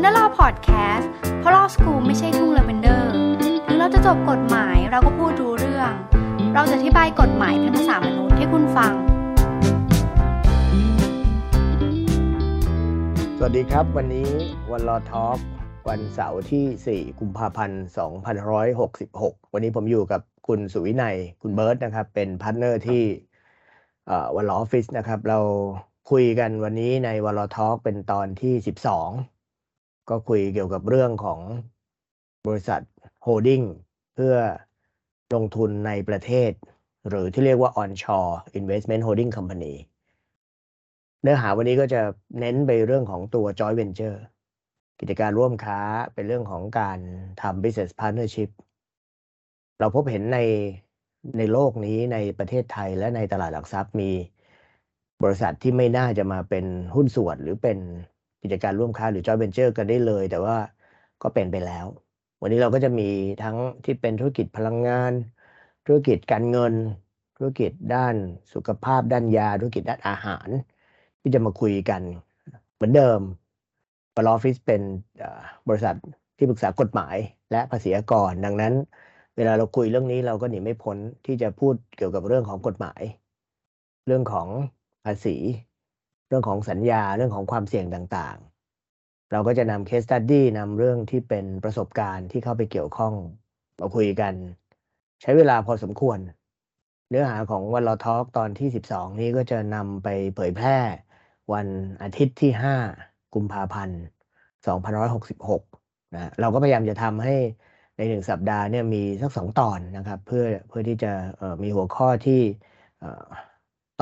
[0.00, 3.12] Wonder Law Podcast เพราะ law school ไม่ใช่ทุ่งลาเวนเดอร์
[3.66, 5.92] ถึงเราจะจบกฎหมายเราก็พูดรู้เรื่อง
[6.54, 8.92] เราจะอธิบายกฎหมายเป็นภาษามนุษย์ให้คุณฟัง
[13.36, 14.28] สวัสดีครับ วันนี้
[14.72, 15.38] One Law Talk
[15.88, 17.82] วันเสาร์ที่ 4 กุมภาพันธ์
[18.68, 23.02] 2566 วันนี้ผมอยู่กับคุณสุวินัย คุณเบิร์ตนะครับ เป็น partner ที่
[24.36, 25.40] One Law Office นะครับ เรา
[26.10, 29.39] คุยกันวันนี้ใน One Law Talk เป็นตอนที่ 12
[30.10, 31.40] ก็คุยเกี่ยวกับเรื่องของ
[32.46, 32.80] บริษัท
[33.22, 33.62] holding
[34.14, 34.34] เพื่อ
[35.34, 36.52] ลงทุนในประเทศ
[37.08, 39.74] หรือที่เรียกว่า onshore investment holding company
[41.22, 42.00] เนื้อหาวันนี้ก็จะ
[42.40, 44.18] เน้นไปเรื่องของตัว joint venture
[45.00, 45.80] กิจการร่วมค้า
[46.14, 46.98] เป็นเรื่องของการ
[47.42, 48.50] ทำ business partnership
[49.78, 50.38] เราพบเห็นใน
[51.38, 54.10] ในโลกนี้ในประเทศไทยและในตลาดหลักทรัพย์มี
[55.22, 57.78] บริษัทที่ไม่น่าจะมาเป็นหุ้นส่วนหรือเป็น
[58.42, 60.56] กิจการร่วมค้าหรือ joint venture กันได้เลย แต่ว่า
[61.22, 61.86] ก็เป็นไปแล้ว
[62.40, 63.08] วันนี้เราก็จะมี
[63.42, 65.12] ทั้งที่เป็นธุรกิจพลังงาน
[65.86, 66.74] ธุรกิจการเงิน
[67.36, 68.14] ธุรกิจด้าน
[68.52, 70.48] สุขภาพด้านยา ธุรกิจด้านอาหาร
[71.20, 72.02] ที่จะมาคุยกัน
[72.74, 73.20] เหมือนเดิม
[74.14, 74.82] ปลอฟิสเป็น
[75.68, 75.96] บริษัท
[76.36, 77.16] ที่ปรึกษากฎหมาย
[77.50, 78.74] และภาษีอากร ดังนั้น
[79.36, 83.02] เวลาเราคุยเรื่องนี้เราก็หนีไม่พ้นที่จะพูดเกี่ยวกับเรื่องของกฎหมาย
[84.06, 84.48] เรื่องของ
[85.04, 85.36] ภาษี
[86.30, 93.14] เรื่องของสัญญาเรื่องของความเสี่ยงต่างๆ เราก็จะนำ case study นำเรื่องที่เป็นประสบการณ์ที่เข้าไปเกี่ยวข้อง
[93.80, 94.34] มาคุยกัน
[95.20, 96.18] ใช้เวลาพอสมควร
[97.08, 100.78] เนื้อหาของ One Law Talk ตอนที่ 12 นี้ก็จะนำไปเผยแพร่
[101.52, 101.66] วัน
[102.02, 102.50] อาทิตย์ที่
[102.94, 104.00] 5 กุมภาพันธ์
[105.26, 107.36] 2566 นะเราก็พยายามจะทำให้
[107.96, 111.12] ในหนึ่งสัปดาห์เนี่ยมีสักสองตอนนะครับ เพื่อเพื่อที่จะ
[111.62, 112.40] มีหัวข้อที่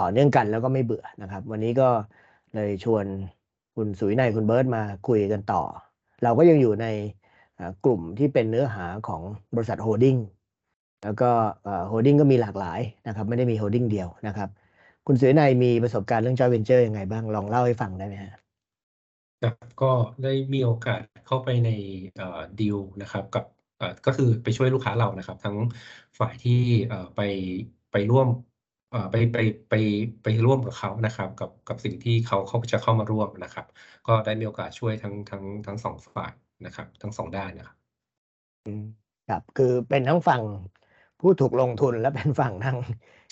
[0.00, 1.88] ต่อเนื่องกันแล้วก็ไม่เบื่อนะครับ วันนี้ก็
[2.54, 3.04] เลยชวน
[3.76, 5.62] คุณสุวินัยคุณเบิร์ตมาคุยกันต่อ
[6.22, 6.86] เราก็ยังอยู่ใน
[7.84, 9.22] กลุ่มที่เป็นเนื้อหาของ
[9.54, 10.16] บริษัท holding
[11.04, 11.30] แล้วก็
[11.88, 14.48] holding ก็มีหลากหลายนะครับ ไม่ได้มี holding เดียวนะครับ
[15.06, 18.32] คุณสุวินัยมีประสบการณ์เรื่องจอยเวนเจอร์ยังไงบ้างลองเล่าให้ฟังได้ไหมฮะ
[19.42, 19.90] ครับก็
[20.22, 21.70] ได้มีโอกาสเข้าไปใน
[22.60, 23.44] ดีลนะครับกับ
[24.06, 25.56] ก็คือไปช่วยลูกค้าเรานะครับ ทั้ง
[26.18, 26.60] ฝ่ายที่
[27.16, 27.20] ไป
[27.92, 28.28] ไปร่วม
[29.10, 29.36] ไปไป
[29.70, 29.74] ไป
[30.22, 33.66] ไปร่วมกับเขานะครับกับกับสิ่งที่เขาเขาจะเข้ามาร่วมนะครับ
[34.06, 36.32] ก็ได้มีโอกาสช่วยทั้งทั้งทั้งสองฝ่าย
[36.66, 37.76] นะครับ ทั้งสองด้านนะครับ
[38.66, 38.84] อืม
[39.28, 40.42] ครับคือเป็นทั้งฝั่ง
[41.20, 42.78] ผู้ถูกลงทุนและเป็นฝั่งทั้ง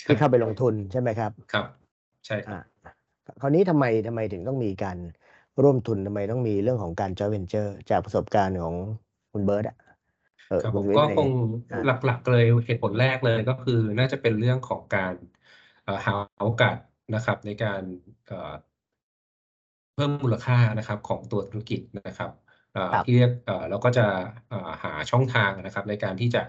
[0.07, 1.67] ที่เข้าไปลงทุนใช่ไหมครับ ครับ
[2.27, 2.63] ใช่ครับ
[3.41, 4.99] คราวนี้ทำไมทำไมถึงต้องมีการ
[5.63, 8.75] ร่วมทุนทำไมต้องมีเรื่องของการจอยเวนเจอร์ จากประสบการณ์ของ
[9.33, 9.77] คุณเบิร์ตอะ
[10.63, 11.29] ครับผมก็คง
[11.87, 15.15] หลักๆเลยเหตุผลแรกเลยก็คือน่าจะเป็นเรื่องของการ
[16.07, 16.77] หาโอกาส
[17.15, 17.83] นะครับในการ
[19.95, 22.31] เพิ่มมูลค่านะครับของตัวธุรกิจนะครับ
[23.07, 23.31] ที่เรียก
[23.71, 24.07] เราก็จะ
[24.83, 26.43] หาช่องทางนะครับ ในการที่จะ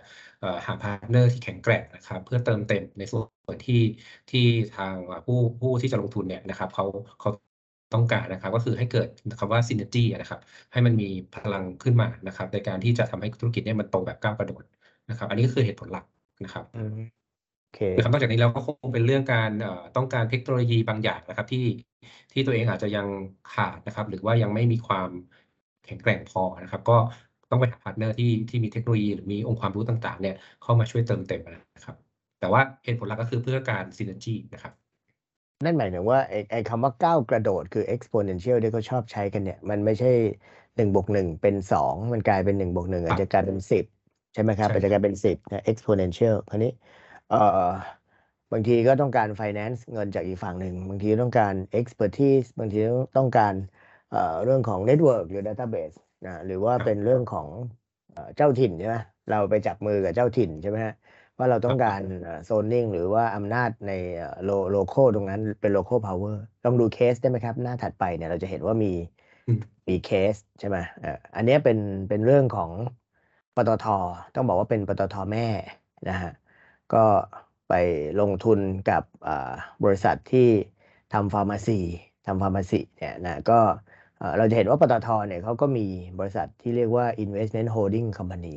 [0.66, 3.18] หา partner ที่แข็งแกร่งนะครับ เพื่อเติมเต็มในส่
[3.50, 3.82] วนที่
[4.32, 4.46] ที่
[4.78, 4.96] ทาง
[5.26, 6.86] ผู้ผู้ที่จะลงทุนเนี่ยนะครับเขา
[7.20, 7.30] เขา
[7.94, 9.08] ต้องการนะครับ ก็คือให้เกิด
[9.40, 10.40] คำว่า synergy นะครับ
[10.72, 14.64] ให้มันมีพลังขึ้นมานะครับ ในการที่จะทำให้ธุรกิจเนี่ยมันโตแบบก้าวกระโดด
[15.10, 16.06] นะครับ อันนี้ก็คือเหตุผลหลัก
[16.44, 17.17] นะครับโอเค
[17.96, 19.52] นะครับนอกจากนี้แล้วก็คงเป็นเรื่องการ
[19.96, 21.66] ต้องการเทคโนโลยีบางอย่างนะครับ ที่
[22.32, 23.08] ที่ตัวเองอาจจะยัง
[23.54, 25.10] ขาดนะครับ หรือว่ายังไม่มีความ
[25.86, 26.98] แข็งแกร่งพอนะครับ ก็
[27.52, 31.42] ต้องไปหา partner ที่ที่มีเทคโนโลยีหรือมีองค์ความรู้ต่างๆ เนี่ยเข้ามาช่วยเติมเต็ม
[31.76, 31.96] นะครับ
[32.40, 34.74] แต่ว่าเหตุผลหลักก็คือเพื่อการ synergy นะครับ
[35.64, 40.12] นั่นหมายถึงว่าไอ้ไอ้คำว่าก้าวกระโดดคือ exponential ที่เขาชอบใช้กันเนี่ย มันไม่ใช่
[40.76, 43.86] หนึ่งบวกหนึ่งเป็นสองมันกลายเป็นหนึ่งบวกหนึ่งอาจจะกลายเป็นสิบ
[44.34, 46.72] ใช่ไหมครับอาจจะกลายเป็นสิบนะ exponential คราวนี้
[47.28, 47.38] เอ่อ
[48.52, 52.78] บางทีก็ต้องการ finance เงินจากอีกฝั่งหนึ่ง บางทีต้องการ expertise บางที
[53.18, 53.54] ต้องการ
[54.10, 55.96] เอ่อเรื่องของ network หรือ database
[56.26, 57.48] นะหรือว่าเป็นเรื่องของ
[58.36, 58.96] เจ้าถิ่นใช่ไหม
[59.28, 60.94] เราไปจับมือกับเจ้าถิ่นใช่ไหมฮะ
[61.38, 62.02] ว่าเราต้องการ
[62.46, 63.92] โซนนิ่งหรือว่าอำนาจใน
[64.44, 68.88] โล local ตรงนั้นเป็น local power ลองดูเคสได้ไหมครับ หน้าถัดไปเนี่ยเราจะเห็นว่ามี
[69.90, 70.78] มีเคสใช่ไหม
[71.36, 71.78] อันนี้เป็น
[72.10, 72.72] เป็นเรื่องของ
[73.56, 73.84] ปตท
[74.36, 75.42] ต้องบอกว่าเป็นปตทแม่
[76.08, 76.30] นะฮะ
[76.94, 77.06] ก็
[77.70, 77.74] ไป
[78.22, 79.04] ลงทุนกับ
[79.84, 80.50] บริษัทที่
[81.14, 81.80] ทำฟาร์มาซี
[82.26, 83.60] ทำฟาร์มาซีเนี่ยนะก็
[84.38, 85.86] เราจะเห็นว่าปตทเนี่ยเขาก็มี
[86.20, 88.56] บริษัทที่เรียกว่า investment holding company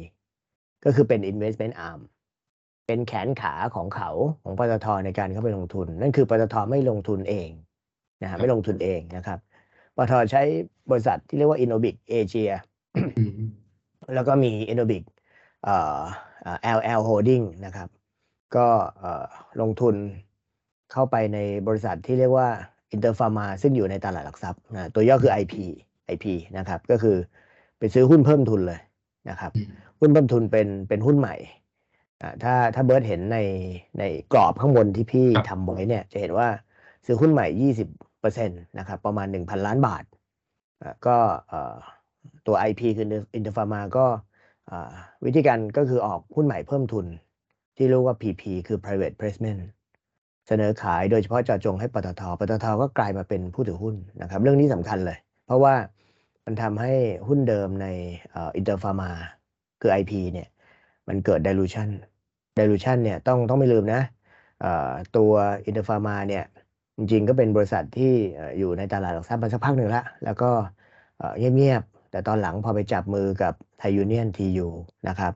[0.85, 2.01] ก็คือเป็น investment arm
[2.87, 4.11] เป็นแขนขาของเขา
[4.43, 7.51] ของปตทในการเข้าไปลงทุน นั่นคือปตทไม่ลงทุนเอง
[8.23, 9.39] นะฮะไม่ลงทุนเองนะครับ
[9.97, 10.43] ปตทใช้
[10.91, 12.51] บริษัทที่เรียกว่า Innobic Asia
[14.15, 15.03] แล้วก็มี Innobic
[15.65, 16.01] เอ่อ
[16.79, 17.89] LL Holding นะครับ
[18.57, 18.67] ก็
[19.61, 19.95] ลงทุน
[20.93, 22.49] เข้าไปในบริษัทที่เรียกว่า
[22.95, 25.55] Interpharma ซึ่งอยู่ในตลาดหลักทรัพย์นะตัวย่อคือ IP
[26.15, 26.27] IP
[26.59, 27.17] นะครับ ก็คือ
[27.79, 28.81] ไปซื้อหุ้นเพิ่มทุนเลย
[29.31, 29.71] นะครับอืม
[30.01, 31.37] หุ้นเพิ่มทุนเป็นเป็นหุ้นใหม่
[32.21, 33.39] อ่าถ้าถ้าเบิร์ตเห็นใน
[33.99, 36.49] ในกรอบข้างบนที่พี่ครับทำไว้เนี่ยจะเห็นว่า
[37.07, 37.89] ซื้อหุ้นใหม่ยี่สิบ
[38.21, 40.05] เปอร์เซ็นต์นะครับ ประมาณหนึ่งพันล้านบาท
[40.83, 41.17] อ่าก็
[41.49, 41.75] เอ่อ
[42.47, 44.07] ตัว IP คือ Interpharma ก็
[44.71, 44.91] อ่า
[45.25, 47.07] วิธีการก็คือออกหุ้นใหม่เพิ่มทุน
[47.81, 49.63] ที่เรียกว่า PP คือ private placement
[50.49, 55.75] เสนอขายโดยเฉพาะเจาะจงให้ปตท ปตท ก็กลายมาเป็นผู้ถือหุ้นนะครับ เรื่องนี้สำคัญเลย เพราะว่า
[56.45, 56.93] มันทำให้
[57.29, 57.87] หุ้นเดิมใน
[58.37, 59.11] Interpharma
[59.81, 60.49] คือ IP เนี่ย
[61.09, 61.89] มันเกิด dilution
[62.59, 64.03] dilution เนี่ยต้องต้องไม่ลืมนะ
[65.17, 65.33] ตัว
[65.67, 66.45] Interpharma เนี่ย
[66.97, 68.13] จริงๆ ก็เป็นบริษัทที่
[68.59, 70.51] อยู่ในตลาดหลักทรัพย์มาสักพักหนึ่งละแล้วก็
[71.39, 74.69] เงียบๆ แต่ตอนหลังพอไปจับมือกับ Thai Union TU
[75.09, 75.33] นะครับ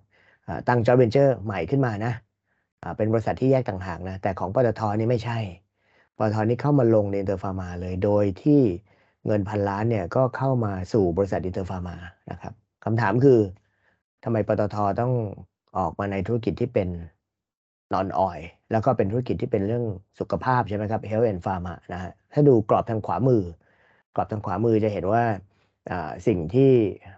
[0.68, 2.12] ตั้ง joint venture ใหม่ขึ้นมานะ
[2.96, 5.38] เป็นบริษัทที่แยกต่างหากนะแต่ของปตทนี่ไม่ใช่
[6.16, 8.60] ปตทนี่เข้ามาลงใน Interpharma เลย โดยที่
[9.26, 11.96] เงินพันล้านเนี่ยก็เข้ามาสู่บริษัท Interpharma
[12.30, 12.52] นะครับ
[12.84, 13.38] คำถามคือ
[14.24, 15.12] ทำไมปตทต้อง
[15.78, 16.88] ออกมาในธุรกิจที่เป็น
[17.92, 18.42] non oil
[18.72, 19.84] แล้วก็เป็นธุรกิจที่เป็นเรื่อง
[20.18, 23.42] สุขภาพใช่ไหมครับ health and pharma นะฮะถ้าดูกรอบทางขวามือ
[24.14, 25.24] กรอบทางขวามือจะเห็นว่า
[25.90, 26.72] อ่าสิ่งที่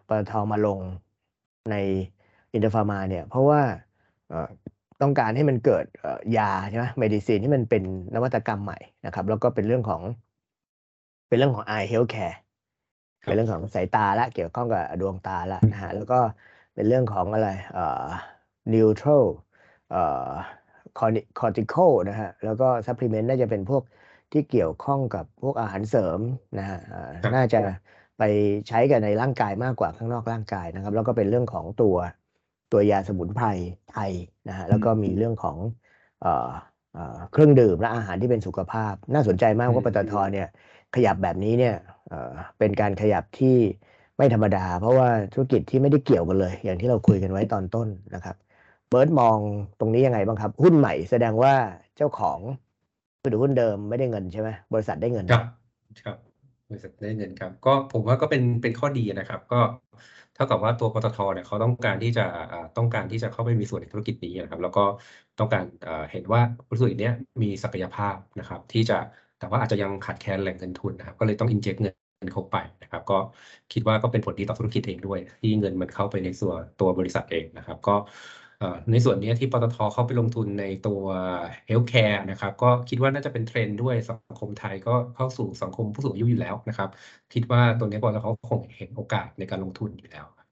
[0.09, 0.79] ปตทมาลง
[1.71, 1.77] ใน
[2.53, 3.61] Interpharma เนี่ย เพราะว่า
[5.03, 7.83] ต้องการให้มันเกิดเอ่อยาใช่ไหม medicine ที่มันเป็น
[8.15, 10.03] นวัตกรรมใหม่นะครับ แล้วก็เป็นเรื่องของ
[11.29, 12.37] เป็นเรื่องของ eye health care
[13.23, 16.19] ครับเป็นเรื่องของสายตาละเกี่ยวข้องกับดวงตาละนะฮะแล้วก็
[16.75, 18.05] เป็นเรื่องของอะไรเอ่อ
[18.73, 19.25] neutral
[19.91, 20.29] เอ่อ
[20.99, 23.83] corti- cortical นะฮะแล้วก็ supplement น่าจะเป็นพวก
[24.33, 26.21] ที่เกี่ยวข้องกับพวกอาหารเสริม
[26.59, 27.61] นะฮะอ่าครับน่าจะ
[28.19, 28.23] ไป
[28.69, 31.97] ใช้กันในร่างกายมากกว่าข้างนอกร่างกายนะครับ แล้วก็เป็นเรื่องของตัว
[32.73, 33.47] ตัวยาสมุนไพร
[33.93, 34.11] ไทย
[34.49, 35.57] นะฮะแล้วก็มีเรื่องของ
[36.21, 36.49] เอ่อ
[36.95, 40.49] เอ่อเครื่องดื่มและอาหารที่เป็นสุขภาพ น่าสนใจมากว่าปตทเนี่ย
[40.95, 41.75] ขยับแบบนี้เนี่ย
[42.09, 43.57] เอ่อเป็นการขยับที่
[44.17, 48.37] ไม่ธรรมดา เพราะว่าธุรกิจที่ไม่ได้เกี่ยวกันเลย อย่างที่เราคุยกันไว้ตอนต้นนะครับ
[48.89, 49.39] เบิร์ตมอง
[49.81, 51.55] ตรงนี้ยังไงบ้างครับ หุ้นใหม่แสดงว่า
[51.97, 52.39] เจ้าของ
[53.21, 55.45] ผู้ถือหุ้นเดิมไม่ได้เงินใช่ไหมบริษัทได้เงินครับ
[56.03, 56.17] ครับ
[56.69, 59.61] บริษัทได้เงินครับ ก็ผมว่าก็เป็นเป็นข้อดีนะครับ ก็
[60.37, 62.23] เท่ากับว่าตัวปตทเนี่ยเขาต้องการที่จะ
[62.77, 64.81] ต้องการที่จะเข้าไปมีส่วนในธุรกิจนี้นะครับ แล้วก็
[65.39, 65.65] ต้องการ
[66.11, 66.41] เห็นว่า
[66.79, 68.95] ธุรกิจเนี้ยมีศักยภาพนะครับ ที่จะ
[69.39, 73.15] แต่ว่าอาจจะยังขาดแคลนแหล่งเงินทุนนะครับ ก็เลยต้อง inject เงินเข้าไปนะครับ ก็
[73.73, 77.93] คิดว่าก็เป็นผลดีต่อธุรกิจเองด้วย ที่เงินมันเข้าไปในส่วนตัวบริษัทเองนะครับ ก็
[78.91, 81.01] ในส่วนเนี้ยที่ปตทเข้าไปลงทุนในตัว
[81.67, 86.89] healthcare นะครับก็คิดว่าน่าจะเป็นเทรนด์ด้วยสังคมไทยก็เข้าสู่สังคมผู้สูงอายุอยู่แล้วนะครับ
[87.33, 90.47] คิดว่าตัวเนี้ยปตทคงเห็นโอกาสในการลงทุนอยู่แล้วครับ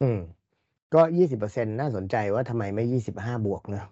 [0.00, 0.18] อืม
[0.94, 3.84] ก็ยี่สิบเปอร์เซ็นน่าสนใจว่าทำไมไม่ยี่สิบห้าบวกเนอะ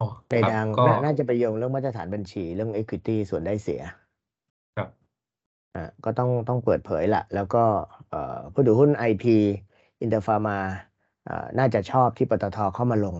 [0.00, 3.80] อ๋อในครับทางก็นาน่าจะไปโยงเรื่องมาตรฐานบัญชีเรื่อง equity ส่วนได้เสีย
[4.76, 5.08] ครับ
[5.74, 7.58] อ่าก็ต้องต้องเปิดเผยละแล้วก็
[8.08, 8.18] เอ่อ
[8.52, 9.30] ผู้ถือหุ้น IP
[10.00, 10.87] อินเตอร์ฟาร์มาอ่า
[11.58, 13.16] น่าจะชอบที่ปตทเข้ามาลง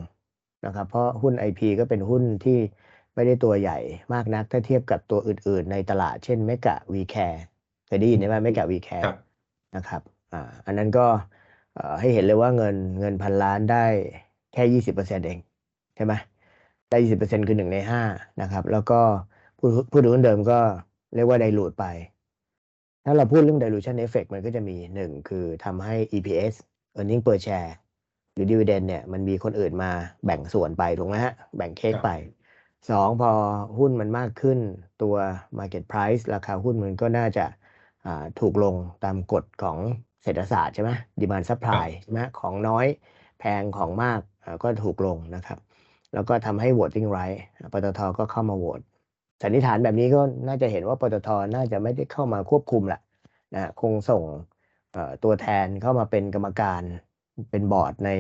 [0.67, 2.59] นะครับ เพราะหุ้น IP ก็เป็นหุ้นที่
[3.15, 3.79] ไม่ได้ตัวใหญ่
[4.13, 7.43] มากนักถ้าเทียบกับตัวอื่นๆ ในตลาดเช่น Mega We Care
[7.87, 9.17] เคยได้ยินไหมเมกะวีแคคร์รับ
[9.77, 10.03] นะครับ
[10.33, 11.07] อ่าอันนั้นก็
[11.75, 13.87] เอ่อให้เห็นเลยว่าเงินเงินพันล้านได้
[14.53, 15.39] แค่ยี่สิบเปอร์เซ็นต์เอง
[15.97, 16.13] ใช่ไหม
[16.91, 18.03] ได้ยี่สิบเปอร์เซ็นต์คือหนึ่งในห้า
[18.43, 19.01] นะครับ แล้วก็
[19.59, 20.61] ผู้ผู้ถือหุ้นเดิมก็
[21.15, 21.85] เรียกว่าไดรูดไป
[23.05, 26.55] ถ้าเราพูดเรื่อง dilution effect มันก็จะมีหนึ่งคือทำให้ EPS
[26.97, 27.88] earning per share ห
[28.39, 29.91] รือ dividend เนี่ยมันมีคนอื่นมา
[30.25, 32.11] แบ่งส่วนไปถูกไหมฮะ แบ่งเค้กครับไป
[32.91, 33.33] สองพอ
[33.79, 34.59] หุ้นมันมากขึ้น
[35.03, 35.15] ตัว
[35.59, 37.45] market price ราคาหุ้นมันก็น่าจะ
[38.07, 39.79] อ่าถูกลงตามกฎของ
[40.23, 40.91] เศรษฐศาสตร์ใช่ไหม
[41.21, 42.87] demand supply ใช่ไหมของน้อย
[43.41, 45.59] แพงของมากอ่าก็ถูกลงนะครับ
[46.15, 47.39] แล้วก็ทำให้ voting right
[47.73, 48.81] ปตทก็เข้ามาโหวต
[49.43, 53.01] สันนิษฐานแบบนี้ก็น่าจะเห็นว่าปตทน่าจะไม่ได้เข้ามาควบคุมแหละ
[53.55, 54.23] นะคงส่ง
[54.93, 56.83] เอ่อตัวแทนเข้ามาเป็นกรรมการ
[57.51, 58.11] เป็นบอร์ดใน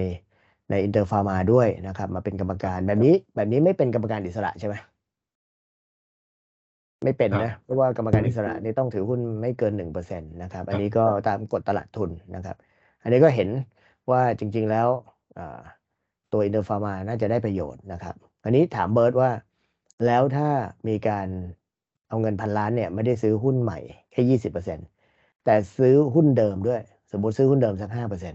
[0.70, 4.74] ใน Interpharma ด้วยนะครับ มาเป็นกรรมการแบบนี้แบบนี้ไม่เป็นกรรมการอิสระใช่ไหม
[7.04, 12.56] ไม่เป็นครับนะเพราะว่ากรรมการอิสระนี่ต้องถือหุ้นไม่เกินหนึ่งเปอร์เซ็นต์นะครับ อันนี้ก็ตามกฎตลาดทุนนะครับ
[13.02, 13.48] อันนี้ก็เห็น
[14.10, 14.88] ว่าจริง ๆแล้ว
[15.38, 15.60] อ่า
[16.32, 19.30] ตัว Interpharma น่าจะได้ประโยชน์นะครับ อันนี้ถามเบิร์ตว่า
[20.06, 20.48] แล้วถ้า
[20.88, 21.28] มีการ
[22.08, 23.78] เอาเงินพันล้านเนี่ยไม่ได้ซื้อหุ้นใหม่
[24.10, 24.78] แค่ยี่สิบเปอร์เซ็น
[25.44, 26.80] แต่ซื้อหุ้นเดิมด้วย
[27.12, 28.34] สมมติซื้อหุ้นเดิมสักห้าเปอร์เซ็น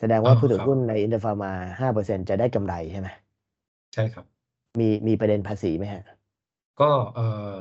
[0.00, 3.08] แสดงว่าอ๋อผู้ถือครับหุ้นในอินเตอร์ฟาร์มาห้าเปอร์เซ็นจะได้กำไรใช่ไหม
[3.94, 4.24] ใช่ครับ
[4.80, 6.02] มีมีประเด็นภาษีไหมฮะ
[6.80, 7.54] ก็เอ่อ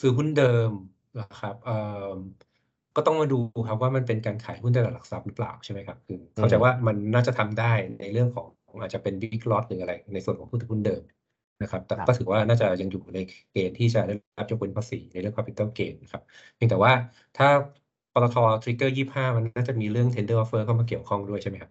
[0.00, 0.70] ซื้อหุ้นเดิม
[1.18, 1.76] นะครับเอ่
[2.10, 2.14] อ
[2.96, 8.48] ก็ต้องมาดูครับว่ามันเป็นการขายหุ้นในตลาดหลักทรัพย์หรือเปล่าใช่ไหมครับคือเข้าใจอืมว่ามันน่าจะทำได้ในเรื่องของ
[8.80, 11.02] อาจจะเป็น big lot หรืออะไร ในส่วนของผู้ถือหุ้นเดิม
[11.62, 13.18] นะครับแต่ก็ถือว่าน่าจะยังอยู่ใน
[13.52, 16.22] เกณฑ์ที่จะได้รับยกเว้นภาษีในเรื่อง capital gain นะครับ
[16.54, 16.92] เพียงแต่ว่า
[17.38, 17.48] ถ้า
[18.22, 21.70] ปตททริกเกอร์ยี่ห้ามันน่าจะมีเรื่อง tender offer เข้ามาเกี่ยวข้องด้วยใช่ไหมครับ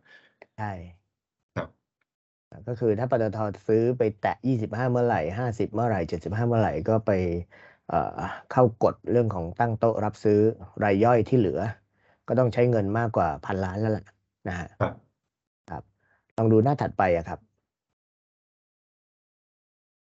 [0.57, 0.71] ใช่
[1.55, 1.67] ครับ
[2.67, 3.37] ก็คือถ้าปตท
[3.67, 7.11] ซื้อไปแตะ25เมื่อไหร่50เมื่อไหร่75เมื่อไหร่ก็ไป
[7.87, 8.17] เอ่อ
[8.51, 10.39] เข้ากฎเรื่องของตั้งโต๊ะรับซื้อ
[10.83, 11.59] รายย่อยที่เหลือ
[12.27, 14.03] ก็ต้องใช้เงินมากกว่าพันล้านแล้วล่ะ
[14.47, 14.93] นะฮะครับ
[15.69, 15.83] ครับ
[16.37, 17.39] ลองดูหน้าถัดไปอะครับ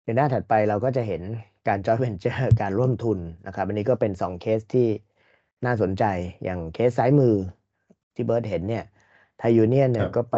[0.03, 1.21] ในหน้าถัดไปเราก็จะเห็น
[1.67, 4.87] การ joint venture การร่วมทุนนะครับ อันนี้ก็เป็นสองเคสที่
[5.65, 6.03] น่าสนใจ
[6.43, 7.35] อย่างเคสซ้ายมือ
[8.15, 8.85] ที่เบิร์ดเห็นเนี่ย
[9.37, 10.37] ไทยยูเนียนเนี่คยรับก็ไป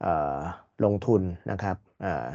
[0.00, 0.38] เอ่อ
[0.84, 2.26] ลงทุนนะครับเอ่อ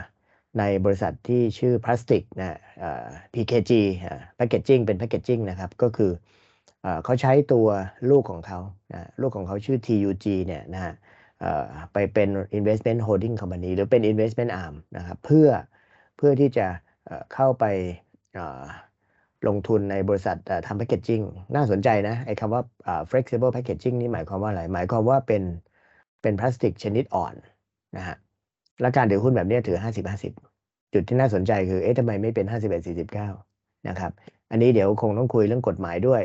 [0.60, 3.72] ในบริษัทที่ชื่อพลาสติกนะเอ่อ PKG
[4.05, 6.12] อ่า packaging เป็น packaging นะครับ ก็คือ
[6.81, 7.67] เอ่อเขาใช้ตัว
[8.10, 8.60] ลูกของเขา
[8.93, 10.93] นะลูกของเขาชื่อ TUG เนี่ยนะฮะ
[11.39, 12.29] เอ่อไปเป็น
[12.60, 15.48] investment holding company หรือเป็น investment arm นะครับ เพื่อ
[16.17, 16.67] เพื่อที่จะ
[17.05, 17.65] เอ่อเข้าไป
[18.34, 18.63] เอ่อ
[19.48, 22.62] ลงทุนในบริษัทเอ่อทำ packaging น่าสนใจนะไอ้คำว่า
[23.10, 25.43] flexible packaging นี่หมายความว่าอะไร หมายความว่าเป็น
[26.21, 27.33] เป็นพลาสติกชนิดอ่อน
[27.98, 28.17] นะฮะ
[28.81, 29.77] และการถือหุ้นแบบนี้ถือ
[30.36, 32.45] 50-50 จุดที่น่าสนใจคือเอ๊ะทำไมไม่เป็น
[33.17, 34.12] 51-49 นะครับ
[34.51, 36.21] อันนี้เดี๋ยวคงต้องคุยเรื่องกฎหมายด้วย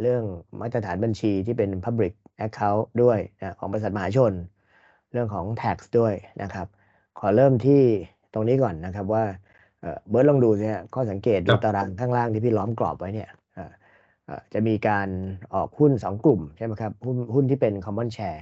[0.00, 0.22] เรื่อง
[0.60, 2.12] มาตรฐานบัญชีที่เป็น Public
[2.46, 4.32] Account ด้วยนะของบริษัทมหาชน
[5.12, 6.66] เรื่องของ tax ด้วยนะครับ
[7.18, 7.82] ขอเริ่มที่
[8.34, 9.24] ตรงนี้ก่อนนะครับว่า
[9.84, 13.72] เอ่อเบิร์ดลองดูสิฮะข้อสังเกตคดูรับตารางข้างล่างที่พี่ล้อมกรอบไว้เนี่ยเอ่อ
[14.26, 15.08] เอ่อจะมีการ
[15.54, 18.40] ออกหุ้น2กลุ่มใช่ไหมครับ หุ้นหุ้นที่เป็น common share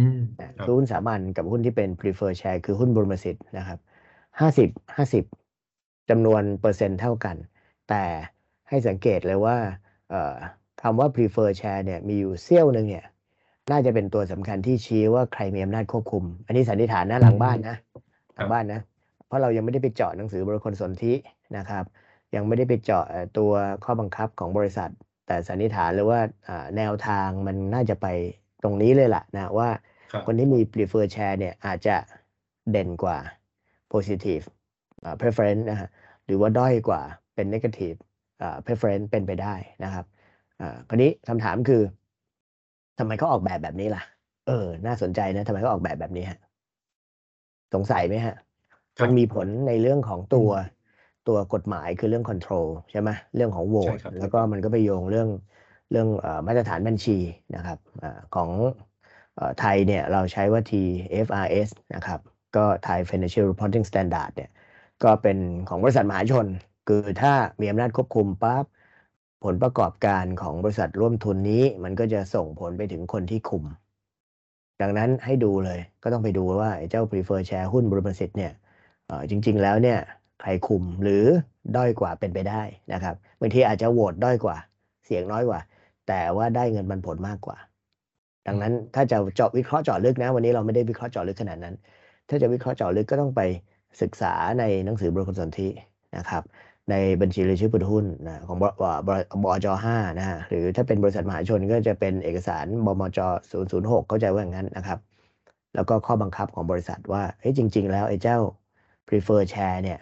[0.00, 3.78] อืมนะครับคือหุ้นสามัญกับหุ้นที่เป็น prefer share คือหุ้นบรมสิทธิ์นะครับ
[4.40, 5.24] ห้าสิบห้าสิบ
[6.10, 7.36] จำนวนเปอร์เซ็นต์เท่ากัน
[7.88, 8.04] แต่
[8.68, 9.56] ให้สังเกตเลยว่า
[10.10, 10.34] เอ่อ
[10.82, 13.04] คำว่า prefer share เนี่ยมีอยู่เสี้ยวหนึ่งเนี่ย
[13.70, 17.76] น่าจะเป็นตัวสำคัญที่ชี้ว่าใครมีอำนาจควบคุม อันนี้สันนิษฐานนะหลังบ้านนะ
[18.34, 18.80] หลังบ้านนะ
[19.26, 21.14] เพราะเรายังไม่ได้ไปเจาะหนังสือบริคลสนธิ
[21.56, 21.84] นะครับ
[22.34, 23.52] ยังไม่ได้ไปเจาะเอ่อตัว
[23.84, 24.90] ข้อบังคับของบริษัท
[25.26, 28.06] แต่สันนิษฐานเลยว่าอ่าแนวทางมันน่าจะไป
[28.62, 29.68] ตรงนี้เลยล่ะนะว่า
[30.12, 31.96] ครับคนที่มี prefer share เนี่ยอาจจะ
[32.70, 33.18] เด่นกว่า
[33.92, 34.44] positive
[35.04, 35.88] อ่า preference นะฮะ
[36.24, 37.02] หรือว่าด้อยกว่า
[37.34, 37.96] เป็น negative
[38.42, 39.54] อ่า preference เป็นไปได้
[39.84, 40.04] นะครับ
[40.60, 41.82] อ่าคราวนี้คำถามคือ
[42.98, 44.02] ทำไมเขาออกแบบแบบนี้ล่ะ
[44.46, 46.38] เออ น่าสนใจนะทำไมเขาออกแบบแบบนี้ฮะ
[47.74, 48.42] สงสัยไหมฮะครั
[49.02, 50.50] มับนมีผลในเรื่องของตัว
[51.28, 55.28] ตัวกฎหมายคือเรื่อง control ใช่ไหมเรื่องของโหวใช่ตครับแล้วก็มันก็ไปโยงเรื่อง
[55.90, 57.18] เรื่องเอ่อมาตรฐานบัญชี
[57.54, 58.50] นะครับอาของ
[59.36, 62.20] เอ่อไทยเนี่ยเราใช้ว่า TFRS นะครับ
[62.56, 64.50] ก็ Thai Financial Reporting Standard เนี่ย
[65.04, 66.46] ก็เป็นของบริษัทมหาชน
[66.88, 68.64] คือถ้ามีอำนาจควบคุมปั๊บ
[69.44, 73.64] ผลประกอบการของบริษัทร่วมทุนนี้ มันก็จะส่งผลไปถึงคนที่คุม
[74.80, 78.63] ดังนั้นให้ดูเลยก็ต้องไปดูว่าไอ้เจ้า prefer share หุ้นบริษัทเนี่ยเอ่อ
[79.30, 79.98] จริง ๆ แล้วเนี่ย
[80.40, 81.24] ใครคุมหรือ
[81.76, 84.56] ด้อยกว่าเป็นไปได้นะครับบางทีอาจจะโหวตด้อยกว่า
[85.04, 85.60] เสียงน้อยกว่า
[86.08, 87.56] แต่ว่าได้เงินปันผลมากกว่า
[88.46, 91.74] ดังนั้นถ้าจะเจาะวิเคราะห์เจาะลึกนะ วันนี้เราไม่ได้วิเคราะห์เจาะลึกขนาดนั้น
[92.28, 93.40] ถ้าจะวิเคราะห์เจาะลึกก็ต้องไป
[94.02, 95.68] ศึกษาในหนังสือบริคลสนธิ
[96.16, 96.42] นะครับ
[96.90, 98.70] ในบัญชีรายชื่อผู้ถือหุ้นนะของบอ
[99.08, 103.18] บอบจห้านะฮะหรือถ้าเป็นบริษัทมหาชนก็จะเป็นเอกสารบมจ
[103.50, 104.98] ศูนย์ศูนย์หกเข้าใจว่าอย่างนั้นนะครับ
[105.74, 108.38] แล้วก็ข้อบังคับของบริษัทว่าเฮ้ยจริง ๆ แล้วไอ้เจ้า
[109.08, 109.98] prefer share เนี่ย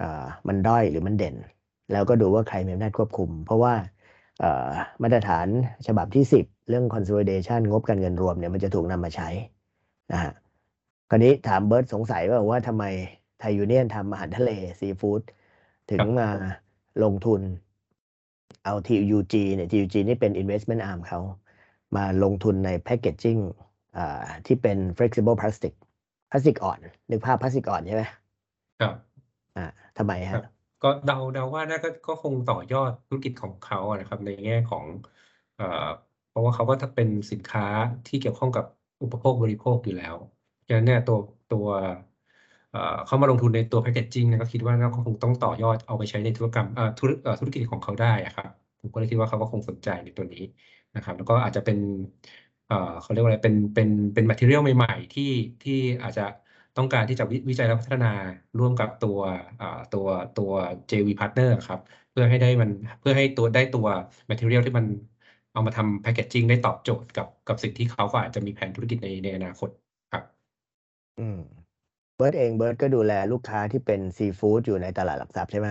[0.00, 1.36] อ่ามันด้อยหรือมันเด่น
[1.92, 3.74] แล้วก็ดูว่าใครมีอำนาจควบคุม เพราะว่า
[4.42, 4.68] อ่อ
[5.02, 5.46] มาตรฐาน
[5.86, 9.28] ฉบับที่ 10 เรื่อง consolidation งบการเงินรวมเนี่ยมันจะถูกนำมาใช้
[10.12, 10.32] นะฮะ
[11.10, 12.84] คราวนี้ถามเบิร์ตสงสัยว่าว่าทำไม
[13.40, 15.22] ไทยยูเนียนทำอาหารทะเลซีฟู้ด
[15.90, 16.28] ถึงมา
[17.04, 17.40] ลงทุน
[18.64, 21.20] เอา TUG เนี่ย TUG นี่เป็น investment arm เขา
[21.96, 23.40] มาลงทุนใน packaging
[23.96, 25.74] อ่าที่เป็น flexible plastic
[26.30, 26.78] พลาสติกอ่อน
[27.10, 28.04] นึกภาพพลาสติกอ่อนใช่ไหม
[28.78, 29.60] ครับ อ่า
[29.96, 30.42] ทำไมครัฮะ บ
[30.80, 34.86] ก็เดาเดาว่าน่าก็ก็คงต่อยอดธุรกิจของเขาอะนะครับ ในแง่ของ
[35.54, 35.64] เอ่อ
[36.28, 37.62] เพราะว่าเขาก็ถ้าเป็นสินค้า
[38.06, 38.64] ที่เกี่ยวข้องกับ
[39.02, 40.16] อุปโภคบริโภคอยู่แล้ว
[40.66, 41.16] ฉะนั้นเนี่ยตัว
[41.48, 41.66] ตัว
[42.70, 48.48] เอ่อเขามาลงทุนในตัวแพ c เกจจิ้งเนี่ยก็คิดว่าน่าก็คงต้องต่อยอดเอาไปใช้ในธุรกรรมเอ่อธุรเอ่อธุรกิจของเขาได้อะครับ
[48.80, 50.40] ผมก็เลยคิดว่าเขาก็คงสนใจในตัวนี้
[50.94, 51.78] นะครับ แล้วก็อาจจะเป็น
[52.66, 55.22] เอ่อเขาเรียกว่าอะไรเป็นเป็นเป็น material ใหม่ ๆ ที่
[55.62, 56.22] ที่อาจจะ
[56.76, 58.06] ต้องการที่จะวิวิจัยและพัฒนา
[58.58, 59.18] ร่วมกับตัว
[59.60, 60.50] อ่าตัวตัว
[60.90, 63.86] JV Partner ครับ เพื่อให้ได้มันเพื่อให้ตัวได้ตัว
[64.30, 64.86] material ที่มัน
[65.52, 69.68] เอามาทำแพ c เกจจิ้งได้ตอบโจทย์กับกับสิ่งที่เขาก็อาจจะมีแผนธุรกิจในในอนาคต
[70.10, 70.22] ครับ
[71.16, 71.36] อืม
[72.16, 75.68] เบิร์ดเองเบิร์ดก็ดูแลลูกค้าที่เป็นซีฟู้ดอยู่ในตลาดหลักทรัพย์ใช่ไหม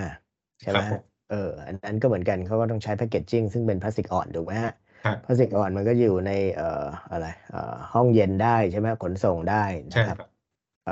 [0.61, 1.35] ใช่ไหมครับผมเออ
[1.67, 4.71] อันนั้นก็เหมือนกันเขาก็ต้องใช้แพคเกจจิ้งซึ่งเป็นพลาสติกอ่อนถูกไหมฮะ
[5.03, 6.65] ครับพลาสติกอ่อนมันก็อยู่ในเอ่อ
[7.11, 7.59] อะไรเอ่อ
[7.93, 9.55] ห้องเย็นได้ใช่ไหมขนส่งได้
[9.91, 10.29] ใช่นะครับครับ
[10.83, 10.91] เอ่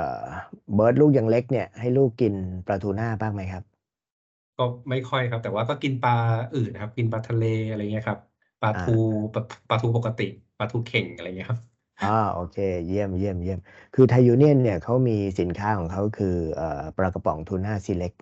[0.74, 2.34] เบิร์ดลูกยังเล็กเนี่ยให้ลูกกิน
[2.66, 3.64] ปลาทูน่าบ้างไหมครับ
[4.56, 6.12] ก็ไม่ค่อยครับ แต่ว่าก็กินปลา
[6.52, 8.20] อื่นนะครับ กินปลาทะเลอะไรเงี้ยครับ
[8.60, 8.90] ปลาอ่าทู
[9.32, 10.22] ปลาปลาทูปกติ
[10.58, 11.62] ปลาทูเข่งอะไรเงี้ยครับ
[12.00, 12.56] อ่าโอเค
[12.86, 13.58] เยี่ยมเยี่ยมเยี่ยม
[13.92, 16.64] คือไทยยูเนียนเนี่ยเขามีสินค้าของเขาคือเอ่อ
[16.96, 18.12] ปลากระป๋องทูน่าซีเล็ค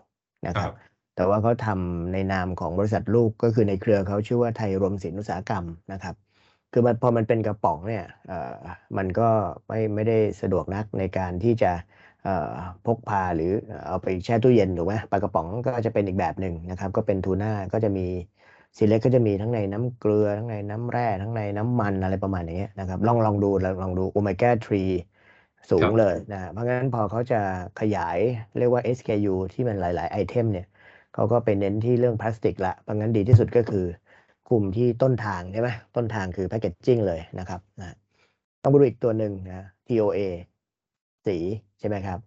[0.46, 0.72] นะครับครับ
[1.14, 6.14] แต่ว่าเขาทำในนามของบริษัทลูกก็คือในเครือเขาชื่อว่าไทยรวมสินอุตสาหกรรมนะครับ
[6.72, 8.54] คือมันพอมันเป็นกระป๋องเนี่ยเอ่อ
[8.96, 9.28] มันก็
[9.68, 11.72] ไม่ไม่ได้สะดวกนักในการที่จะ
[12.24, 12.50] เอ่อ
[12.86, 13.52] พกพาหรือ
[13.86, 18.06] เอาไปแช่ตู้เย็นถูกไหมปลากระป๋องก็จะเป็นอีกแบบหนึ่งนะครับ ก็เป็นทูน่าก็จะมี
[18.76, 24.84] ซีเล็กก็จะมีทั้งในน้ำเกลือทั้งในน้ำแร่ทั้งในน้ำมันอะไรประมาณอย่างเงี้ยนะครับ ลองลองดูลองลองดูโอเมก้า3
[25.70, 27.40] สูครังบเลยนะเพราะงั้นพอเขาจะ
[27.80, 28.18] ขยาย
[28.58, 30.66] เรียกว่า SKU ที่มันหลาย ๆ ไอเทมเนี่ย
[31.14, 33.86] เขาก็ไปเน้นที่เรื่องพลาสติกละเพราะงั้นดีที่สุดก็คือ
[34.50, 37.96] กลุ่มที่ต้นทางใช่ไหมต้นทางคือแพ c เกจจิ้งเลยนะครับนะ
[38.62, 40.20] ต้องไปดูอีกตัวหนึ่งนะ TOA
[41.26, 41.36] สี
[41.78, 42.18] ใช่ไหมครับ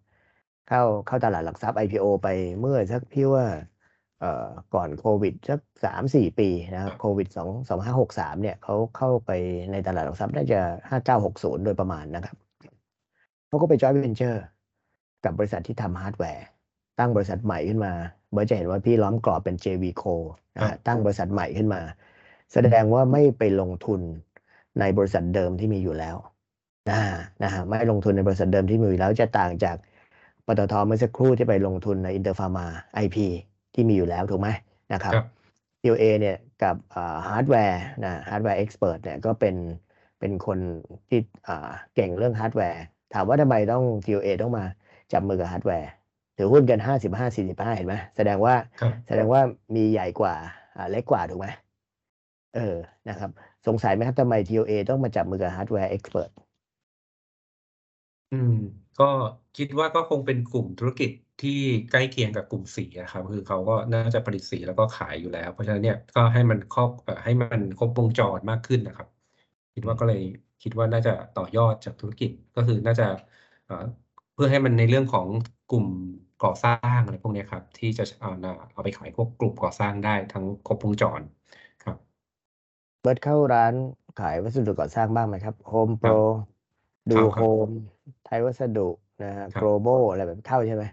[0.67, 2.27] เข้าเข้าตลาดหลักทรัพย์ IPO ไป
[2.59, 3.45] เมื่อสักพี่ว่า
[4.19, 9.31] เอ่อก่อนโควิดสักสามสี่ปีนะครับโควิดสองสองห้าหกสามเนี่ยเขาเข้าไป
[9.71, 12.35] ในตลาดหลักทรัพย์น่าจะห้าเก้าหกศูนย์โดยประมาณนะครับ
[13.47, 14.43] เขาก็ไปจอยเวนเจอร์
[15.25, 16.45] กับบริษัทที่ทำฮาร์ดแวร์
[16.99, 17.93] ตั้งบริษัทใหม่ขึ้นมา
[18.31, 20.13] เบิร์ดจะเห็นว่าพี่ล้อมกรอบเป็น JV Co
[20.55, 21.81] นะฮะตั้งบริษัทใหม่ขึ้นมา
[22.53, 24.01] แสดงว่าไม่ไปลงทุน
[24.79, 26.15] ในบริษัทเดิมที่มีอยู่แล้ว
[26.89, 26.99] นะ
[27.43, 29.77] นะฮะไม่ลงทุนในบริษัทเดิมที่มีอยู่แล้วจะต่างจาก
[30.45, 32.65] ปตทเมื่อสักครู่ที่ไปลงทุนในอินเตอร์ฟาร์มา
[33.03, 33.17] IP
[33.73, 34.49] ที่มีอยู่แล้วถูกไหม
[34.93, 35.25] นะครับครับ
[35.81, 36.75] TOA เนี่ยกับ
[37.27, 39.55] ฮาร์ดแวร์นะฮาร์ดแวร์เอ็กซ์เพรสเนี่ยก็เป็น
[40.19, 40.59] เป็นคน
[41.09, 42.81] ที่อ่าเก่งเรื่องฮาร์ดแวร์
[43.13, 44.65] ถามว่าทำไมต้อง TOA ต้องมา
[45.13, 45.89] จับมือกับฮาร์ดแวร์
[46.37, 49.41] ถือหุ้นกันห้าสิบห้าสี่สิบห้าเห็นไหมแสดงว่าครับแสดงว่า
[49.75, 50.33] มีใหญ่กว่า
[50.75, 51.47] อ่าเล็กกว่าถูกไหม
[52.53, 52.77] เออ
[53.09, 53.29] นะครับ
[53.67, 56.31] สงสัยไหมครับทำไม TOA ต้องมาจับมือกับฮาร์ดแวร์เอ็กซ์เพรส
[58.31, 58.51] อืม
[58.97, 59.03] ก็
[59.55, 61.49] คิดว่าก็คงเป็นกลุ่มธุรกิจที่
[61.89, 66.89] ใกล้เคียงกับกลุ่มสีนะครับ คือเขาก็น่าจะผลิตสีแล้วก็ขายอยู่แล้ว เพราะฉะนั้นเนี่ยก็ให้มันครอบ
[67.23, 69.07] ให้มันครบวงจรมากขึ้นนะครับ
[69.73, 70.21] คิดว่าก็เลย
[70.61, 73.05] คิดว่าน่าจะต่อยอดจากธุรกิจก็คือน่าจะ
[74.33, 75.27] เพื่อให้มันในเรื่องของ
[75.67, 75.87] กลุ่ม
[76.43, 78.31] ก่อสร้างอะไรพวกนี้ครับ ที่จะเอา
[78.73, 81.21] เอาไปขายพวกกลุ่มก่อสร้างได้ทั้งครบวงจร
[83.03, 83.73] เบิร์ดเข้าร้าน
[84.19, 86.09] ขายวัสดุก่อสร้างบ้างไหมครับโฮมโปร
[87.11, 87.69] ดูเข้าโฮมครับ
[88.23, 88.89] ไทยวัสดุ
[89.23, 90.83] นะฮะครับโกลบอลอะไรแบบเข้าใช่ไหม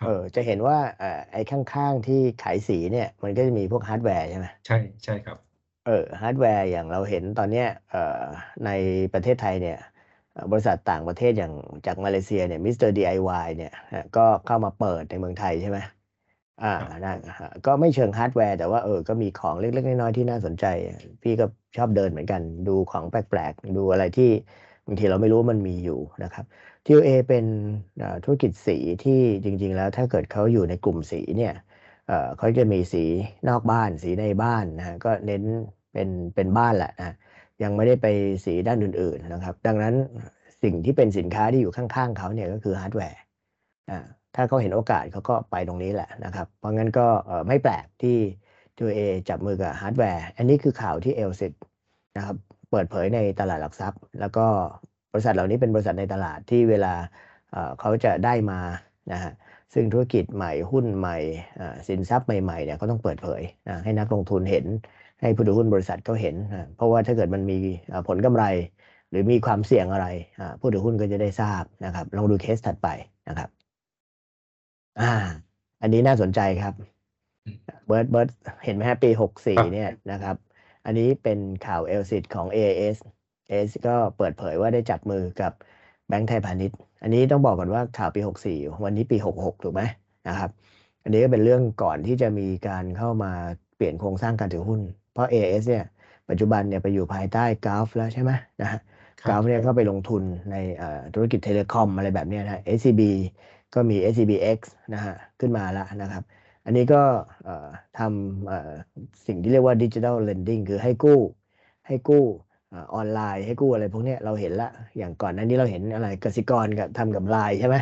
[0.00, 5.38] ครับเออจะเห็นว่าเอ่อไอ้ข้างๆที่ขายสีเนี่ย มันก็จะมีพวกฮาร์ดแวร์ใช่ไหมใช่ใช่ครับ
[5.82, 7.98] เออฮาร์ดแวร์อย่างเราเห็นตอนเนี้ยเอ่อ
[8.64, 8.68] ใน
[9.12, 9.74] ประเทศไทยเนี่ย
[10.32, 11.52] เอ่อบริษัทต่างประเทศอย่าง
[11.86, 15.78] จากมาเลเซียเนี่ยมิสเตอร์ DIY เนี่ยฮะก็เข้ามาเปิดในเมืองไทยใช่ไหม
[16.62, 20.64] อ่าครับนั่นฮะก็ไม่เชิงฮาร์ดแวร์แต่ว่าเออก็มีของเล็กๆน้อยๆที่น่าสนใจ
[21.22, 21.44] พี่ก็
[21.76, 24.30] ชอบเดินเหมือนกัน ดูของแปลกๆ ดูอะไรที่
[24.86, 26.44] บางทีเราไม่รู้ว่ามันมีอยู่นะครับ
[26.86, 27.44] TOA เป็น
[27.98, 31.52] เอ่อธุรกิจสีที่จริง ๆ แล้วถ้าเกิดเขาอยู่ในกลุ่มสีเนี่ย
[32.06, 33.04] เอ่อเขาจะมีสี
[33.48, 35.42] นอกบ้านสีในบ้านนะฮะก็เน้น
[35.92, 37.14] เป็นเป็นบ้านแหละนะ
[37.62, 38.06] ยังไม่ได้ไป
[38.44, 39.94] สีด้านอื่น ๆ นะครับ ดังนั้น
[40.62, 43.18] สิ่งที่เป็นสินค้าที่อยู่ข้าง ๆเขาเนี่ยก็คือฮาร์ดแวร์
[43.90, 43.98] อ่า
[44.34, 47.06] ถ้าเขาเห็นโอกาสเขาก็ไปตรงนี้แหละนะครับ เพราะงั้นก็
[47.48, 48.16] ไม่แปลกที่
[48.76, 51.48] TOA จับมือกับฮาร์ดแวร์ อันนี้คือข่าวที่ ELCID
[52.16, 52.36] นะครับ
[52.70, 54.46] เปิดเผยในตลาดหลักทรัพย์ แล้วก็
[55.12, 56.94] บริษัทเหล่านี้เป็นบริษัทในตลาดที่เวลา
[57.80, 58.60] เขาจะได้มา
[59.12, 59.32] นะฮะ
[59.74, 61.18] ซึ่งธุรกิจใหม่หุ้นใหม่
[61.88, 64.66] สินทรัพย์ใหม่ๆเนี่ยเขาต้องเปิดเผยนะให้นักลงทุนเห็น
[65.20, 67.58] ให้ผู้ถือหุ้นบริษัทเขาเห็นนะเพราะว่าถ้าเกิดมันมี
[68.08, 68.44] ผลกำไร
[69.10, 70.08] หรือมีความเสี่ยงอะไร
[70.60, 72.88] ผู้ถือหุ้นก็จะได้ทราบนะครับลองดูเคสถัดไป
[73.28, 73.48] นะครับ
[75.00, 75.12] อ่า
[75.82, 76.74] อันนี้น่าสนใจครับ
[77.46, 78.28] อืมเบิร์ดเบิร์ด
[78.64, 80.36] เห็นไหมฮะปีหกสี่ครับเนี่ยนะครับ
[80.86, 82.96] อันนี้เป็นข่าว ELCID ของ AIS
[83.50, 85.52] AIS ก็เปิดเผยว่าได้จับมือกับ
[86.08, 89.82] แบงก์ไทยพาณิชย์ อันนี้ต้องบอกก่อนว่าข่าวปี64วันนี้ปี66ถูกไหม
[90.28, 90.50] นะครับ
[91.02, 93.32] อันนี้ก็เป็นเรื่องก่อนที่จะมีการเข้ามา
[93.76, 94.80] เปลี่ยนโครงสร้างการถือหุ้น
[95.12, 95.84] เพราะ AIS เนี่ย
[96.30, 98.30] ปัจจุบันเนี่ยไปอยู่ภายใต้กัลฟ์แล้วใช่ไหม
[98.62, 98.80] นะฮะ
[99.20, 103.02] ครับกัลฟ์เนี่ยก็ไปลงทุนในเอ่อธุรกิจ telecom อะไรแบบเนี้ยนะ SCB
[103.74, 104.58] ก็มี SCBX
[104.94, 106.24] นะฮะขึ้นมาแล้วนะครับ
[106.64, 107.02] อันนี้ก็
[107.98, 111.20] ทำสิ่งที่เรียกว่าดิจิ t a ลเลนดิ้งคือให้กู้
[111.86, 112.24] ให้กู้
[112.72, 117.76] ออนไลน์ให้กู้อะไรพวกนี้เราเห็นละ อย่างก่อนหน้านี้เราเห็นอะไรกสิกรกับทำกับไลน์ใช่ไหม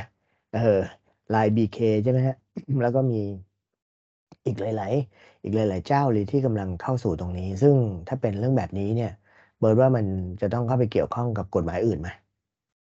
[0.55, 0.81] เออ
[1.31, 2.37] LINE BK ใช่ไหมฮะ
[2.83, 3.21] แล้วก็มี
[4.47, 7.75] อีกหลาย ๆ อีกหลาย ๆ เจ้าเลยที่กำลังเข้าสู่ตรงนี้ ซึ่ง
[8.09, 9.13] ถ้าเป็นเรื่องแบบนี้เนี่ย
[9.59, 10.05] เบิร์ดว่ามัน
[10.41, 12.09] จะต้องเข้าไปเกี่ยวข้องกับกฎหมายอื่นไหม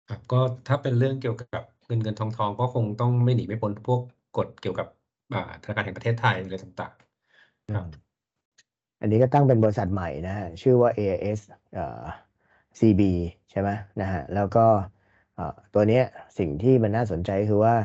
[0.10, 4.02] ครับก็ถ้าเป็นเรื่องเกี่ยวกับ เงินเงินทองทองก็คงต้องไม่หนีไม่พ้นพวก
[4.38, 4.88] กฎเกี่ยวกับ
[5.64, 7.86] ธนาคารแห่งประเทศไทยอะไรต่างๆครับ
[9.02, 11.40] อันนี้ก็ตั้งเป็นบริษัทใหม่นะฮะชื่อว่า AIS
[11.74, 12.04] เอ่อ
[12.80, 13.02] CB
[13.52, 13.70] ใช่ไหม
[14.02, 14.66] นะฮะแล้วก็
[15.74, 16.04] ตัวเนี้ย
[16.38, 17.76] สิ่งที่มันน่าสนใจคือว่า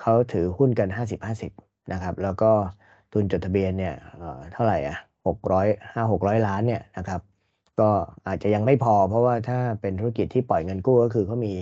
[0.00, 1.50] เขาถือหุ้นกัน 50-50
[1.92, 2.50] นะครับ แล้วก็
[3.12, 4.96] ทุนจดทะเบียนเนี่ยเอ่อเท่าไหร่อะ
[5.26, 7.20] หกร้อยห้าหกร้อยล้านเนี่ยนะครับ
[7.80, 7.90] ก็
[8.26, 11.54] อาจจะยังไม่พอเพราะว่าถ้าเป็นธุรกิจที่ปล่อยเงินกู้ก็คือเขามี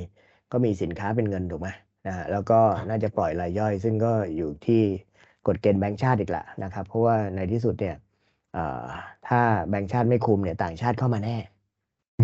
[0.53, 1.69] ก็มีสินค้าเป็นเงินถูกไหม
[2.07, 4.83] นะฮะแล้วก็น่าจะปล่อยรายย่อย ซึ่งก็อยู่ที่
[5.47, 7.97] กฎเกณฑ์แบงก์ชาติอีกแหละนะครับ เพราะว่าในที่สุดเนี่ย
[9.29, 11.37] ถ้าแบงก์ชาติไม่คุมเนี่ยต่างชาติเข้ามาแน่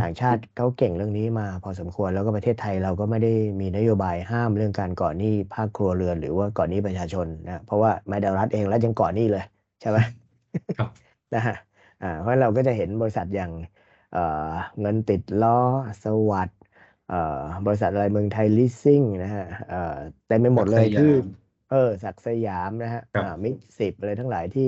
[0.03, 9.45] ต่างชาติเขาเก่งเรื่องนี้มาพอสมควรแล้วก็ประเทศไทยเราก็ไม่ได้มีนโยบายห้ามเรื่องการก่อหนี้ภาคครัวเรือนหรือว่าก่อหนี้ประชาชนนะเพราะว่าแม้แต่รัฐเองรัฐยังก่อหนี้เลย
[9.81, 9.99] ใช่ไหม
[11.35, 11.57] นะฮะ
[12.03, 13.53] อ่าเพราะเราก็จะเห็นบริษัทอย่าง
[14.13, 15.59] เอ่อเงินติดล้อ
[16.03, 16.58] สวัสด์เอ่อ
[17.65, 19.77] บริษัทอะไรเมืองไทยลิสซิ่งนะฮะเอ่อ
[20.27, 21.05] เต็มไปหมดเลยที่
[21.69, 24.63] เออศักสยามนะฮะอ่ามิสิบอะไรทั้งหลายที่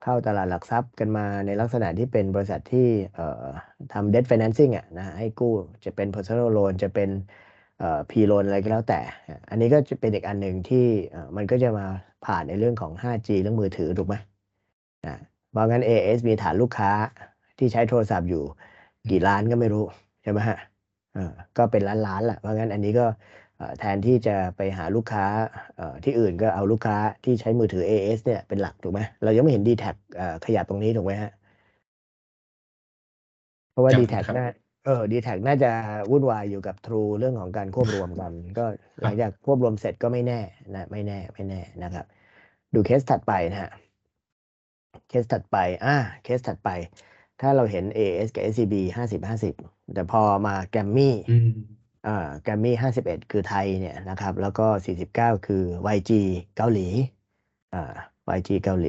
[0.00, 2.80] เข้าตลาดหลักทรัพย์กันมาในลักษณะที่เป็นบริษัทที่
[3.14, 3.44] เอ่อ
[3.90, 5.48] ทำ debt financing อะนะให้กู้
[5.84, 7.08] จะเป็น personal loan จะเป็น
[7.76, 9.00] เอ่อ P loan อะไรก็แล้วแต่
[9.50, 10.78] อันนี้ก็จะเป็นอีกอันหนึ่งที่
[11.36, 11.84] มันก็จะมา
[12.22, 14.14] ผ่านในเรื่องของ 5G เรื่องมือถือถูกไหม
[15.06, 15.10] นะ
[15.50, 16.90] เพราะงั้น AS มีฐานลูกค้า
[17.58, 18.38] ที่ใช้โทรศัพท์อยู่
[19.08, 19.84] กี่ล้านก็ไม่รู้
[20.22, 20.56] ใช่ไหมฮะ
[21.58, 23.06] ก็เป็นล้านล้านแหละเพราะงั้นอันนี้ก็
[23.78, 25.24] แทนที่จะไปหาลูกค้า
[26.04, 29.84] ที่อื่นก็เอาลูกค้าที่ใช้มือถือ AS เนี่ยเป็นหลักถูกไหมเรายังไม่เห็น d t แท
[30.44, 31.32] ขยับตรงนี้ถูกไหมฮะ
[33.70, 34.46] เพราะว่า d t แทน่า
[34.86, 35.70] เออ d t แทน่าจะ
[36.10, 38.64] วุ่นวายอยู่กับ True เรื่องของการควบรวมกัน ก็
[39.02, 40.40] หลังจากควบรวมเสร็จก็ไม่แน่
[40.74, 42.06] นะไม่แน่ไม่แน่นะครับ
[42.74, 43.70] ดูเคสถัดไปนะฮะ
[45.08, 46.70] เคสถัดไปอ่าเคสถัดไป
[47.40, 49.54] ถ้าเราเห็น AS กับ SCB ห้าสิบห้าสิบ
[49.94, 51.14] แต่พอมาแกรมมี่
[52.04, 52.10] อ่า
[52.42, 56.14] แกรมมี่ห้าสิบเอ็ดคือไทยเนี่ยนะครับ แล้วก็สี่สิบเก้าคือ YG
[56.56, 56.80] เกาหลี
[57.72, 57.78] อ่า
[58.36, 58.88] YG เกาหลี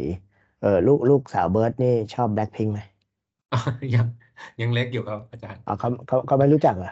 [0.59, 2.79] เออลูกลูกสาวเบิร์ดนี่ชอบแบล็คพิงไหม
[3.93, 4.07] ยัง
[4.59, 6.89] ยังเล็กอยู่ครับอาจารย์อ๋อเขาเขาเขาไม่รู้จักเหรอ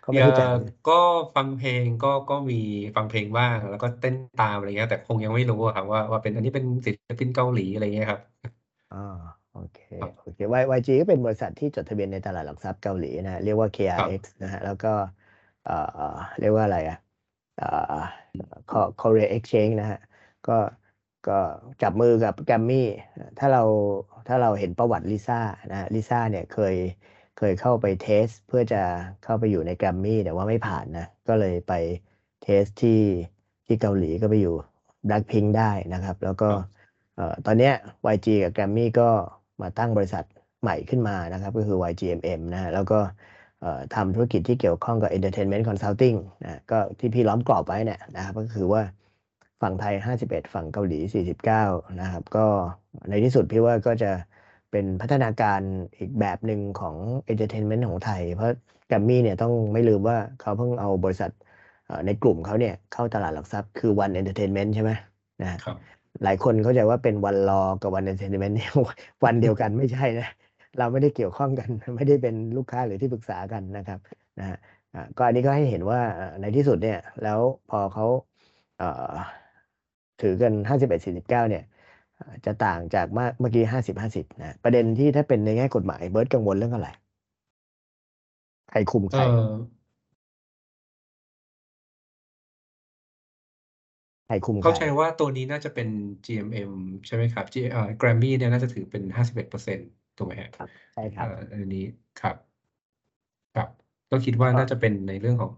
[0.00, 0.48] เขาไม่รู้จัก
[0.86, 0.92] ก็
[1.34, 2.54] ฟังเพลงก็ก็มี
[2.96, 8.22] ฟังเพลงบ้างแล้วก็เต้นตามอะไรเงี้ยแต่คงยังไม่รู้ครับว่าว่าเป็นอันนี้เป็นศิลปินเกาหลีอะไรเงี้ยครับ
[8.90, 8.96] อ๋อ
[9.56, 9.80] โอเค
[10.20, 14.92] โอเค Y YG ก็เป็นบริษัทที่จดทะเบียนในตลาดหลักทรัพย์เกาหลีนะ เรียกว่า KRX นะฮะ แล้วก็
[15.64, 15.76] เอ่
[16.12, 16.98] อเรียกว่าอะไรอะ
[17.58, 20.00] เอ่อ Korea Exchange นะฮะ
[20.48, 20.58] ก็
[21.28, 21.38] ก็
[21.82, 22.88] จับมือกับแกรมมี่
[23.38, 23.62] ถ้าเรา
[24.28, 25.40] ถ้าเราเห็นประวัติลิซ่า
[25.70, 26.74] นะลิซ่าเนี่ยเคย
[27.38, 28.82] เคยเข้าไป test เพื่อจะ
[29.24, 31.72] เข้าไปอยู่ในแกรมมี่แต่ว่าไม่ผ่านนะ ก็เลยไป
[32.42, 33.02] test ที่
[33.66, 34.54] ที่เกาหลีก็ไปอยู่
[35.08, 36.50] Blackpink ได้นะครับ แล้วก็
[37.14, 37.74] เอ่อตอนเนี้ย
[38.14, 39.10] YG กับแกรมมี่ก็
[39.62, 40.24] มาตั้งบริษัท
[40.62, 42.98] ใหม่ขึ้นมานะครับ ก็คือ YGMM นะฮะแล้วก็
[43.94, 48.82] ทำธุรกิจที่เกี่ยวข้องกับ Entertainment Consulting นะก็ที่พี่ล้อมกรอบไว้เนี่ยนะครับก็คือว่า
[49.62, 50.98] ฝั่งไทย 51 ฝั่งเกาหลี
[51.48, 52.46] 49 นะครับ ก็
[53.08, 54.10] ในที่สุดพี่ว่าก็จะ
[54.70, 55.60] เป็นพัฒนาการ
[55.98, 56.96] อีกแบบหนึ่งของ
[57.32, 58.54] Entertainment ของไทย เพราะ
[58.88, 61.30] แกรมมี่เนี่ยต้องไม่ลืมว่าเขาเพิ่งเอาบริษัท
[62.06, 64.92] ในกลุ่มเขาเนี่ยเข้าตลาดหลักทรัพย์คือ One Entertainment ใช่ไหม
[65.40, 65.60] นะครับ
[66.24, 68.70] หลายคนเข้าใจว่าเป็นวันรอกับวันเอนเตอร์เทนเมนต์เนี่ย
[69.24, 70.28] วันเดียวกันไม่ใช่นะ
[70.78, 73.98] เราไม่ได้เกี่ยวข้องกัน ไม่ได้เป็นลูกค้าหรือที่ปรึกษากันนะครับ
[74.38, 74.58] นะฮะ
[75.16, 76.00] ก็อันนี้ก็ให้เห็นว่า
[76.40, 78.06] ในที่สุดเนี่ย แล้วพอเขา
[80.22, 81.64] ถือกันห้าสิบเอ็ดสี่สิบเก้าเนี่ย
[82.46, 86.88] จะต่างจากเมื่อกี้ห้าสิบห้าสิบนะ ประเด็นที่ถ้าเป็นในแง่กฎหมายเบิร์ดกังวลเรื่องอะไร
[88.70, 89.22] ใครคุมใคร
[94.26, 95.88] ใครคุมเข้าใจว่าตัวนี้น่าจะเป็น
[96.26, 96.72] GMM
[97.06, 99.86] ใช่ไหมครับ G เอ่อ Grammy เนี่ยน่าจะถือเป็นห้าสิบเอ็ดเปอร์เซ็นต์
[100.16, 101.84] ถูกไหมครับใช่ครับอันนี้
[102.16, 102.36] ครับ
[103.52, 103.68] ครับ
[104.10, 105.52] ก็คิดว่าน่าจะเป็นในเรื่องของ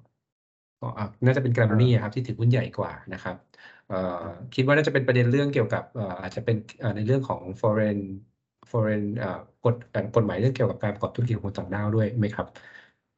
[0.80, 0.86] ก็
[1.24, 3.36] น่าจะเป็นแกรมมี่ครับที่ถือหุ้นใหญ่กว่านะครับ
[3.86, 3.96] เอ่อ
[4.52, 6.56] คิดว่าน่าจะเป็นประเด็นเรื่องเกี่ยวกับเอ่ออาจจะเป็น
[6.96, 7.98] ในเรื่องของ foreign
[8.70, 9.28] foreign เอ่อ
[9.62, 9.74] กฎ
[10.14, 12.46] กฎหมายเรื่องเกี่ยวกับการประกอบธุรกิจของคนต่างด้าวด้วยไหมครับ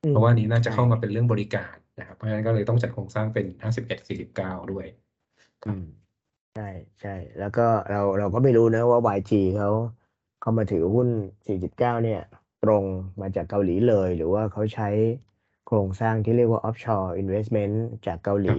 [0.07, 4.87] เพราะว่านี้น่าจะเข้ามาเป็นเรื่องบริการนะครับ เพราะฉะนั้นก็เลยต้องจัดโครงสร้างเป็นห้าสิบเอ็ดสี่สิบเก้าด้วย
[5.67, 5.85] อืม
[6.55, 6.69] ใช่
[7.01, 9.71] ใช่ แล้วก็เราเราก็ไม่รู้นะว่า YG เขา
[10.41, 11.09] เขามาถือหุ้น
[11.49, 12.21] 49 เนี่ย
[12.65, 12.85] ตรง
[13.21, 14.89] มาจากเกาหลีเลย หรือว่าเขาใช้
[15.67, 17.75] โครงสร้างที่เรียกว่า offshore investment
[18.07, 18.59] จากเกาหลี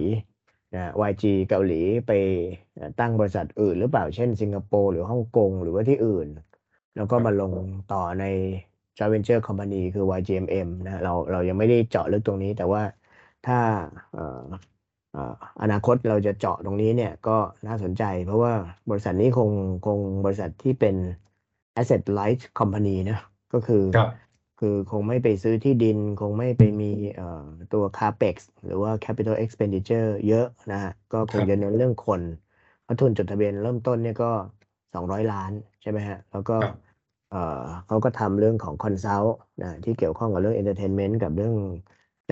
[0.74, 2.12] นะ YG เกาหลีไป
[3.00, 6.28] ตั้งบริษัทอื่นหรือเปล่า เช่น สิงคโปร์หรือฮ่องกงหรือว่าที่อื่น
[6.96, 7.52] แล้วก็มาลง
[7.92, 8.24] ต่อใน
[8.96, 12.82] joint venture company คือ YGMM นะเราเรายังไม่ได้เจาะลึกตรงนี้ แต่ว่า
[13.46, 13.58] ถ้า
[14.12, 18.52] เอ่ออนาคตเราจะเจาะตรงนี้เนี่ยก็น่าสนใจ เพราะว่า
[18.90, 19.50] บริษัทนี้คง
[19.86, 20.96] คงบริษัทที่เป็น
[21.80, 23.18] asset light company นะ
[23.52, 23.84] ก็คือ
[24.60, 26.90] คือคงไม่ไปซื้อที่ดิน คงไม่ไปมี
[27.72, 32.20] ตัว capex หรือว่า capital expenditure เยอะนะฮะก็คงจะเน้นเรื่องคอน
[32.86, 34.30] เทนต์ทุนจดทะเบียนเริ่มต้นเนี่ยก็
[34.94, 36.56] สองร้อยล้านใช่ไหมฮะ แล้วก็
[37.86, 41.54] เขาก็ทำเรื่องของ consultนะที่เกี่ยวข้องกับเรื่อง entertainment กับเรื่อง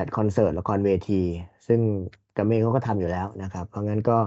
[0.00, 1.22] จัดคอนเสิร์ตละครเวที
[1.66, 1.80] ซึ่ง
[2.36, 4.18] แกรมมี่เขาก็ทำอยู่แล้วนะครับ เพราะงั้นก็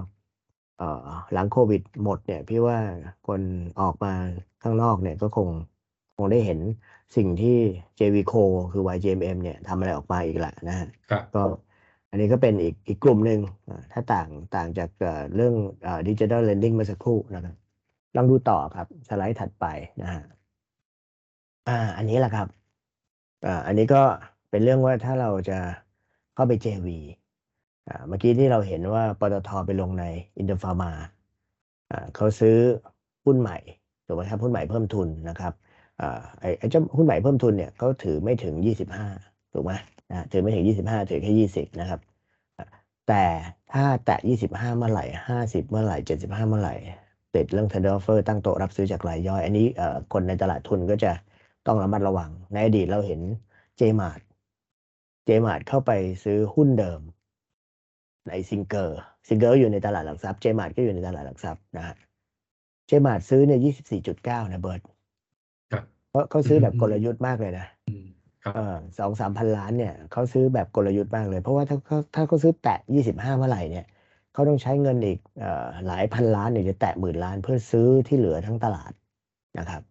[1.33, 2.77] หลังโควิดหมดเนี่ย พี่ว่า
[3.27, 3.41] คน
[3.81, 4.13] ออกมา
[4.63, 5.49] ข้างนอกเนี่ยก็คง
[6.17, 6.59] คงได้เห็น
[7.15, 7.57] สิ่งที่
[7.99, 8.35] JV Co
[8.71, 11.41] คือ YGMM เนี่ยทำอะไรออกมาอีกแหละนะฮะครับก็
[12.09, 15.53] อันนี้ก็เป็นอีกอีกกลุ่มหนึ่งอ่าถ้าต่างต่างจากเอ่อเรื่อง
[16.07, 17.55] digital lending เมื่อสักครู่นะครับ
[18.15, 19.65] ลองดูต่อครับ สไลด์ถัดไป
[20.01, 20.23] นะฮะ
[21.67, 22.47] อ่า อันนี้แหละครับ
[23.45, 24.01] อ่าอันนี้ก็
[24.53, 25.59] เป็นเรื่องว่าถ้าเราจะ
[26.33, 26.87] เข้าไป JV
[27.87, 30.05] อ่าเมื่อกี้ที่เราเห็นว่าปตทไปลงใน
[30.37, 30.91] อินเตอร์ฟาร์มา
[31.91, 32.57] อ่าเขาซื้อ
[33.25, 33.57] หุ้นใหม่
[34.05, 35.53] ถูกไหมครับหุ้นใหม่เพิ่มทุนนะครับ
[36.01, 36.21] อ่า
[36.59, 39.07] ไอ้เจ้าหุ้นใหม่เพิ่มทุนเนี่ยเขาถือไม่ถึงยี่สิบห้า
[39.53, 39.71] ถูกไหม
[40.11, 41.99] อ่าถือไม่ถึงยี่สิบห้าถือแค่ยี่สิบนะครับ
[43.07, 43.23] แต่
[43.73, 46.75] ถ้าแตะยี่สิบห้าเมื่อไหร่ห้าสิบเมื่อไหร่เจ็ดสิบห้าเมื่อไหร่
[47.35, 51.11] ติดเรื่อง tender offer ตั้งโต๊ะรับซื้อจากรายย่อย อันนี้เอ่อคนในตลาดทุนก็จะ
[51.67, 53.21] ต้องระมัดระวัง ในอดีตเราเห็น
[53.79, 54.32] JMart JMart
[55.67, 55.91] เข้าไป
[56.23, 57.01] ซื้อหุ้นเดิม
[58.27, 61.95] ในซิงเกอร์ซิงเกอร์อยู่ในตลาดหลักทรัพย์ JMart ก็อยู่ในตลาดหลักทรัพย์นะฮะ
[62.89, 64.81] JMart ซื้อเนี่ยยี่สิบสี่จุดเก้านะเบิร์ด
[65.71, 68.05] ครับเพราะเขาซื้อแบบอืมกลยุทธ์มากเลยนะอืม
[68.43, 73.85] ครับเออสองสามพันล้านเนี่ยเขาซื้อแบบกลยุทธ์มากเลย เพราะว่าถ้าเขาถ้าเขาซื้อแตะยี่สิบห้าเมื่อไหร่เนี่ย
[74.33, 78.93] เขาต้องใช้เงินอีกเอ่อหลายพันล้านเนี่ยจะแตะหมื่นล้านเพื่อซื้อที่เหลือทั้งตลาด
[79.59, 79.81] นะครับ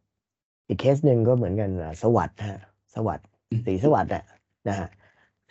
[0.69, 2.61] อีกเคสหนึ่งก็เหมือนกันอะสวัสด์ฮะ
[2.95, 4.25] สวัสด์อืมสีสวัสด์อะ
[4.69, 4.89] นะฮะ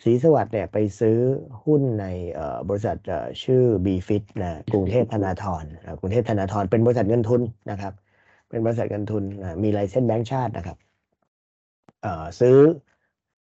[0.04, 1.18] สีสวัสด์เนี่ยไปซื้อ
[1.64, 7.94] หุ้นในเอ่อบริษัทเอ่อชื่อ b f i t นะกรุงเทพธนาธรอะกรุงเทพธนาธรเป็นบริษัทเงินทุนนะครับ
[8.50, 10.78] เป็นบริษัทเงินทุนอะมีไลเซนส์แบงก์ชาตินะครับ
[12.02, 12.58] เอ่อซื้อ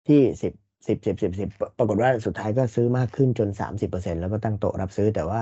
[0.08, 0.52] ที่สิบ
[0.86, 5.40] สิบสิบสิบสิบปรากฏว่าสุดท้ายก็ซื้อมากขึ้นจนสามสิบเปอร์เซ็นแล้วก็ตั้งโต๊ะรับซื้อแต่ว่า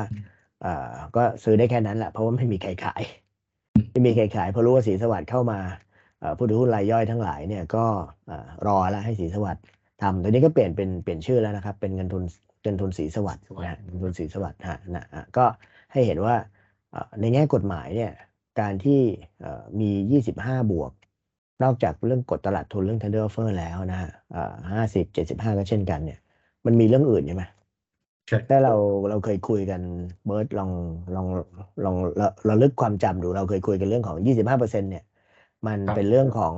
[0.62, 3.02] เอ่อก็ซื้อได้แค่นั้นแหละเพราะว่าไม่มีใครขาย
[3.92, 5.60] ไม่มีใครขายเพราะรู้ว่าสีสวัสดิ์เข้ามา
[6.20, 7.84] เอ่อผู้ถือหุ้นรายย่อยทั้งหลายเนี่ยก็
[8.26, 9.64] เอ่อรอแล้วให้สีสวัสดิ์
[10.02, 12.22] ทำตอนนี้ก็เปลี่ยนเป็นเปลี่ยนชื่อแล้วนะครับ เป็นเงินทุน
[12.62, 15.44] เงินทุนสีสวัสดิ์นะฮะเงินทุนสีสวัสดิ์ฮะนะฮะก็
[15.92, 16.34] ให้เห็นว่า
[16.92, 18.12] เอ่อในแง่กฎหมายเนี่ย
[18.60, 19.00] การที่
[19.40, 20.92] เอ่อมี 25 บวก
[21.62, 24.10] นอกจากเรื่องกฎตลาดทุนเรื่อง tender offer แล้วนะฮะ
[24.72, 26.18] ห้าสิบเจ็ดสิบห้าก็เช่นกันเนี่ย
[26.66, 27.44] มันมีเรื่องอื่นใช่ไหม
[28.28, 28.74] ใช่ถ้าเรา
[29.10, 29.80] เราเคยคุยกัน
[30.26, 30.70] เบิร์ตลอง
[31.14, 31.26] ลอง
[31.84, 35.04] ลองเราเราลึกความจำดูเราเคยคุยกันเรื่องของยี่สิบห้าเปอร์เซ็นเนี่ย
[35.66, 36.54] มันครับเป็นเรื่องของ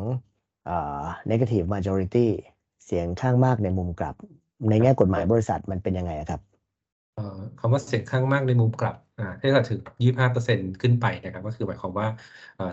[0.67, 2.29] เอ่อ negative majority
[2.85, 4.15] เสียงข้างมากในมุมกลับ
[4.71, 6.41] ในแง่กฎหมายบริษัทมันเป็นยังไงครับ
[7.59, 8.97] คำว่าเสียงข้างมากในมุมกลับ
[9.41, 12.09] ถ้าเกิดถึง 25%ขึ้นไปนะครับ ก็คือหมายความว่า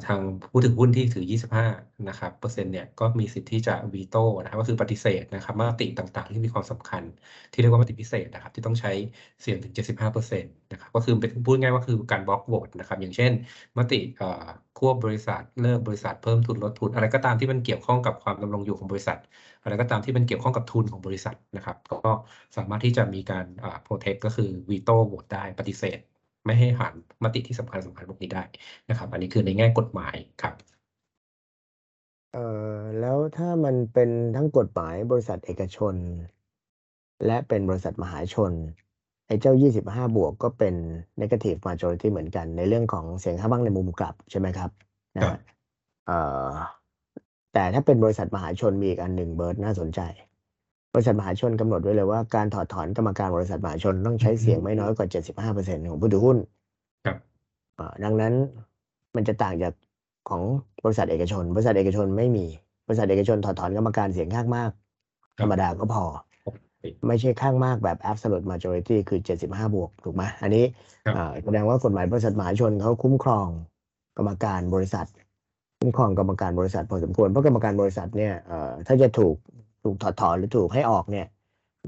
[0.08, 0.20] ทาง
[0.52, 7.04] ผู้ถือหุ้นที่ถือ 25 นะครับเปอร์เซ็นต์เนี่ยก็มีสิทธิ์ที่จะวีโต้นะครับก็คือปฏิเสธนะครับมติต่างๆ ที่มีความสำคัญ
[7.52, 8.92] ที่เรียกว่ามติพิเศษนะครับ ที่ต้องใช้
[9.42, 13.32] เสียงถึง 75%นะครับก็คือเป็นพูดง่ายว่าคือการบล็อกโหวตนะครับ อย่างเช่น
[13.78, 14.00] มติ
[14.78, 19.18] ควบบริษัทเลิกบริษัทเพิ่มทุนลดทุน อะไรก็ตามที่มันเกี่ยวข้องกับความดำรงอยู่ของบริษัท
[19.62, 22.12] อะไรก็ตามที่มันเกี่ยวข้องกับทุนของบริษัทนะครับ ก็
[22.58, 26.00] สามารถที่จะมีการอ่า protect ก็คือวีโต้โหวตได้ปฏิเสธ
[26.48, 28.44] ไม่ให้ผ่านมติที่สำคัญสำคัญพวกนี้ได้
[28.90, 30.54] นะครับ อันนี้คือในแง่กฎหมายครับ
[32.34, 32.46] เอ่
[32.78, 35.96] อแล้วถ้ามันเป็นทั้งกฎหมายบริษัทเอกชน
[37.26, 38.52] และเป็นบริษัทมหาชน
[39.28, 40.76] ไอ้เจ้า 25 บวกก็เป็น
[41.22, 44.72] negative majority เหมือนกัน ในเรื่องของเสียงข้างมากในมุมกลับใช่ไหมครับ
[45.18, 45.38] นะครับฮะ
[46.08, 46.50] เอ่อ
[47.54, 50.37] แต่ถ้าเป็นบริษัทมหาชนมีอีกอันหนึ่งเบิร์ดน่าสนใจบ
[51.00, 55.08] ริษัทมหาชนกำหนดไว้เลยว่าการถอดถอนกรรมการบริษัทมหาชนต้องใช้เสียงไม่น้อยกว่า
[55.48, 56.38] 75%ของผู้ถือหุ้น
[57.06, 57.18] ครับ
[57.80, 58.34] อ่าดังนั้น
[59.16, 59.74] มันจะต่างจาก
[60.30, 60.42] ของ
[60.84, 62.46] บริษัทเอกชน บริษัทเอกชนไม่มี
[62.88, 64.72] บริษัทเอกชนถอดถอนกรรมการเสียงข้างมาก
[65.40, 66.04] ธรรมดาก็พอ
[67.08, 70.66] ไม่ใช่ข้างมากแบบ absolute majority คือ 75 บวก ถูกไหมอันนี้
[71.06, 73.48] ครับอ่าแสดงว่ากฎหมายบริษัทมหาชนเขาคุ้มครอง
[74.18, 75.08] กรรมการบริษัท
[75.80, 79.36] คุ้มครองกรรมการบริษัทพอสมควร เพราะกรรมการบริษัทเนี่ยเอ่อถ้าจะถูก
[79.88, 81.28] ถูกถอดถอนหรือถูกให้ออกเนี่ย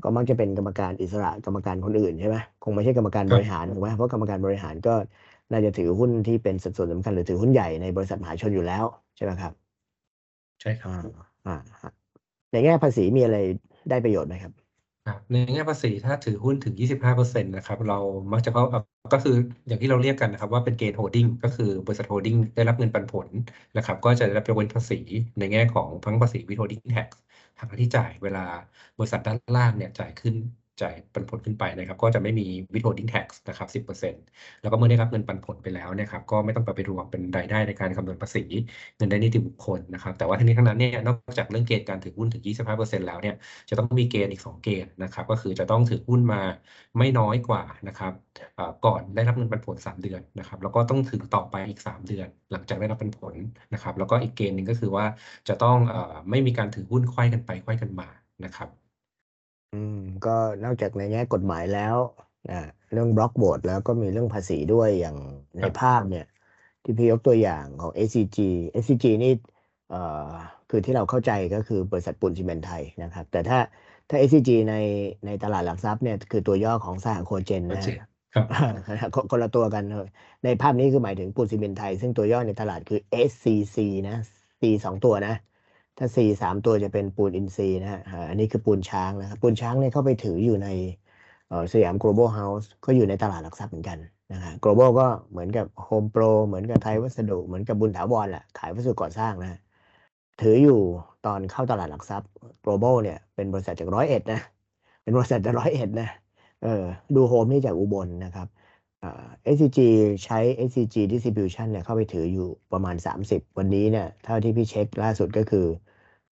[0.04, 4.94] ก็มักจะเป็นกรรมการอิสระกรรมการคนอื่นใช่ไหมคงไม่ใช่กรรมการบริหารถูกไหมเพราะกรรมการบริหารก็
[5.52, 8.86] น่าจะถือหุ้นที่เป็นสัดส่วนสำคัญหรือถือหุ้นใหญ่ในบริษัทมหาชนอยู่แล้ว
[9.16, 9.54] ใช่ไหมครับ
[10.62, 10.90] ใช่ครับ
[11.48, 11.92] อ่าอ่าฮะ
[12.52, 13.38] ในแง่ภาษีมีอะไร
[13.90, 14.54] ได้ประโยชน์ไหมครับ
[15.08, 16.76] ครับในแง่ภาษีถ้าถือหุ้นถึง
[17.14, 18.00] 25%นะครับ เรา
[18.32, 18.64] มักจะเข้า
[19.14, 19.36] ก็คือ
[19.68, 23.28] อย่างที่เราเรียกกันนะครับว่าเป็นเกณฑ์ holding ก็คือบริษัท holding ได้รับเงินปันผล
[23.78, 25.00] นะครับ ก็จะได้รับยกเว้นภาษี
[25.40, 27.08] ในแง่ของทั้งภาษีวิ t โฮดดิ้งแท็ก
[27.60, 28.46] หักค่าที่จ่ายเวลา
[28.98, 30.36] บริษัทด้านล่างเนี่ยจ่ายขึ้น
[30.82, 34.24] จ่ายปันผลขึ้นไปนะครับ ก็จะไม่มีวิ t โฮดดิ้งแท็กนะครับ 10%
[34.62, 38.44] แล้วก็เมื่อได้รับเงินปันผลไปแล้วนะครับ ก็ไม่ต้องไปรวมเป็นรายได้ในการคำนวณภาษี
[38.98, 43.36] เงินได้นิติบุคคลนะครับ แต่ว่าทั้งนี้ทั้งนั้นเนี่ยนอกจากเรื่องเกณฑ์การถือหุ้นถึง 25%แล้วเนี่ย
[43.70, 46.42] จะต้องมีเกณฑ์อีก 2 เกณฑ์นะครับ ก็คือจะต้องถือหุ้นมา
[46.98, 48.14] ไม่น้อยกว่านะครับ
[48.86, 53.36] ก่อนได้รับเงินปันผล 3 เดือนนะครับ แล้วก็ต้องถือต่อไปอีก 3 เดือน หลังจากได้รับปันผล
[53.74, 55.06] นะครับ แล้วก็อีกเกณฑ์หนึ่งก็คือว่า
[55.48, 55.96] จะต้องอ
[56.30, 58.08] ไม่มีการถือหุ้นไขว้กันไปไขว้กันมา
[58.46, 58.89] นะครับ
[59.74, 61.96] อืม ก็นอกจากในแง่กฎหมายแล้ว
[62.52, 62.62] อ่า
[62.94, 65.18] เรื่องบล็อกโหวตแล้วก็มีเรื่องภาษีด้วยอย่าง
[65.56, 66.26] ในครับภาพเนี่ย
[66.84, 68.38] ที่พี่ยกตัวอย่างของ SCG
[68.84, 69.34] SCG นี่
[69.92, 70.32] เอ่อ
[70.70, 73.60] คือที่เราเข้าใจก็คือบริษัทปูนซีเมนต์ไทยนะครับ แต่ถ้า
[74.10, 74.76] ถ้า SCG ใน
[75.26, 77.84] ในตลาดหลักทรัพย์เนี่ยคือตัวย่อของสหโคเจนนะ
[79.02, 80.08] ครับคนคนละตัวกันเลย
[80.44, 83.78] ในภาพนี้คือหมายถึงปูนซีเมนต์ไทย ซึ่งตัวย่อในตลาดคือ SCC
[84.10, 84.18] นะ
[84.60, 85.36] C สองตัวนะ
[86.00, 90.68] ถ้า C สามตัวจะเป็นปูนอินซีนะฮะอันนี้คือปูนช้างนะครับปูนช้างเนี่ยเข้าไปถืออยู่ใน
[91.74, 93.98] สยาม global house ก็อยู่ในตลาดหลักทรัพย์เหมือนกัน
[94.34, 99.60] นะฮะ global ก็เหมือนกับ home pro เหมือนกับไทยวัสดุ เหมือนกับบุญถาวรแหละขายวัสดุก่อสร้างนะ
[100.42, 100.80] ถืออยู่
[101.26, 102.30] ตอนเข้าตลาดหลักทรัพย์
[102.66, 104.40] global เนี่ยเป็นบริษัทจากร้อยเอ็ดนะ
[105.04, 106.10] เป็นบริษัทจากร้อยเอ็ดนะ
[106.64, 106.84] เออ
[107.16, 108.48] ดูโฮมนี่จากอุบลนะครับ
[109.04, 109.80] อ่า SCG
[110.24, 112.96] ใช้ SCG distribution เนี่ยเข้าไปถืออยู่ประมาณ
[113.28, 115.66] 30 วันนี้เนี่ยเท่าที่พี่เช็คล่าสุดก็คือ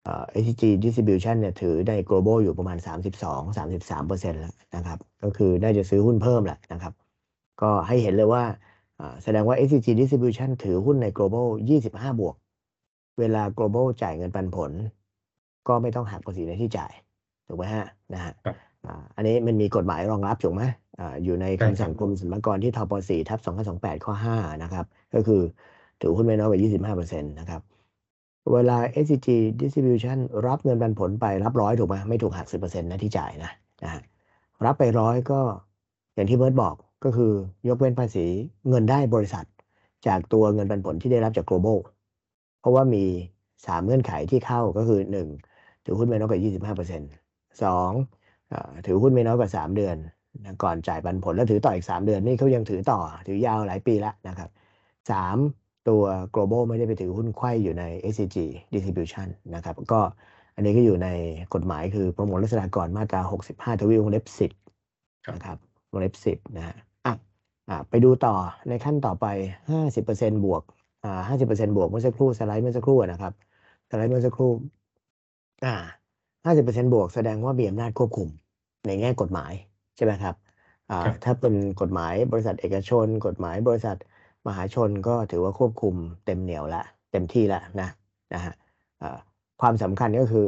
[0.08, 2.78] อ่า SCG distribution เนี่ยถือใน global อยู่ประมาณ
[3.58, 6.92] 32-33%แล้วนะครับ ก็คือน่าจะซื้อหุ้นเพิ่มแหละนะครับ
[7.62, 8.42] ก็ให้เห็นเลยว่า
[9.00, 11.46] อ่าแสดงว่า SCG distribution ถือหุ้นใน global
[11.82, 12.34] 25 บวก
[13.18, 14.72] เวลา global จ่ายเงินปันผล
[15.68, 16.92] ก็ไม่ต้องหักภาษีในที่จ่าย
[17.48, 20.62] ถูกไหมฮะนะฮะครับอ่าอันนี้มันมีกฎหมายรองรับถูกไหม
[21.00, 25.40] อ่าอยู่ในใช่ครับคำสั่งกรมสรรพากรที่ทป4ทับ2528 ข้อ 5 นะครับ ก็คือ
[26.00, 26.60] ถือหุ้นไม่น้อยกว่า
[26.96, 27.62] 25%นะครับ
[28.52, 29.28] เวลา SCG
[29.60, 33.50] distribution รับเงินปันผลไปรับร้อยถูกไหมไม่ถูกหัก10%นต์นะที่จ่ายนะ
[33.82, 34.02] นะ
[34.66, 35.40] รับไปร้อยก็
[36.14, 36.74] อย่างที่เบิร์ตบอก
[37.04, 37.32] ก็คือ
[37.68, 38.26] ยกเว้นภาษี
[38.68, 39.44] เงินได้บริษัท
[40.06, 41.78] จากตัวเงินปันผลที่ได้รับจาก global
[42.60, 43.04] เพราะว่ามี
[43.46, 45.00] 3เงื่อนไขที่เข้าก็คือ
[45.44, 47.90] 1ถือหุ้นไม่น้อยกว่า25%สอง
[48.48, 49.96] เอ่องถือหุ้นไม่น้อยกว่า3เดือน
[50.62, 54.50] ก่อนจ่ายปันผลแล้วถือต่ออีก3เดือนนี่เขายังถือต่อถือยาวหลายปีแล้วนะครับ
[55.10, 55.36] สาม
[55.88, 56.02] ตัว
[56.34, 58.36] global ไม่ได้ไปถือหุ้นไขว้อยู่ใน SCG
[58.74, 60.00] distribution นะครับ ก็
[60.54, 61.08] อันนี้ก็อยู่ใน
[61.54, 63.20] กฎหมายคือประมวลรัษฎากรมาตรา
[63.50, 64.24] 65 ทวีวงเล็บ
[64.70, 65.58] 10ครับนะครับ
[65.92, 67.14] วงเล็บ 10 นะฮะอะ
[67.68, 68.34] อะไปดูต่อ
[68.68, 69.26] ในขั้นต่อไป
[69.84, 70.62] 50%บวก
[71.04, 73.32] อ่า50%บวกเมื่อสักครู่สไลด์เมื่อสักครู่อะนะครับ
[73.90, 74.52] สไลด์เมื่อสักครู่
[75.64, 75.74] อ่า
[76.44, 78.28] ห้าสิบเปอร์เซ็นบวกแสดงว่ามีอำนาจควบคุม
[78.86, 79.52] ในแง่กฎหมาย
[79.96, 80.34] ใช่ไหมครับ
[80.90, 83.96] อ่าครับถ้าเป็นกฎหมายบริษัทเอกชน กฎหมายบริษัท
[84.46, 87.88] มหาชนก็ถือว่าควบคุมเต็มเหนียวละเต็มที่ละนะ
[88.34, 88.54] นะฮะ
[89.02, 89.18] อ่า
[89.60, 90.46] ความสำคัญก็คือ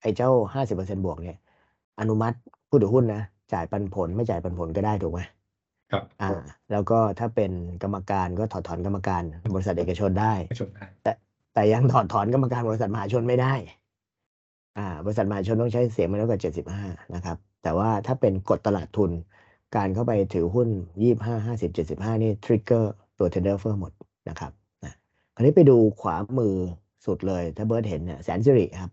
[0.00, 1.36] ไอ้เจ้าห้าสิบเปอร์เซ็นบวกเนี่ย
[2.00, 2.36] อนุมัติ
[2.68, 5.20] ผู้ถือหุ้นนะจ่ายปันผลไม่จ่ายปันผลก็ได้ถูกไหม
[5.92, 6.30] ครับอ่า
[6.72, 7.52] แล้วก็ถ้าเป็น
[7.82, 9.22] กรรมการก็ถอดถอนกรรมการ
[9.54, 11.12] บริษัทเอกชนได้ไม่ชนได้แต่
[11.54, 13.54] แต่ยังถอดถอนกรรมการบริษัทมหาชนไม่ได้
[14.78, 19.10] อ่า บริษัทมหาชนต้องใช้เสียงไม่น้อยกว่าเจ็ดสิบห้านะครับ แต่ว่าถ้าเป็นกฎตลาดทุน
[19.76, 20.68] การเข้าไปถือหุ้น
[21.02, 23.92] ยี่ห้าห้าสิบเจ็ดสิบห้านี่ทริกเกอร์ตัวเทนเดอร์เฟอร์หมด
[24.28, 24.52] นะครับ
[24.84, 24.92] นะ
[25.34, 26.54] คราวนี้ไปดูขวามือ
[27.06, 28.90] สุดเลย ถ้าเบิร์ดเห็นเนี่ยแสนสิริครับ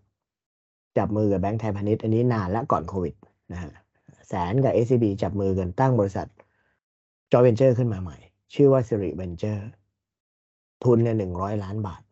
[0.98, 3.14] จับมือกับแบงก์ไทยพาณิชย์อันนี้นานแล้วก่อนโควิด
[3.52, 3.72] นะฮะ
[4.28, 6.28] แสนกับ SCB จับมือกันตั้งบริษัท
[7.32, 8.16] จอยเวนเจอร์ขึ้นมาใหม่
[8.54, 9.66] ชื่อว่าสิริเวนเจอร์
[10.84, 12.02] ทุนเนี่ยหนึ่งร้อยล้านบาท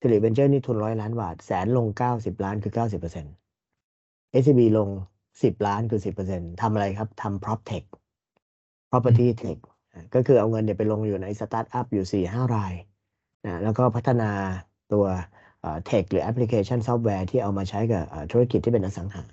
[0.00, 3.34] สิริเวนเจอร์นี่ทุนร้อยล้านบาท แสนลงเก้าสิบล้านคือเก้าสิบเปอร์เซ็นต์
[4.40, 4.88] SCB ลง
[5.42, 7.84] สิบล้านคือสิบเปอร์เซ็นต์ทำอะไรครับทำ prop tech
[8.90, 9.58] property tech
[9.92, 12.74] อะก็คือเอาเงินเนี่ยไปลงอยู่ในสตาร์ทอัพอยู่สี่ห้าราย
[13.46, 14.30] นะแล้วก็พัฒนา
[14.92, 15.04] ตัว
[15.86, 19.24] tech หรือแอปพลิเคชันซอฟต์แวร์ที่เอามาใช้กับเอ่อธุรกิจที่เป็นอสังหา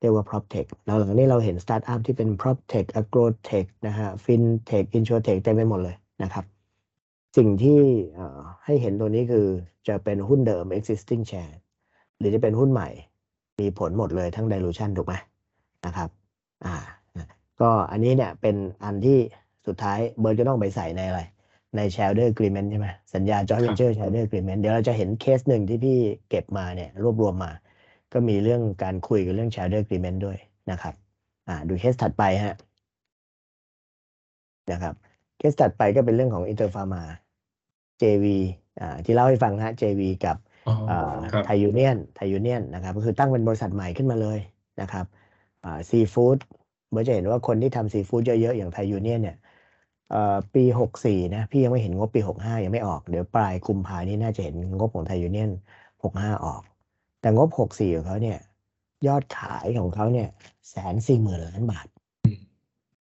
[0.00, 6.44] เรียกว่า prop tech แล้วหลังนี้เราเห็นสตาร์ทอัพที่เป็น prop tech agro tech นะฮะ fintech insurtech เต็มไปหมดเลยนะครับ
[7.36, 7.80] สิ่งที่
[8.14, 9.46] เอ่อให้เห็นตัวนี้คือ
[9.88, 11.54] จะเป็นหุ้นเดิม existing share
[12.18, 12.88] หรือจะเป็นหุ้นใหม่
[13.60, 15.14] มีผลหมดเลยทั้ง dilution ถูกไหม
[15.86, 16.10] นะครับ
[16.66, 16.76] อ่า
[17.16, 17.26] นะ
[17.60, 19.18] ก็อันนี้เนี่ยเป็นอันที่
[19.66, 21.22] สุดท้ายเบิร์ดก็ต้องไปใส่ในอะไร
[21.76, 27.52] ใน shareholder agreement ใช่ไหมสัญญา joint ครับ venture shareholder agreement เดี๋ยวเราจะเห็นเคสหนึ่งที่พี่เก็บมาเนี่ยรวบรวมมา
[28.12, 30.38] ก็มีเรื่องการคุยกันเรื่อง shareholder agreement ด้วย
[30.70, 30.94] นะครับ
[31.48, 32.56] อ่าดูเคสถัดไปฮะ
[34.72, 34.94] นะครับ
[35.38, 37.02] เคสถัดไปก็เป็นเรื่องของ Interpharma
[38.02, 38.26] JV
[38.80, 40.36] อ่าที่เล่าให้ฟังฮะ JV กับ
[40.68, 44.38] อ๋ออ่าครับไทยูเนียนไทยูเนียนนะครับก็คือตั้งเป็นบริษัทใหม่ขึ้นมาเลย
[44.80, 45.17] นะครับอ่า
[45.88, 46.38] ซีฟู้ด
[46.90, 49.36] เมื่อจะเห็นว่าคนที่ทำซีฟู้ดเยอะ ๆ อย่างไทยูเนียนเนี่ย
[50.10, 55.50] เอ่อปีหกสี่นะ พี่ยังไม่เห็นงบปีหกห้ายังไม่ออก เดี๋ยวปลายกุมภานี้น่าจะเห็นงบของไทยูเนียน
[56.02, 56.62] หกห้าออก
[57.20, 58.38] แต่งบหกสี่ของเขาเนี่ย
[59.06, 60.28] ยอดขายของเขาเนี่ย
[60.70, 61.86] แสนสี่หมื่นล้านบาท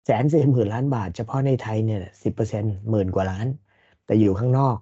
[0.05, 3.47] แสนสี่หมื่นล้านบาท เฉพาะในไทยเนี่ยสิบเปอร์เซ็นหมื่นกว่าล้าน
[4.05, 4.77] แต่อยู่ข้างนอก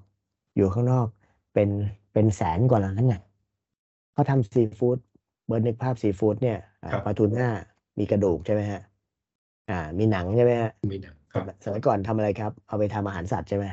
[0.58, 1.08] อยู่ข้างนอก
[1.54, 1.70] เป็น
[2.14, 3.22] เป็นแสนกว่าล้านน่ะ
[4.14, 4.98] เขาทำซีฟู้ด
[5.46, 7.50] เบิร์ดนึกภาพซีฟู้ดเนี่ยอ่าครับปลาทูน่า
[8.00, 8.82] มีกระดูกใช่ไหมฮะ
[9.70, 13.66] อ่า มีหนังใช่ไหมฮะมีหนังครับสมัยก่อนทำอะไรครับ เอาไปทำอาหารสัตว์ใช่ไหม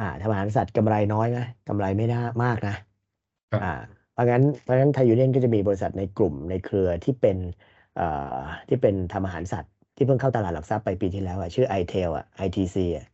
[0.00, 2.74] อ่าทำอาหารสัตว์กำไรน้อยไหมกำไรไม่ได้มากนะ
[3.52, 3.72] ครับอ่า
[4.12, 7.36] เพราะงั้นเพราะงั้นไทยยูเนียนก็จะมีบริษัทในกลุ่มในเครือที่เป็น
[7.96, 8.06] เอ่
[8.36, 13.06] อที่เป็นทำอาหารสัตว์ ที่เพิ่งเข้าตลาดหลักทรัพย์ไปปีที่แล้วอะชื่อ iTail อะ ITC อะ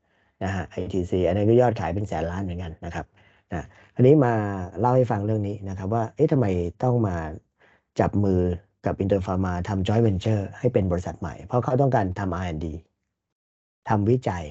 [0.44, 3.06] นะฮะ ITC อันนั้นก็ยอดขายเป็นแสนล้านเหมือนกันนะครับ
[3.52, 3.64] นะ
[3.96, 4.32] อันนี้มา
[4.80, 6.46] เล่าให้ฟังเรื่องนี้นะครับ ว่าเอ๊ะทำไม
[6.82, 7.16] ต้องมา
[8.00, 8.40] จับมือ
[8.86, 12.66] กับอินเตอร์ฟาร์มาทำ joint venture ให้เป็นบริษัทใหม่ เพราะเขาต้องการทำ R&D
[13.88, 14.44] ทำวิจัย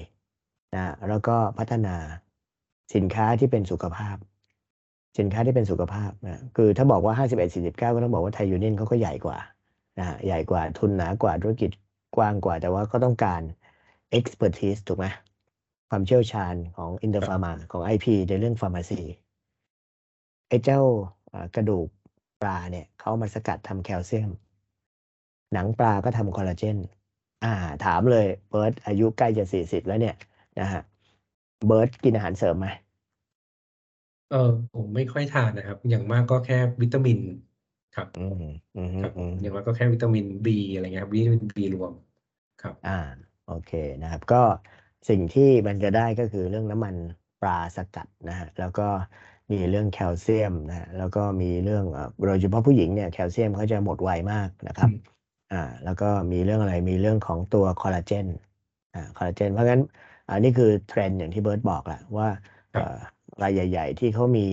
[0.74, 1.96] นะแล้วก็พัฒนา
[2.94, 4.16] สินค้าที่เป็นสุขภาพ
[5.18, 9.38] สินค้าที่เป็นสุขภาพนะคือถ้าบอกว่า 51 49 ก็ต้องบอกว่าไทยูเนี่ยนเขาก็ใหญ่กว่า
[9.98, 11.70] นะใหญ่กว่าทุนหนากว่าธุรกิจ
[12.16, 13.42] กว้างกว่า แต่ว่าก็ต้องการ
[14.18, 15.06] expertise ถูกไหม
[15.88, 19.00] ความเชี่ยวชาญของอินเตอร์ฟาร์มาของ IP ในเรื่อง pharmacy
[20.48, 20.80] ไอ้เจ้า
[21.56, 21.88] กระดูก
[22.42, 24.30] ปลาเนี่ยเขามาสกัดทำแคลเซียม
[25.52, 26.78] หนังปลาก็ทำคอลลาเจน
[27.44, 30.16] อ่า ถามเลยเบิร์ดอายุใกล้จะสี่สิบแล้วเนี่ย
[30.60, 30.82] นะฮะ
[31.66, 32.68] เบิร์ดกินอาหารเสริมไหม
[34.30, 34.36] เออ
[34.74, 37.18] ผมไม่ค่อยทานนะครับ อย่างมากก็แค่วิตามิน
[37.96, 38.44] ครับอืม
[38.76, 41.92] อืมครับอืมอย่างมากก็แค่วิตามินบีอะไรเงี้ยครับวิตามินบีรวม
[42.62, 42.98] ครับ อ่า
[43.46, 43.72] โอเค
[44.02, 44.42] นะครับ ก็
[45.08, 46.96] สิ่งที่มันจะได้ก็คือเรื่องน้ำมัน
[47.40, 48.88] ปลาสกัดนะฮะแล้วก็
[49.52, 54.98] มีเรื่องแคลเซียมนะฮะแล้วก็มีเรื่องเอ่อโดยเฉพาะผู้หญิงเนี่ยแคลเซียมเขาจะหมดไวมากนะครับอืม
[55.52, 58.26] อ่าแล้วก็มีเรื่องอะไรมีเรื่องของตัวคอลลาเจน
[58.94, 59.82] อ่าคอลลาเจนเพราะงั้น
[60.30, 62.28] อันนี้คือเทรนด์อย่างที่เบิร์ตบอกแหละว่า
[62.74, 62.98] ครัเอ่บอ
[63.42, 64.46] รายใหญ่ ๆ ที่เขามี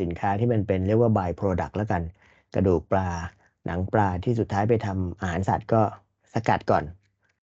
[0.00, 2.02] สินค้าที่มันเป็นเรียกว่า by product แล้วกัน
[2.54, 3.08] กระดูกปลา
[3.66, 5.82] หนังปลาที่สุดท้ายไปทำอาหารสัตว์ก็
[6.34, 6.84] สกัดก่อน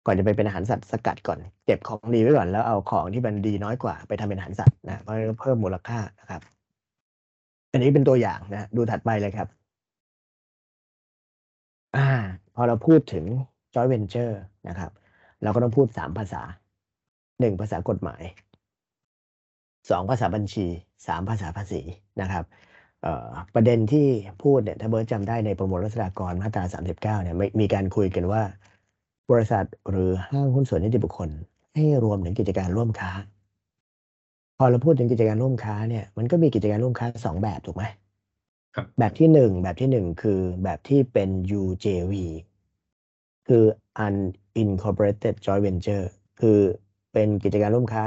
[0.06, 6.42] ก่อนจะไปเป็นอาหารสัตว์สกัดก่อน เก็บของดีไว้ก่อนแล้วเอาของที่มันดีน้อยกว่าไปทำเป็นอาหารสัตว์นะเพราะฉะนั้นเพิ่มมูลค่านะครับ
[7.76, 9.48] อันนี้เป็นตัวอย่างนะดูถัดไปเลยครับ
[11.96, 12.08] อ่า
[12.54, 13.24] พอเราพูดถึง
[13.74, 14.34] joint venture
[14.68, 14.90] นะครับ
[15.42, 16.42] เราก็ต้องพูดสามภาษา
[17.40, 18.22] หนึ่งภาษากฎหมาย
[19.90, 20.66] สองภาษาบัญชี
[21.06, 21.82] สามภาษาภาษี
[22.20, 22.44] นะครับ
[23.02, 24.06] เออประเด็นที่
[24.42, 26.64] พูดเนี่ยถ้าเบิร์ตจำได้ในประมวลรัษฎากรมาตรา
[26.96, 28.42] 39เนี่ยม,มีการคุยกันว่า
[29.30, 31.30] บริษัทหรือห้างหุ้นส่วนนิติบุคคล
[31.74, 33.10] ให้รวมถึงกิจการร่วมค้า
[34.58, 37.84] พอเราพูดถึงกิจการร่วมค้าเนี่ยมันก็มีกิจการร่วมค้าสองแบบถูกไหม
[38.74, 41.30] ครับแบบที่หนึ่งแบบที่หนึ่งคือแบบที่เป็น
[41.60, 42.14] UJV
[43.48, 43.64] คือ
[44.06, 46.06] unincorporated joint venture
[46.40, 46.58] คือ
[47.12, 48.04] เป็นกิจการร่วมค้า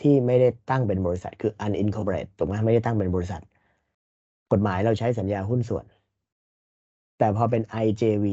[0.00, 3.42] ที่ไม่ได้ตั้งเป็นบริษัท คือ unincorporated ถูกไหมไม่ได้ตั้งเป็นบริษัท
[4.52, 5.84] กฎหมายเราใช้สัญญาหุ้นส่วน
[7.18, 8.26] แต่พอเป็น IJV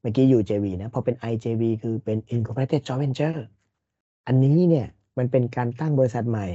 [0.00, 3.38] เมื่อกี้ UJV นะพอเป็น IJV คือเป็น incorporated joint venture
[4.26, 4.86] อันนี้เนี่ย
[5.18, 6.46] มันเป็นการตั้งบริษัทใหม่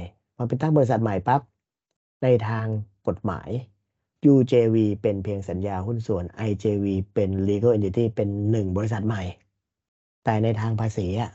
[0.42, 1.40] พอเป็นตั้งบริษัทใหม่ปั๊บ
[2.22, 2.66] ในทาง
[3.08, 3.48] กฎหมาย
[4.32, 9.22] UJV เป็นเพียงสัญญาหุ้นส่วน IJV เป็น legal entity เป็นหนึ่งบริษัทใหม่
[10.24, 11.30] แต่ในทางภาษีอะ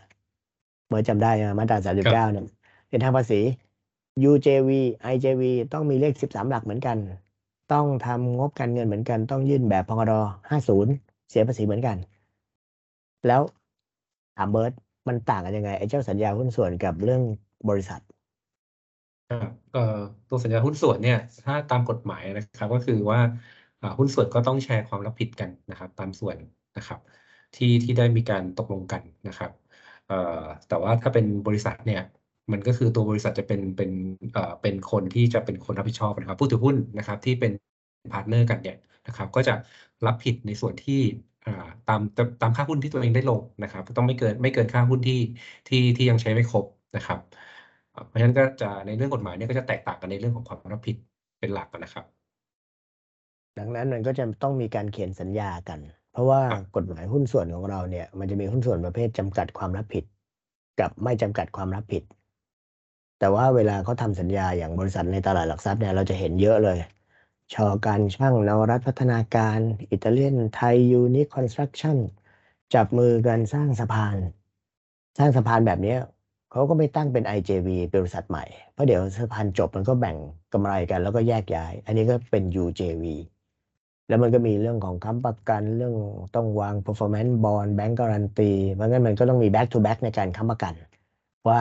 [0.88, 2.46] เมื่อจำได้ไหมมาตรา 39 เนี่ย
[2.90, 3.40] ในทางภาษี
[4.30, 4.70] UJV
[5.14, 5.44] IJV
[5.74, 6.98] ต้องมีเลข 13 หลักเหมือนกัน
[7.74, 10.14] ต้องทำงบการเงินเหมือนกัน ต้องยื่นแบบพงด
[10.72, 11.98] 50 เสียภาษีเหมือนกัน
[13.28, 13.42] แล้ว
[14.38, 14.74] ถามเบิร์ต
[15.08, 17.22] มันต่างกันยังไงไอ้เจ้าสัญญาหุ้นส่วนกับเรื่อง
[17.72, 18.02] บริษัท
[19.28, 19.80] ครับเอ่อ
[20.30, 23.20] ตัวสัญญาหุ้นส่วนเนี่ย ถ้าตามกฎหมายนะครับ ก็คือว่า
[23.82, 26.38] อ่าหุ้นส่วนก็ต้องแชร์ความรับผิดกันนะครับ ตามส่วน
[26.76, 27.00] นะครับ
[27.56, 29.52] ที่ที่ได้มีการตกลงกันนะครับ
[30.06, 30.16] เอ่อ
[30.68, 32.00] แต่ว่าถ้าเป็นบริษัทเนี่ย
[32.52, 33.92] มันก็คือตัวบริษัทจะเป็นเป็น
[34.32, 37.52] เอ่อเป็นคนที่จะเป็นคนรับผิดชอบนะครับผู้ถือหุ้นนะครับ ที่เป็น
[38.12, 39.54] partner กันเนี่ยนะครับ ก็จะ
[40.06, 40.94] รับผิดในส่วนที่
[41.86, 42.02] ตาม
[42.42, 45.14] ตามค่าหุ้นที่ตัวเองได้ลงนะครับ ต้องไม่เกินไม่เกินค่าหุ้นที่
[45.68, 46.66] ที่ที่ยังใช้ไม่ครบ
[46.96, 47.20] นะครับ
[48.08, 50.96] เพราะฉะนั้นก็จะในเรื่องกฎหมายเนี่ยก็จะแตกต่างกันในเรื่องของความรับผิด
[51.40, 52.06] เป็นหลักนะครับ
[53.60, 55.80] ดังนั้นมันก็จะต้องมีการเขียนสัญญากัน
[56.12, 60.04] เพราะว่าครับกฎหมายหุ้นส่วนของเราเนี่ย มันจะมีหุ้นส่วนประเภทจำกัดความรับผิด
[60.80, 62.04] กับไม่จำกัดความรับผิด
[63.20, 66.78] แต่ว่าเวลาเขาทำสัญญาอย่างบริษัทในตลาดหลักทรัพย์เนี่ยเราจะเห็นเยอะเลย
[67.54, 69.60] ชอการช่างนวรัฐพัฒนาการ
[69.92, 71.98] อิตาเลียนไทยยูนิคคอนสตรักชั่น
[72.74, 74.18] จับมือกันสร้างสะพาน
[75.18, 76.00] สร้างสะพานแบบเนี้ย
[76.56, 80.18] เขาก็ไม่ตั้งเป็น IJV เป็นบริษัทใหม่ เพราะเดี๋ยวสะพานจบมันก็แบ่ง
[80.54, 83.04] กำไรกันแล้วก็แยกย้าย อันนี้ก็เป็น UJV
[84.08, 85.96] แล้วมันก็มีเรื่องของค้ำประกันเรื่อง
[86.36, 90.74] ต้องวาง performance bond bank guarantee เพราะงั้นมันก็ต้องมี back to back ในการค้ำประกัน
[91.48, 91.60] ว่า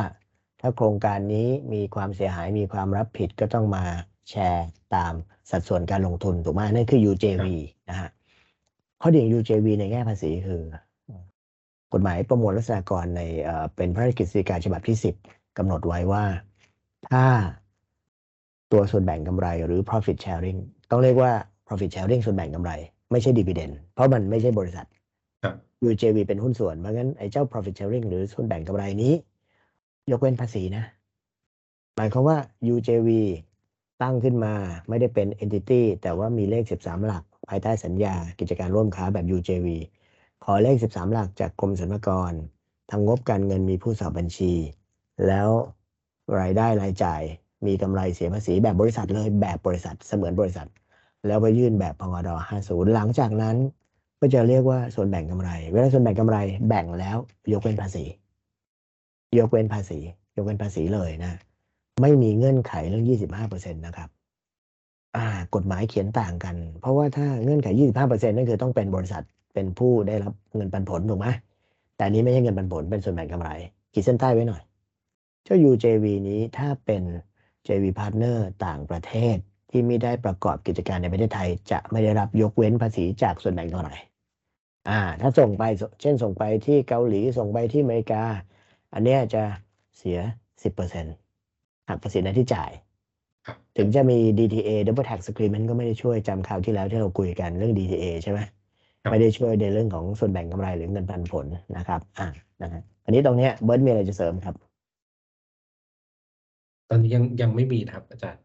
[0.60, 3.84] ถ้าโครงการนี้มีความเสียหายมีความรับผิดก็ต้องมา
[4.30, 5.14] แชร์ตาม
[5.50, 7.46] สัดส่วนการลงทุนถูกไหมนั่นคือ UJV
[7.90, 8.10] นะฮะ
[9.00, 10.62] ข้อดีของ UJV ในแง่ภาษีคือ
[11.94, 16.24] กฎหมายประมวลรัษฎากรในเอ่อเป็นพระราชกฤษฎีกาฉบับที่ 10กำหนดไว้ว่า
[17.10, 17.24] ถ้า
[18.72, 20.58] ตัวส่วนแบ่งกำไรหรือ profit sharing
[20.90, 21.32] ต้องเรียกว่า
[21.66, 22.72] profit sharing ส่วนแบ่งกำไร
[23.10, 24.86] ไม่ใช่ dividend เพราะมันไม่ใช่บริษัท
[25.42, 25.54] ครับ
[25.88, 29.14] UJV เป็นหุ้นส่วน เพราะงั้นไอ้เจ้า profit sharing หรือส่วนแบ่งกำไรนี้
[30.10, 30.84] ยกเว้นภาษีนะ
[31.96, 32.36] หมายความว่า
[32.74, 33.08] UJV
[34.02, 34.54] ตั้งขึ้นมา
[34.88, 39.68] ไม่ได้เป็น entity แต่ว่ามีเลข 13 หลัก ภายใต้สัญญากิจการร่วมค้าแบบ UJV
[40.46, 42.32] ขอเลข 13 หลักจากกรมสรรพากร
[42.90, 44.52] ทำงบการเงินมีผู้สอบบัญชี
[45.26, 45.48] แล้ว
[46.40, 47.22] รายได้รายจ่าย
[47.66, 50.68] มีกำไรเสียภาษีแบบบริษัทเลยแบบบริษัทเสมือนบริษัท
[51.26, 52.28] แล้วไปยื่นแบบพงด
[52.60, 53.56] 50 หลังจากนั้น
[54.20, 56.36] ก็จะเรียกว่าส่วนแบ่งกำไร เวลาส่วนแบ่งกำไร
[56.68, 57.16] แบ่งแล้ว
[57.52, 58.04] ยกเว้นภาษี
[59.38, 59.98] ยกเว้นภาษี
[60.36, 61.32] ยกเว้นภาษีเลยนะ
[62.02, 63.04] ไม่มีเงื่อนไขเรื่อง
[63.40, 64.08] 25%นะครับ
[65.54, 67.68] กฎหมายเขียนต่างกัน เพราะว่าถ้าเงื่อนไข
[68.02, 69.24] 25%นั่นคือต้องเป็นบริษัท
[69.54, 71.28] เป็นผู้ได้รับเงินปันผลถูกไหม
[71.96, 73.50] แต่อันนี้ไม่ใช่เงินปันผลเป็นส่วนแบ่งกำไร
[73.92, 74.62] ขีดเส้นใต้ไว้หน่อย
[75.44, 77.02] เจ้า UJV นี้ถ้าเป็น
[77.66, 79.36] JV Partner ต่างประเทศ
[79.70, 83.90] ที่ไม่ได้ประกอบกิจการในประเทศไทย จะไม่ได้รับยกเว้นภาษีจากส่วนแบ่งกำไร
[84.88, 85.62] อ่า ถ้าส่งไป
[86.00, 88.22] เช่นส่งไปที่เกาหลีส่งไปที่อเมริกา
[88.94, 89.42] อันเนี้ยจะ
[89.98, 90.18] เสีย
[91.02, 92.70] 10%หักภาษีหน้าที่จ่าย
[93.46, 98.50] ครับถึงจะมี DTA Double Tax Agreement ก็ไม่ได้ช่วยจำคราวที่แล้วที่เราคุยกันเรื่อง DTA ใช่ไหมครับ
[99.10, 101.46] ไม่ได้ช่วยในเรื่องของส่วนแบ่งกำไรหรือเงินปันผล
[101.76, 102.28] นะครับ อ่า
[102.62, 104.54] นะฮะอันนี้ตรงเนี้ยเบิร์ดมีอะไรจะเสริมครับ
[106.88, 108.40] ตอนนี้ยังยังไม่มีนะครับ อาจารย์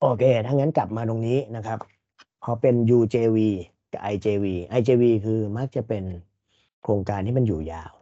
[0.00, 1.78] โอเคถ้างั้นกลับมาตรงนี้นะครับ
[2.42, 3.38] พอเป็น UJV
[3.92, 4.46] กับ IJV
[4.78, 6.04] IJV คือมักจะเป็น
[6.82, 7.92] โครงการที่มันอยู่ยาว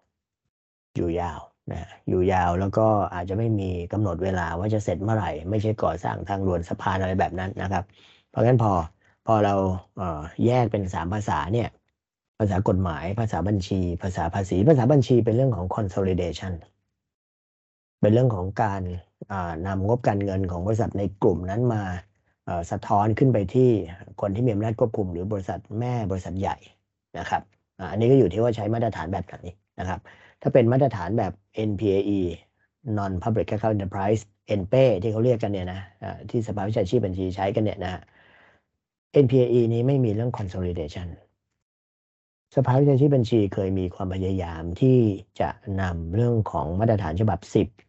[0.96, 1.40] อยู่ยาว
[1.72, 7.84] นะอยู่ยาวแล้วก็อาจจะไม่มีกำหนดเวลาว่าจะเสร็จเมื่อไหร่ ไม่ใช่ก่อสร้างทางด่วนสะพานอะไรแบบนั้นนะครับ
[8.30, 8.72] เพราะงั้นพอ
[9.26, 9.54] พอเรา
[9.98, 11.68] เแยกเป็นสามภาษาเนี่ย
[12.38, 16.52] ภาษากฎหมายภาษาบัญชี ภาษาภาษี ภาษาบัญชีเป็นเรื่องของ consolidation
[18.00, 18.82] เป็นเรื่องของการ
[19.66, 21.82] นำงบการเงินของบริษัทในกลุ่มนั้นมา
[22.70, 23.70] สะท้อนขึ้นไปที่
[24.20, 26.56] คนที่มีอำนาจควบคุมหรือบริษัทแม่บริษัทใหญ่
[27.18, 27.42] นะครับ
[27.90, 29.36] อันนี้ก็อยู่ที่ว่าใช้มาตรฐานแบบไหน
[29.80, 30.00] นะครับ
[30.42, 31.32] ถ้าเป็นมาตรฐานแบบ
[31.68, 32.20] NPAE
[32.98, 34.22] Non Public Account Enterprise
[34.60, 35.80] NPE ที่เขาเรียกกันเนี่ยนะ
[36.30, 38.02] ที่สภาวิชาชีพบัญชีใช้กันเนี่ยนะ
[39.24, 41.08] NPAE นี้ไม่มีเรื่อง consolidation
[42.56, 44.98] สภาวิชาชีพบัญชีเคยมีความพยายามที่
[45.40, 45.48] จะ
[45.80, 47.40] นำเรื่องของมาตรฐานฉบับ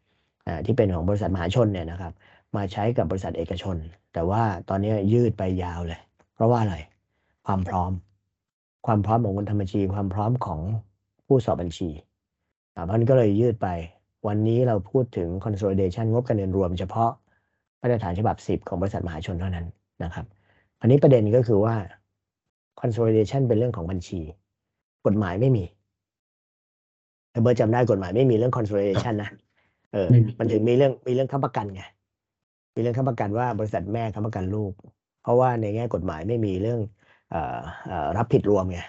[0.08, 2.14] 10 ที่เป็นของบริษัทมหาชนเนี่ยนะครับ
[2.56, 3.78] มาใช้กับบริษัทเอกชน
[4.14, 6.00] แต่ว่าตอนนี้ยืดไปยาวเลย
[6.34, 6.76] เพราะว่าอะไร
[7.46, 7.92] ความพร้อม
[8.86, 10.60] ความพร้อมของคนทำบัญชี ความพร้อมของ
[11.26, 11.90] ผู้สอบบัญชี
[12.72, 13.68] เพราะฉะนั้นก็เลยยืดไป
[14.28, 17.12] วันนี้เราพูดถึง consolidation งบการเงินรวมเฉพาะ
[17.82, 19.66] มาตรฐานฉบับ 10 ของบริษัทมหาชนเท่านั้น
[20.04, 20.26] นะครับ
[20.82, 21.76] อันนี้ประเด็นก็คือว่า
[22.82, 24.22] consolidation เป็นเรื่องของบัญชี
[25.06, 25.64] กฎหมายไม่มี
[27.34, 29.32] ถ้าเบิร์ตจำได้กฎหมายไม่มีเรื่อง consolidation นะ
[29.94, 31.84] เออไม่มีมันถึงมีเรื่องมีเรื่องค้ำประกันไง
[32.76, 34.74] มีเรื่องค้ำประกันว่าบริษัทแม่ค้ำประกันลูก
[35.24, 36.80] เพราะว่าในแง่กฎหมายไม่มีเรื่อง
[37.32, 38.80] เอ่อเอ่อรับผิดรวมไง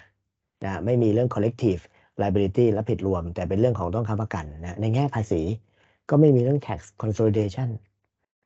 [0.65, 1.83] นะไม่มีเรื่อง collective
[2.21, 5.41] liability รับผิดรวม แต่เป็นเรื่องของต้องค้ำประกันนะในแง่ภาษี
[6.11, 7.69] ก็ไม่มีเรื่อง tax consolidation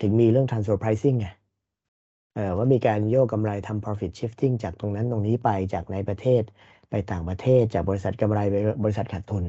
[0.00, 1.45] ถึงมีเรื่อง transfer pricing ไงเออ
[2.58, 6.42] ว่ามีการโยกกำไรทำ profit shifting จากตรงนั้นตรงนี้ไปจากในประเทศ
[6.90, 9.44] ไปต่างประเทศจากบริษัทกำไรไปบริษัทขาดทุน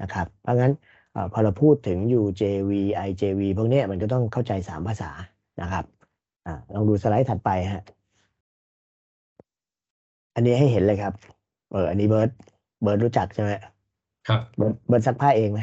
[0.00, 0.72] นะครับ เพราะงั้น
[1.12, 2.70] เอ่อพอเราพูดถึง UJV
[3.06, 5.10] IJV พวกเนี้ยมันก็ต้องเข้าใจสามภาษา
[5.60, 5.84] นะครับ
[6.46, 7.82] อ่าลองดูสไลด์ถัดไปฮะ
[10.34, 11.14] อันนี้ให้เห็นเลยครับ
[11.70, 12.30] เอออันนี้เบิร์ด
[12.82, 13.50] เบิร์ดรู้จักใช่ไหม
[14.28, 15.60] ครับ เบิร์ดเบิร์ดซักผ้าเองไหม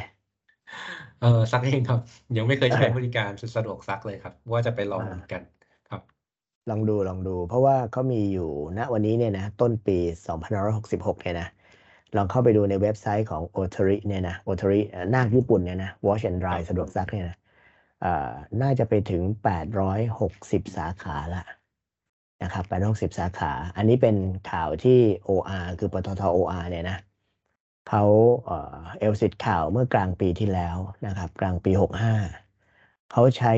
[1.19, 1.99] เออซักเองครับ
[2.37, 5.58] ยังไม่เคยใช้เออบริการสะดวกซักเลยครับ ว่าจะไปลองเหมือนกันครับ
[6.69, 9.97] ลองดูลองดู เพราะว่าเขามีอยู่ณวันนี้เนี่ยนะต้นปี
[10.59, 11.47] 2566 เนี่ยนะ
[12.15, 14.81] ลองเข้าไปดูในเว็บไซต์ของ o t o r i เนี่ยนะ o t o r i
[15.13, 17.37] นาคญี่ปุ่นเนี่ยนะ Wash and Dry สะดวกซักเนี่ยนะ
[18.61, 19.21] น่าจะไปถึง
[19.99, 21.43] 860 สาขาละ
[22.43, 24.15] นะครับ860 สาขา อันนี้เป็น
[24.51, 24.99] ข่าวที่
[25.29, 26.97] OR คือปตท OR เนี่ยนะ
[27.89, 28.03] เขา
[28.45, 31.71] เอ่อเอลสิทข่าวเมื่อกลางปีที่แล้วนะครับ กลางปี
[32.41, 33.53] 65เขาใช้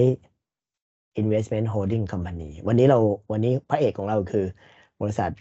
[1.22, 2.99] investment holding company วันนี้เรา
[3.32, 4.45] วันนี้พระเอกของเราคือ
[5.01, 5.32] บริษัท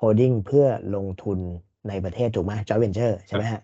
[0.00, 0.66] holding เพื่อ
[0.96, 1.38] ลงทุน
[1.88, 3.60] ในประเทศถูกไหม joint venture ใช่ไหมฮะ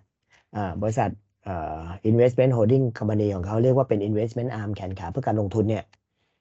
[0.56, 1.10] อ่าบริษัท
[1.44, 1.80] เอ่อ
[2.10, 5.84] investment holding company ของเขาเรียกว่าเป็น investment arm แขนขาเพื่อการลงทุนเนี่ย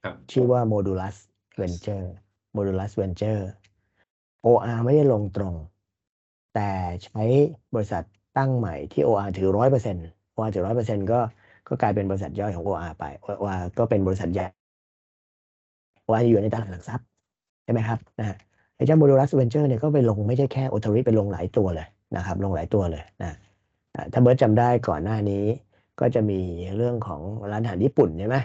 [0.03, 1.15] ครับชื่อว่า modulus
[1.61, 2.05] venture
[2.55, 3.43] modulus venture
[4.45, 5.55] OR ไม่ได้ลงตรง
[6.55, 6.70] แต่
[7.03, 7.24] ใช้
[7.76, 8.03] บริษัท
[8.38, 10.05] ตั้งใหม่ที่ OR ถือร้อยเปอร์เซ็นต์
[10.36, 11.20] OR ถือร้อยเปอร์เซ็นต์ก็
[11.67, 13.05] ก็กลายเป็นบริษัทย่อยของ OR ไป
[13.41, 14.47] OR ก็เป็นบริษัทใหญ่
[16.10, 17.05] OR อยู่ในตลาดหลักทรัพย์
[17.64, 18.38] ใช่ไหมครับนะฮะ
[18.76, 21.88] ไอ้เจ้า modulus venture เนี่ยก็ไปลงไม่ใช่แค่ o t o r i ไปลงหลายตัวเลย
[22.18, 23.34] นะครับ ลงหลายตัวเลยนะ
[23.95, 25.43] อ่าถ้าเบิร์ตจำได้ก่อนหน้านี้
[25.99, 26.39] ก็จะมี
[26.78, 28.38] เรื่องของร้านอาหารญี่ปุ่นใช่ไหม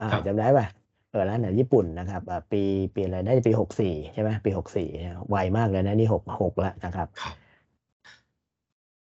[0.00, 0.66] อ่าครับจำได้ป่ะ
[1.10, 2.62] เออร้านอาหารญี่ปุ่นนะครับอ่าปี
[2.94, 4.88] ปีอะไรน่าจะปีหกสี่ใช่ไหมปีหกสี่
[5.28, 7.34] ไวมากเลยนะนี่หกหกแล้วนะครับครับ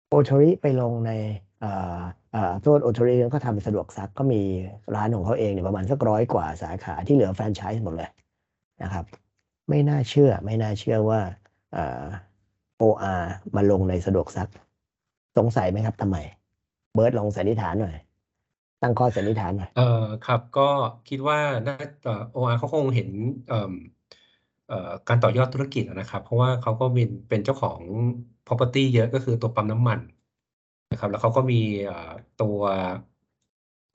[0.10, 1.12] โอ t o r i ไปลงใน
[1.64, 1.99] เอ่อ
[2.32, 4.41] เอ่อโทษโอ t o r i ก็ทำสะดวกซักก็มี
[4.95, 8.09] ร้านของเขาเองเนี่ยประมาณสักร้อยกว่าสาขาที่เหลือแฟรนไชส์หมดเลย
[8.84, 9.05] นะครับ
[9.70, 11.20] ไม่น่าเชื่อไม่น่าเชื่อว่า
[11.74, 12.03] เอ่อ
[12.82, 13.24] OR
[13.55, 14.49] มาลงในสะดวกซัก
[15.38, 16.18] สงสัยไหมครับทำไม
[16.93, 17.95] เบิร์ดลองสันนิษฐานหน่อย
[18.82, 20.70] ตั้งข้อสันนิษฐานหน่อยเอ่อครับ ก็
[21.09, 23.09] คิดว่าน่าเอ่อ OR เขาคงเห็น
[23.47, 23.74] เอ่อ
[25.07, 27.80] การต่อยอดธุรกิจนะครับ เพราะว่าเขาก็เป็นเป็นเจ้าของ
[28.47, 29.99] property เยอะก็คือตัวปั๊มน้ำมัน
[30.93, 31.95] นะครับ แล้วเขาก็มีเอ่อ
[32.37, 32.59] ตัว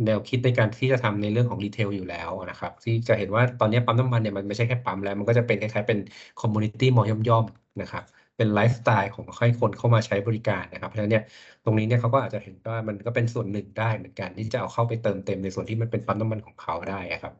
[0.04, 5.98] แนวคิดในการที่จะทำในเรื่องของ retail อยู่แล้วนะครับ ที่จะเห็นว่าตอนนี้ปั๊มน้ำมันเนี่ยมันไม่ใช่แค่ปั๊มแล้ว มันก็จะเป็นคล้ายๆเป็น
[6.38, 8.02] community mall ย่อมๆนะครับ
[8.36, 11.24] เป็นไลฟ์สไตล์ของให้คนเข้ามาใช้บริการนะครับ เพราะฉะนั้นเนี่ย
[11.64, 17.32] ตรงนี้เนี่ยเขาก็อาจจะเห็นว่ามันก็เป็นส่วนหนึ่งได้เหมือนกัน ที่จะเอาเข้าไปเติมเต็มในส่วนที่มันเป็นปั๊มน้ำมันของเขาได้อะครับ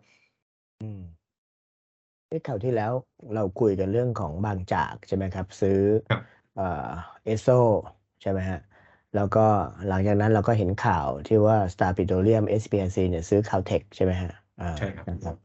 [0.80, 1.00] อืม
[2.28, 2.92] เอ้ข่าวที่แล้ว
[3.32, 5.72] เราคุยกันเรื่องของบางจากใช่ไหมครับ ซื้อ
[6.08, 6.22] ครับ
[6.54, 6.62] เอ่อ
[7.24, 7.48] เอสโซ
[8.20, 8.58] ใช่ไหมฮะ
[9.18, 9.46] แล้วก็
[9.88, 15.36] หลังจากนั้นเราก็เห็นข่าวที่ว่า Star Petroleum SPLC เนี่ยซื้อ Caltex ใช่ไหมฮะอ่าใช่ครับนะครับ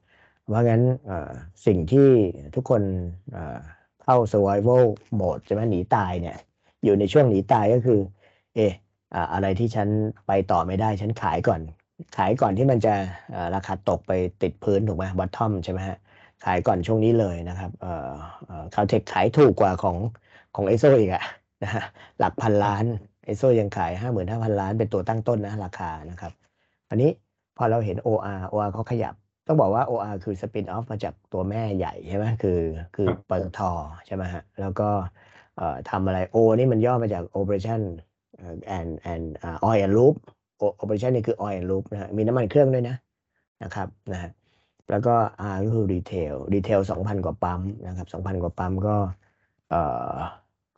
[0.42, 1.32] เพราะงั้นเอ่อ
[1.66, 2.10] สิ่งที่
[2.56, 2.82] ทุกคน
[3.32, 3.60] เอ่อ
[4.04, 4.84] เข้า survival
[5.20, 6.38] mode ใช่ไหมหนีตายเนี่ย
[6.84, 8.00] อยู่ในช่วงหนีตายก็คือ
[8.56, 8.74] เอะ
[9.14, 9.88] อ่าอะไรที่ฉัน
[10.28, 11.62] ไปต่อไม่ได้ฉันขายก่อน
[12.18, 12.94] ขายก่อนที่มันจะ
[13.32, 14.12] เอ่อราคาตกไป
[14.42, 15.98] ติดพื้นถูกไหม bottom ใช่ไหมฮะ
[16.46, 18.12] ขายก่อนช่วงนี้เลยนะครับเอ่อ
[18.46, 19.98] เอ่อ Caltex ขายถูกกว่าของ
[20.56, 21.24] ของเอโซอีกอะ
[21.64, 21.84] นะฮะ
[22.20, 22.86] หลักพันล้าน
[23.26, 26.32] เอโซยังขายห้าหมื่นห้าพันล้านเป็นตัวตั้งต้นนะราคานะครับ
[26.90, 27.10] อันนี้
[27.58, 29.14] พอเราเห็น OR OR เขาขยับ
[29.48, 32.60] ต้องบอกว่า OR คือสปินออฟมาจากตัวแม่ใหญ่ใช่ไหมคือ
[32.96, 33.60] คือครับปตท
[34.06, 34.90] ใช่ไหมฮะแล้วก็
[35.58, 37.82] เอ่อทำอะไร O นี่มันย่อมาจาก Operation
[38.38, 40.16] เอ่อ and and อ่า Oil and Loop
[40.62, 42.96] O- Operation นี่คือ Oil and Loop นะฮะมีน้ำมันเครื่องด้วยนะ
[43.64, 44.32] นะครับนะฮะ
[44.92, 45.14] แล้วก็
[45.54, 48.96] R ก็คือ Retail Retail 2,000 กว่าปั๊มนะครับ2,000 กว่าปั๊มก็
[49.70, 50.14] เอ่อ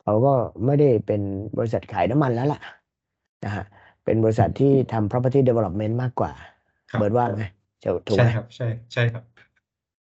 [0.06, 0.34] เขาก็
[0.66, 1.22] ไม่ได้เป็น
[1.58, 2.60] บริษัทขายน้ำมันแล้วล่ะ
[3.44, 3.64] นะฮะ
[4.04, 6.32] เป็นบริษัทที่ทำ property development มากกว่า
[6.90, 7.42] ครับเบิร์ดว่าไหม
[7.82, 9.24] จะถูกใช่ไหมครับ ใช่ใช่ครับ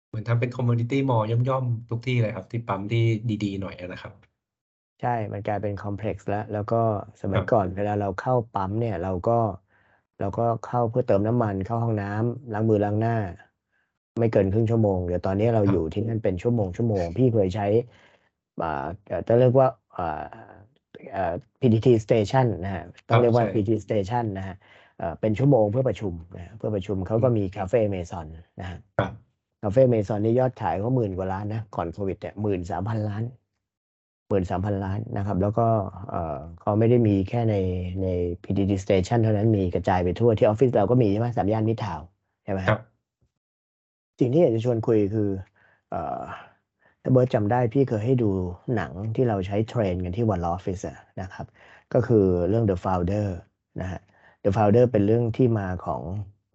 [0.08, 1.18] เหมือนทำเป็น community mall
[1.50, 3.00] ย่อมๆ ทุกที่เลยครับ ที่ปั๊มที่
[3.44, 4.14] ดีๆ หน่อยนะครับ
[5.00, 6.76] ใช่ มันกลายเป็น complex แล้ว แล้วก็
[7.22, 9.32] สมัคยรับก่อนเวลาเราเข้าปั๊มเนี่ย เราก็
[10.20, 13.14] เราก็เข้าเพื่อเติมน้ำมันเข้าห้องน้ำล้างมือล้างหน้า
[14.20, 17.64] ไม่เกินครึ่งชั่วโมง เดี๋ยวตอนนี้เราครับอยู่ที่นั่นเป็นชั่วโมงชั่วโมง พี่เคยใช้
[18.60, 18.66] อ่า
[19.08, 19.89] เอ่อต้องเรียกว่าอ่าเอ่อ
[21.60, 24.56] PTT station นะฮะต้องเรียกว่าใช่ PTT station นะฮะ
[24.98, 28.26] เอ่อเป็นชั่วโมงเพื่อประชุมนะฮะเพื่อประชุมเขาก็มีคาเฟ่เมซอน
[28.60, 29.12] นะฮะครับ
[29.64, 33.24] คาเฟ่เมซอนนี่ยอดขายเขาหมื่นกว่าล้านนะก่อนโควิดเนี่ยหมื่นสามพันล้าน
[34.30, 35.68] หมื่นสามพันล้านนะครับ แล้วก็
[36.10, 37.56] เอ่อเขาไม่ได้มีแค่ใน
[38.04, 38.08] ใน
[38.44, 42.08] PTT Station เท่านั้นมีกระจายไปทั่วที่ออฟฟิศเราก็มีใช่ไหมสามย่านมิตรทาวน์
[42.44, 42.82] ใช่ไหมครับ
[44.20, 45.30] สิ่งที่อยากจะชวนคุยคือ
[45.90, 46.22] เอ่อ
[47.04, 48.30] ถ้าเบิร์ดจำได้พี่เคยให้ดู
[48.76, 50.80] หนังที่เราใช้ train กันที่ One Law Office
[51.22, 51.46] นะครับ
[51.94, 53.28] ก็คือเรื่อง The Founder
[53.80, 54.00] นะฮะ
[54.44, 56.02] The Founder เป็นเรื่องที่มาของ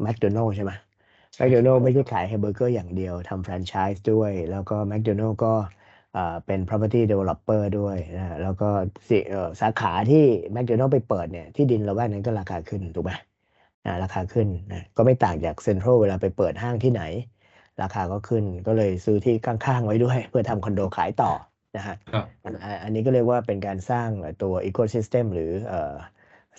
[0.05, 0.73] McDonald ใช่ไหม
[1.35, 5.53] ใช่แมคโดนัลไม่ใช่ขายแฮมเบอร์เกอร์อย่างเดียวทำแฟรนไชส์ด้วย แล้วก็แมคโดนัลก็
[6.13, 8.69] เอ่อเป็น property developer ด้วยนะฮะแล้วก็
[9.09, 13.13] สิเอ่อสาขาที่แมคโดนัลไปเปิดเนี่ยที่ดินละแวกนั้นก็ราคาขึ้น ถูกไหม
[13.85, 17.03] อ่าราคาขึ้นนะก็ไม่ต่างจากเซ็นทรัลเวลาไปเปิดห้างที่ไหน
[17.83, 21.33] ราคาก็ขึ้นก็เลยซื้อที่ข้างๆไว้ด้วย เพื่อทำคอนโดขายต่อ
[21.77, 24.09] นะฮะครับอันอันอันนี้ก็เรียกว่าเป็นการสร้าง
[24.43, 25.95] ตัว ecosystem หรือเอ่อ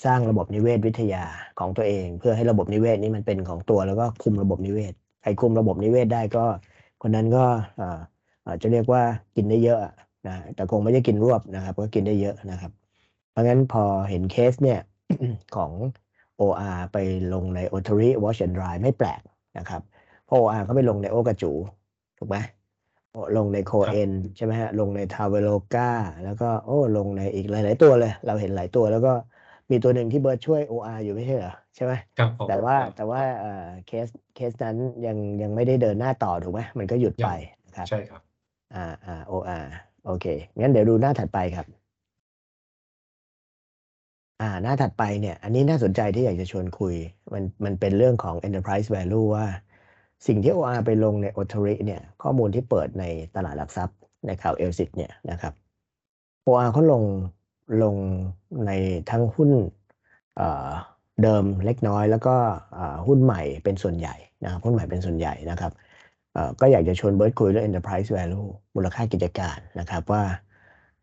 [0.05, 1.23] สร้างระบบนิเวศวิทยา
[1.59, 6.45] ของตัวเอง เพื่อให้ระบบนิเวศนี้มันเป็นของตัวแล้วก็คุมระบบนิเวศใครคุมระบบนิเวศได้ก็
[7.01, 7.45] คนนั้นก็
[7.77, 7.99] เอ่อ
[8.47, 9.01] อาจจะเรียกว่า
[9.35, 9.93] กินได้เยอะอะ
[10.27, 12.71] นะแต่คงไม่ได้กินรวบนะครับ ก็กินได้เยอะนะครับ
[13.31, 14.79] เพราะงั้นพอเห็นเคสเนี่ย
[15.55, 15.71] ของ
[16.39, 16.97] OR ไป
[17.33, 19.21] ลงใน o t o r i Watch and Drive ไม่แปลก
[19.57, 19.94] นะครับเพราะ
[20.31, 21.51] OR เขาไปลงในโอ้กะจู๋
[22.17, 22.37] ถูกไหม
[23.11, 25.89] โอ้ลงในโคเอ็นใช่ไหมฮะลงใน Traveloka
[26.23, 29.13] แล้วก็โอ้ลงในอีกหลาย ๆ ตัวเลย เราเห็นหลายตัวแล้วก็
[29.71, 37.29] มีตัวหนึ่งที่เบิร์ดช่วย OR อยู่ไม่ใช่เหรอใช่ไหมครับผมแต่ว่าครับแต่ว่าเอ่อ case case นั้นยังยังไม่ได้เดินหน้าต่อถูกไหมมันก็หยุดยั้งไป
[37.65, 38.21] นะครับใช่ครับ
[38.75, 39.65] อ่าอ่า OR
[40.05, 40.25] โอเค
[40.59, 41.65] งั้นเดี๋ยวดูหน้าถัดไปครับ
[44.41, 46.95] อ่าหน้าถัดไปเนี่ย อันนี้น่าสนใจที่อยากจะชวนคุย
[47.33, 49.45] มันมันเป็นเรื่องของ enterprise value ว่า
[50.27, 53.03] สิ่งที่ OR ไปลงใน o t o r i เนี่ยข้อมูลที่เปิดใน
[53.35, 53.97] ตลาดหลักทรัพย์
[54.27, 55.53] ในข่าวเอลซิตเนี่ยนะครับ
[56.47, 57.03] OR เขาลง
[57.83, 57.95] ลง
[58.65, 58.71] ใน
[59.09, 59.51] ทั้งหุ้น
[60.37, 62.35] เเดิมเล็กน้อย แล้วก็
[63.07, 65.71] หุ้นใหม่เป็นส่วนใหญ่นะครับหุ้นใหม่เป็นส่วนใหญ่นะครับ
[66.59, 70.23] ก็อยากจะชวนเบิร์ดคุยเรื่อง enterprise value มูลค่ากิจการนะครับว่า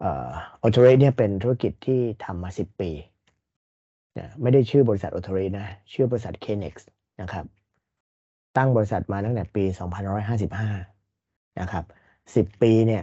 [0.02, 0.04] อ
[0.62, 2.90] อ o t o r i เนี่ยเป็นธุรกิจที่ทำมา 10 ปี
[4.18, 6.74] นะไม่ได้ชื่อบริษัท o t o r i นะ ชื่อบริษัท Kenex
[7.20, 7.44] นะครับ
[8.56, 9.64] ตั้งบริษัทมาตั้งแต่ปี
[10.42, 11.84] 2555 นะครับ
[12.24, 13.02] 10 ปีเนี่ย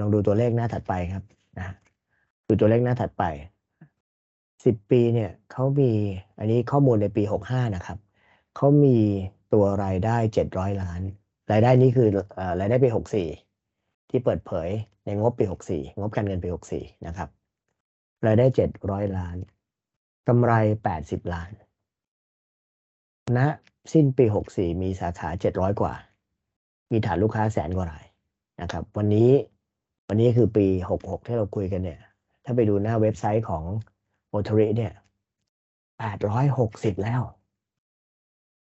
[0.00, 1.24] ลองดูตัวเลขหน้าถัดไปครับ
[1.58, 1.74] นะ
[2.46, 3.24] ดูตัวเลขหน้าถัดไป
[3.88, 5.92] 10 ปีเนี่ยเขามี
[6.38, 7.98] อันนี้ข้อมูลในปี 65 นะครับ
[8.56, 8.98] เขามี
[9.52, 10.16] ตัวรายได้
[10.50, 11.00] 700 ล้าน
[11.52, 12.88] รายได้นี้คืออ่อรายได้ปี
[13.48, 14.68] 64 ที่เปิดเผย
[15.04, 17.28] ในงบปี 64 งบการเงินปี 64 นะครับ
[18.26, 18.46] รายได้
[18.82, 19.36] 700 ล้าน
[20.28, 20.52] กำไร
[20.92, 21.50] 80 ล้าน
[23.36, 23.38] ณ
[23.92, 25.92] สิ้นปีหกสี่มีสาขาเจ็ดร้อยกว่า
[26.92, 28.04] มีฐานลูกค้าแสนกว่าราย
[28.60, 29.30] นะครับ วันนี้
[30.08, 32.00] วันนี้คือปีหกหกที่เราคุยกันเนี่ย
[32.44, 33.64] ถ้าไปดูหน้าเว็บไซต์ของ
[34.28, 34.92] โอทริเนี่ย
[35.98, 37.22] แปดร้อยหกสิบแล้ว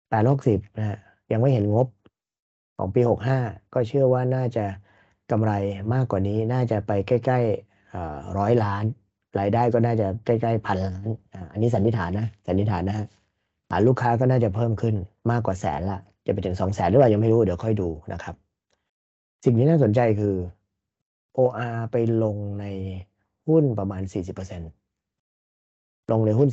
[0.10, 0.98] แปดร้อยสิบนะฮะ
[1.32, 1.88] ยังไม่เห็นงบ
[2.78, 3.40] ของปีหกห้า
[3.74, 4.66] ก็เชื่อว่าน่าจะ
[5.32, 5.52] กำไร
[5.94, 8.84] มากกว่านี้ น่าจะไปใกล้ๆร้อยล้าน
[9.40, 11.08] รายได้ก็น่าจะใกล้ๆพันล้าน
[11.52, 14.96] อันนี้สันนิษฐานนะ สันนิษฐานนะานลูกค้าก็น่าจะเพิ่มขึ้น
[15.32, 18.36] มากกว่าแสนละจะไปถึงสองแสนหรือเปล่ายังไม่รู้เดี๋ยวค่อยดูนะครับ
[19.44, 20.36] สิ่งที่น่าสนใจคือ
[21.38, 22.66] OR ไปลงใน
[23.48, 24.02] หุ้นประมาณ
[24.88, 26.50] 40%ลงในหุ้น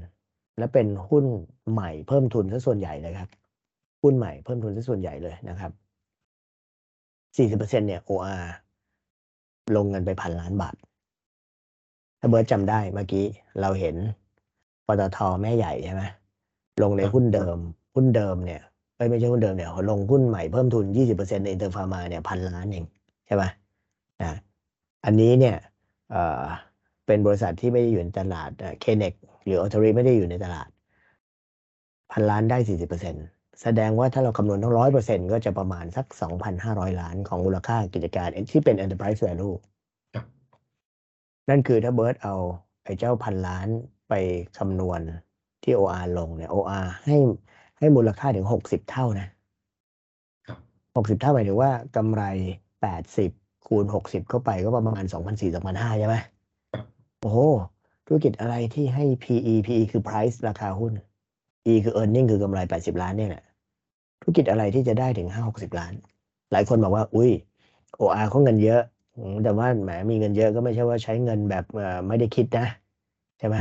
[0.00, 1.24] 40%และเป็นหุ้น
[1.70, 3.30] ใหม่เพิ่มทุนซะส่วนใหญ่เลยครับ
[4.02, 5.72] หุ้นใหม่เพิ่มทุนซะส่วนใหญ่เลยนะครับ
[7.36, 8.44] 40%เนี่ย OR
[9.76, 10.74] ลงเงินไปพันล้านบาท
[12.20, 13.26] ถ้าเบิร์ตจำได้เมื่อกี้
[13.60, 13.96] เราเห็น
[14.86, 16.02] ปตทแม่ใหญ่ใช่ไหม
[16.82, 17.58] ลงในหุ้นเดิม
[17.94, 18.62] หุ้นเดิมเนี่ย
[18.96, 22.84] เอ้ยไม่ใช่หุ้นเดิมเนี่ยลงหุ้นใหม่เพิ่มทุน 20%ในอินเตอร์ฟาร์มาเนี่ยพันล้านเอง
[23.26, 23.44] ใช่ไหม
[24.22, 24.38] นะ
[25.04, 25.56] อันนี้เนี่ย
[26.10, 26.42] เอ่อ
[27.06, 28.50] เป็นบริษัทที่ไม่ได้อยู่ในตลาด
[28.80, 30.68] K-Nex หรือ Otteri ไม่ได้อยู่ในตลาด
[32.12, 32.58] พันล้านได้
[33.08, 36.06] 40%แสดงว่าถ้าเราคำนวณทั้งร้อยเปอร์เซ็นต์ก็จะประมาณสัก
[36.54, 39.56] 2,500 ล้านของมูลค่ากิจการที่เป็น enterprise value
[40.14, 40.26] ครับ
[41.48, 42.34] นั่นคือถ้าเบิร์ดเอา
[42.84, 43.68] ไอ้เจ้าพันล้าน
[44.08, 44.14] ไป
[44.58, 45.00] คำนวณ
[45.62, 47.16] ที่ OR ลงเนี่ย OR ให้
[47.78, 49.28] ให้มูลค่าถึง60เท่านะ
[50.46, 50.58] ครับ
[50.94, 52.22] 60เท่าหมายถึงว่ากำไร
[52.94, 56.16] 80คูณ60เข้าไปก็ประมาณ2,400 2,500ใช่ไหม
[56.72, 56.84] ครับ
[57.20, 57.38] โอ้โห
[58.06, 60.92] ธุรกิจอะไรที่ให้ PE PE คือ price ราคาหุ้น
[61.66, 63.44] E คือ earning คือกำไร80ล้านเนี่ยแหละ
[64.20, 65.92] ธุรกิจอะไรที่จะได้ถึง5 60ล้าน
[66.52, 67.30] หลายคนบอกว่า อุ้ย
[68.00, 68.82] OR เขาเงินเยอะ
[69.16, 72.66] อืมแต่ว่าแหมมีเงินเยอะก็ไม่ใช่ว่าใช้เงินแบบเอ่อไม่ได้คิดนะ
[73.38, 73.56] ใช่ไหม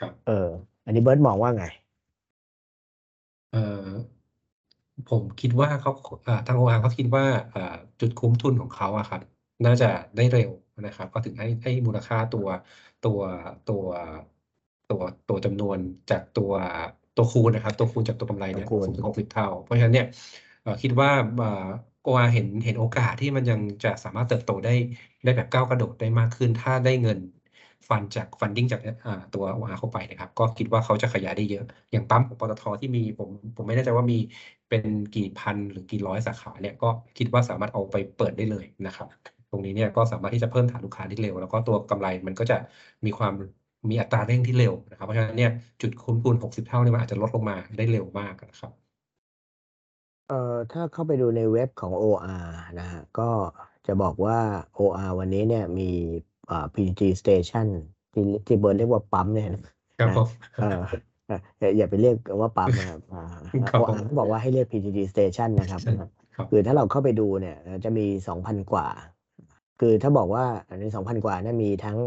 [0.00, 0.46] ครับเออ
[0.84, 1.64] อันนี้เบิร์ตมองว่าไง
[3.50, 3.58] เอ่อ
[5.06, 5.90] ผมคิดว่าเขา
[6.26, 7.24] อ่าทางโออาเขาคิดว่า
[7.54, 7.60] อ่า
[8.00, 9.20] จุดคุ้มทุนของเขาอะครับ
[9.64, 12.46] น่าจะได้เร็วนะครับ ก็ถึงให้ให้มูลค่าตัว
[13.02, 13.18] ตัว
[13.66, 13.82] ตัว
[14.88, 15.78] ตัวตัวจำนวน
[16.10, 16.52] จากตัว
[17.14, 20.06] ตัวคูณนะครับ ตัวคูณจากตัวกำไรเนี่ยตัวคูณสูงถึงหกสิบเท่า เพราะฉะนั้นเนี่ย
[20.62, 21.10] เอ่อคิดว่า
[22.02, 24.70] โออาเห็นเห็นโอกาสที่มันยังจะสามารถเติบโตได้
[25.22, 27.18] ได้แบบก้าวกระโดดได้มากขึ้น ถ้าได้เงิน
[27.88, 28.80] ฟันจากฟันดิ้งจาก
[29.34, 34.18] ตัวโออาเข้าไปนะครับ ก็คิดว่าเขาจะขยายได้เยอะ อย่างปั๊มของปตทที่มีผมผมไม่แน่ใจว่ามี
[34.68, 34.84] เป็น
[35.16, 39.06] กี่พันหรือกี่ร้อยสาขาเนี่ยก็คิดว่าสามารถเอาไปเปิดได้เลยนะครับ
[39.50, 42.56] ตรงนี้เนี่ยก็สามารถที่จะเพิ่มฐานลูกค้าได้เร็ว แล้วก็ตัวกำไรมันก็จะ
[43.06, 43.34] มีความ
[43.90, 48.72] มีอัตราเร่งที่เร็วนะครับ เพราะฉะนั้นเนี่ยจุดคุ้มทุน60 เท่าเนี่ยมันอาจจะลดลงมาได้เร็วมากนะครับ
[50.28, 50.34] เอ่อ
[50.72, 52.46] ถ้าเข้าไปดูในเว็บของ OR
[52.78, 53.30] นะฮะก็
[53.86, 54.38] จะบอกว่า
[54.76, 55.90] OR วันนี้เนี่ยมี
[56.74, 57.66] PG Station
[58.12, 59.62] ที่ที่เบิร์ดเรียกว่าปั๊มเนี่ยนะ
[59.98, 60.28] ครับผม
[60.62, 60.80] เออ
[61.26, 63.24] เอออย่าอย่าไปเรียกว่าปั๊มนะครับอ่า
[63.70, 66.10] ครับผม OR เขาบอกว่าให้เรียก PG Station นะครับใช่ครับ
[66.50, 68.06] คือถ้าเราเข้าไปดูเนี่ย จะมี
[68.38, 68.86] 2,000กว่า
[69.80, 70.44] คือถ้าบอกว่า
[70.80, 71.98] ใน2,000กว่าเนี่ยมีทั้ง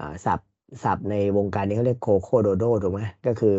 [0.00, 0.50] อ่าศัพท์
[0.84, 3.54] ศัพท์ในวงการนี้เขาเรียก COCO DODO ถูกไหมก็คือ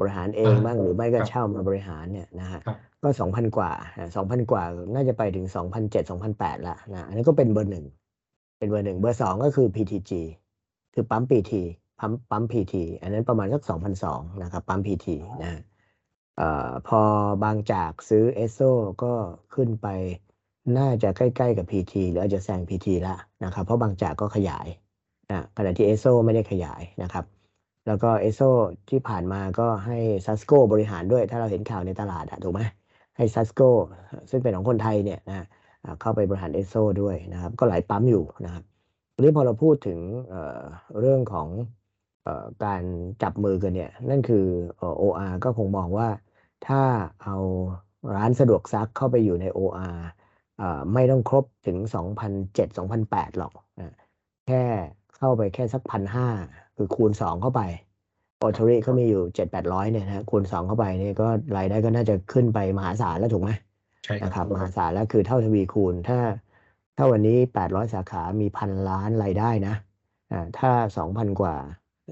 [0.00, 3.72] บริหารเองอ่าบ้างหรือไม่ก็ครับเช่ามาบริหารเนี่ยนะฮะครับก็สองพันกว่า
[4.16, 4.62] สองพันกว่า
[4.94, 7.86] น่าจะไปถึงสองพันเจ็ดสองพันแปดละนะอันนี้ก็เป็นเบอร์หนึ่ง
[8.58, 10.12] เป็นเบอร์หนึ่งเบอร์สองก็คือ PTG
[10.94, 11.52] คือปั๊ม PT
[11.98, 15.06] ปั๊มปั๊ม PT อันนั้นประมาณสักสองพันสองนะครับ ปั๊ม PT
[15.42, 15.60] นะฮะ
[16.36, 17.00] เอ่อพอ
[17.44, 18.60] บางจากซื้อเอสโซ
[19.02, 19.12] ก็
[19.54, 19.86] ขึ้นไป
[20.78, 24.68] น่าจะใกล้ๆกับ PT หรืออาจจะแซง PT ละนะครับ เพราะบางจากก็ขยาย
[25.30, 27.24] นะขณะที่เอสโซไม่ได้ขยายนะครับ
[27.86, 28.40] แล้วก็เอสโซ
[28.90, 32.60] ที่ผ่านมาก็ให้ซัสโกบริหารด้วย ถ้าเราเห็นข่าวในตลาดอะถูกไหม
[33.16, 33.60] ให้ซัสโก
[34.30, 35.46] ซึ่งเป็นของคนไทยเนี่ยนะ
[36.00, 38.64] เข้าไปบริหารเอสโซด้วยนะครับ ก็หลายปั๊มอยู่นะครับ
[39.14, 39.98] ทีนี้พอเราพูดถึง
[40.30, 42.82] เรื่องของเอ่อการ
[43.22, 46.08] จับมือกันเนี่ย นั่นคือเอ่อ OR ก็คงมองว่า
[46.66, 46.82] ถ้า
[47.24, 47.36] เอา
[48.16, 49.96] ร้านสะดวกซักเข้าไปอยู่ใน OR
[50.94, 51.78] ไม่ต้องครบถึง
[52.26, 53.94] 2,007 2,008 หรอกนะ
[54.46, 54.64] แค่
[55.16, 56.28] เข้าไปแค่สักพันห้า
[56.76, 57.62] คือคูณ 2 เข้าไป
[58.38, 63.50] โอทอรี่เขามีอยู่เจ็ดแปดร้อยเนี่ยนะคูณสองเข้าไปนี่ก็รายได้ก็น่าจะขึ้นไปมหาศาลแล้วถูกไหม
[64.22, 66.18] นะครัรับบมหาศาลแล้วคือเท่าทวีคูณ ถ้า
[66.96, 69.74] ถ้าวันนี้แปดร้อยสาขามีพันล้านรายได้นะ
[70.32, 71.56] อ่าถ้าสองพันกว่า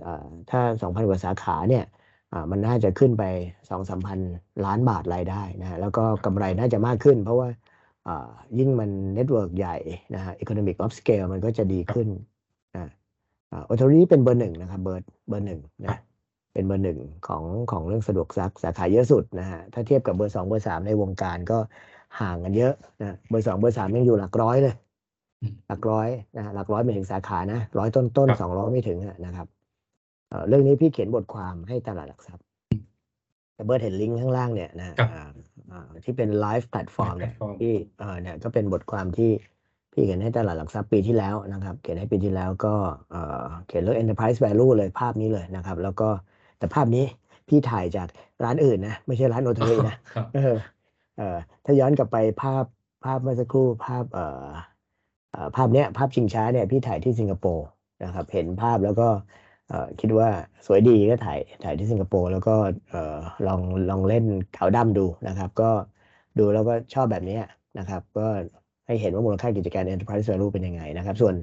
[0.06, 1.84] อ่าถ้าสองพันกว่าสาขาเนี่ย
[2.32, 3.24] อ่ามันน่าจะขึ้นไป
[3.68, 4.18] สองสามพัน
[4.64, 7.48] ล้านบาทรายได้นะฮะแล้วก็กำไรน่าจะมากขึ้น เพราะว่า
[8.08, 8.28] อ่า
[8.58, 9.76] ยิ่งมัน network ใหญ่
[10.14, 12.08] นะฮะ economic of scale มันก็จะดีขึ้น
[12.76, 12.88] นะ
[13.50, 15.96] อ่า Otteri เป็นเบอร์หนึ่งนะครับ เบอร์เบอร์หนึ่งนะ
[16.54, 21.58] เป็นเบอร์หนึ่งของของเรื่องสะดวกซักสาขาเยอะสุดนะฮะถ้าเทียบกับเบอร์สองเบอร์สามในวงการก็
[22.20, 24.74] ห่างกันเยอะนะเบอร์สองเบอร์สามยังอยู่หลักร้อยเลย
[25.42, 29.46] อืมหลักร้อยนะหลักร้อยไม่ถึงสาขานะร้อยต้นต้นครับสองร้อยไม่ถึงอะนะครับ
[30.28, 32.44] เอ่อเรื่องนี้พี่เขียนบทความให้ตลาดหลักทรัพย์
[33.54, 35.30] แต่เบิร์ดเห็นลิงก์ข้างล่างเนี่ยนะครับอ่า
[35.70, 39.30] อ่าที่เป็น LiVE Platform เนี่ย platform ที่เอ่อเนี่ยก็เป็นบทความที่
[39.92, 42.74] พี่เขียนให้ตลาดหลักทรัพย์ปีที่แล้วนะครับ เขียนให้ปีที่แล้วก็
[43.10, 46.08] เอ่อเขียนเรื่อง enterprise value เลยภาพนี้เลยนะครับ แล้วก็
[46.58, 47.04] แต่ภาพนี้
[47.48, 48.08] พี่ถ่ายจาก
[48.44, 50.56] ร้านอื่นนะไม่ใช่ร้าน Otteri นะครับเออ
[51.18, 52.64] เออถ้าย้อนกลับไปภาพ
[53.04, 54.46] ภาพเมื่อสักครู่ภาพเอ่อ
[55.32, 57.66] เอ่อภาพเนี้ยภาพชิงช้าเนี่ยพี่ถ่ายที่สิงคโปร์
[58.04, 59.08] นะครับ เห็นภาพแล้วก็
[59.68, 60.28] เอ่อคิดว่า
[60.66, 62.54] สวยดีก็ถ่ายถ่ายที่สิงคโปร์แล้วก็
[62.90, 64.24] เอ่อลองลองเล่น
[64.56, 65.70] ขาวดำดูนะครับ ก็
[66.38, 67.42] ดูแล้วก็ชอบแบบเนี้ย
[67.78, 68.26] นะครับ ก็
[68.86, 71.34] ให้เห็นว่ามูลค่ากิจการ enterprise value เป็นยังไงนะครับ ส่วน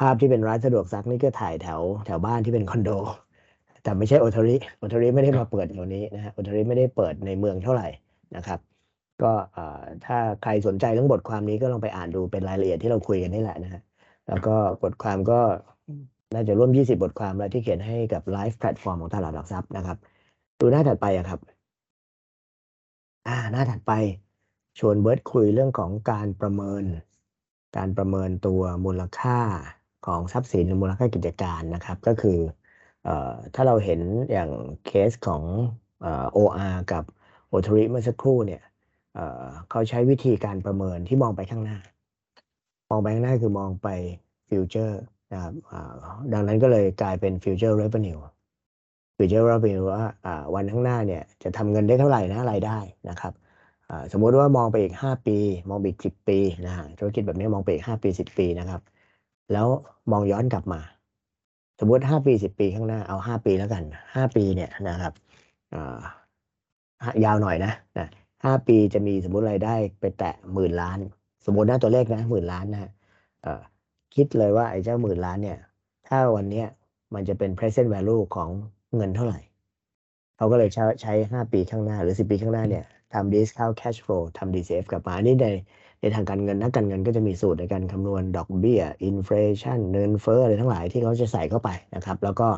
[0.00, 2.90] ภาพที่เป็นร้านสะดวกซักนี่ก็ถ่ายแถวแถวบ้านที่เป็นคอนโด
[3.84, 7.88] แต่ไม่ใช่โอทอริโอทอริไม่ได้มาเปิดแถวนี้นะฮะโอทอริไม่ได้เปิดในเมืองเท่าไหร่
[8.36, 8.60] นะครับ
[9.22, 9.32] ก็
[10.06, 13.80] ถ้าใครสนใจเรื่องบทความนี้ก็ลองไปอ่านดูเป็นรายละเอียดที่เราคุยกันนี่แหละนะฮะ
[14.28, 15.40] แล้วก็บทความก็
[16.34, 19.98] น่าจะร่วม 20 บทความแล้วที่เขียนให้กับ LiVE Platform ของตลาดหลักทรัพย์นะครับ
[20.60, 21.40] ดูหน้าถัดไปอะครับ
[23.28, 23.92] อ่าหน้าถัดไป
[24.78, 26.84] ชวนเบิร์ดคุยเรื่องของการประเมิน
[27.76, 29.38] การประเมินตัวมูลค่า
[30.06, 32.38] ของทรัพย์สินหรือมูลค่ากิจการนะครับ ก็คือ
[33.54, 34.00] ถ้าเราเห็น
[34.32, 34.50] อย่าง
[34.86, 35.42] เคสของ
[36.02, 37.04] เอ่อ OR กับ
[37.48, 38.62] Otteri เมื่อสักครู่เนี่ย
[39.70, 41.78] เขาใช้วิธีการประเมินที่มองไปข้างหน้า
[42.90, 43.88] มองไปข้างหน้าคือมองไป
[44.48, 45.00] ฟิวเจอร์
[45.32, 45.52] นะครับ
[46.32, 48.20] ดังนั้นก็เลยกลายเป็นฟิวเจอร์ revenue
[49.16, 52.78] future revenue ว่าอ่าวันข้างหน้าเนี่ยจะทำเงินได้เท่าไหร่นะรายได้
[53.08, 53.32] นะครับ
[54.12, 55.38] สมมุติว่ามองไปอีก 5 ปี
[55.68, 58.80] มองไปอีก 10 ปีนะฮะธุรกิจแบบนี้มองไปอีก 5 ปี 10 ปีนะครับ
[59.52, 59.66] แล้ว
[60.12, 60.80] มองย้อนกลับมา
[61.80, 65.12] สมมติ5ปี10ปีข้างหน้าเอา5ปีแล้วกัน5ปีเนี่ยนะครับ
[67.24, 70.98] ยาวหน่อยนะนะ5ปีจะมีสมมติรายได้ไปแตะหมื่นล้าน
[71.46, 72.90] สมมติหนะตัวเลขนะหมื่นล้านนะ
[74.14, 75.58] คิดเลยว่าไอ้เจ้าหมื่นล้านเนี่ย
[76.08, 76.66] ถ้าวันเนี้ย
[77.14, 78.48] มันจะเป็น present value ของ
[78.96, 79.40] เงินเท่าไหร่
[80.36, 85.48] เขาก็เลยใช้ใช้ห้าปีข้างหน้าหรือสิบปีข้างหน้าเนี่ย ทำ discount cash flow ทำ DCF กลับมาอันนี้ใน
[86.00, 92.48] ในทางการเงินนักการเงินก็จะมีสูตรในการคำนวณดอกเบี้ย inflation เงินเฟ้ออะไรทั้งหลายที่เขาจะใส่เข้าไปนะครับ แล้วก็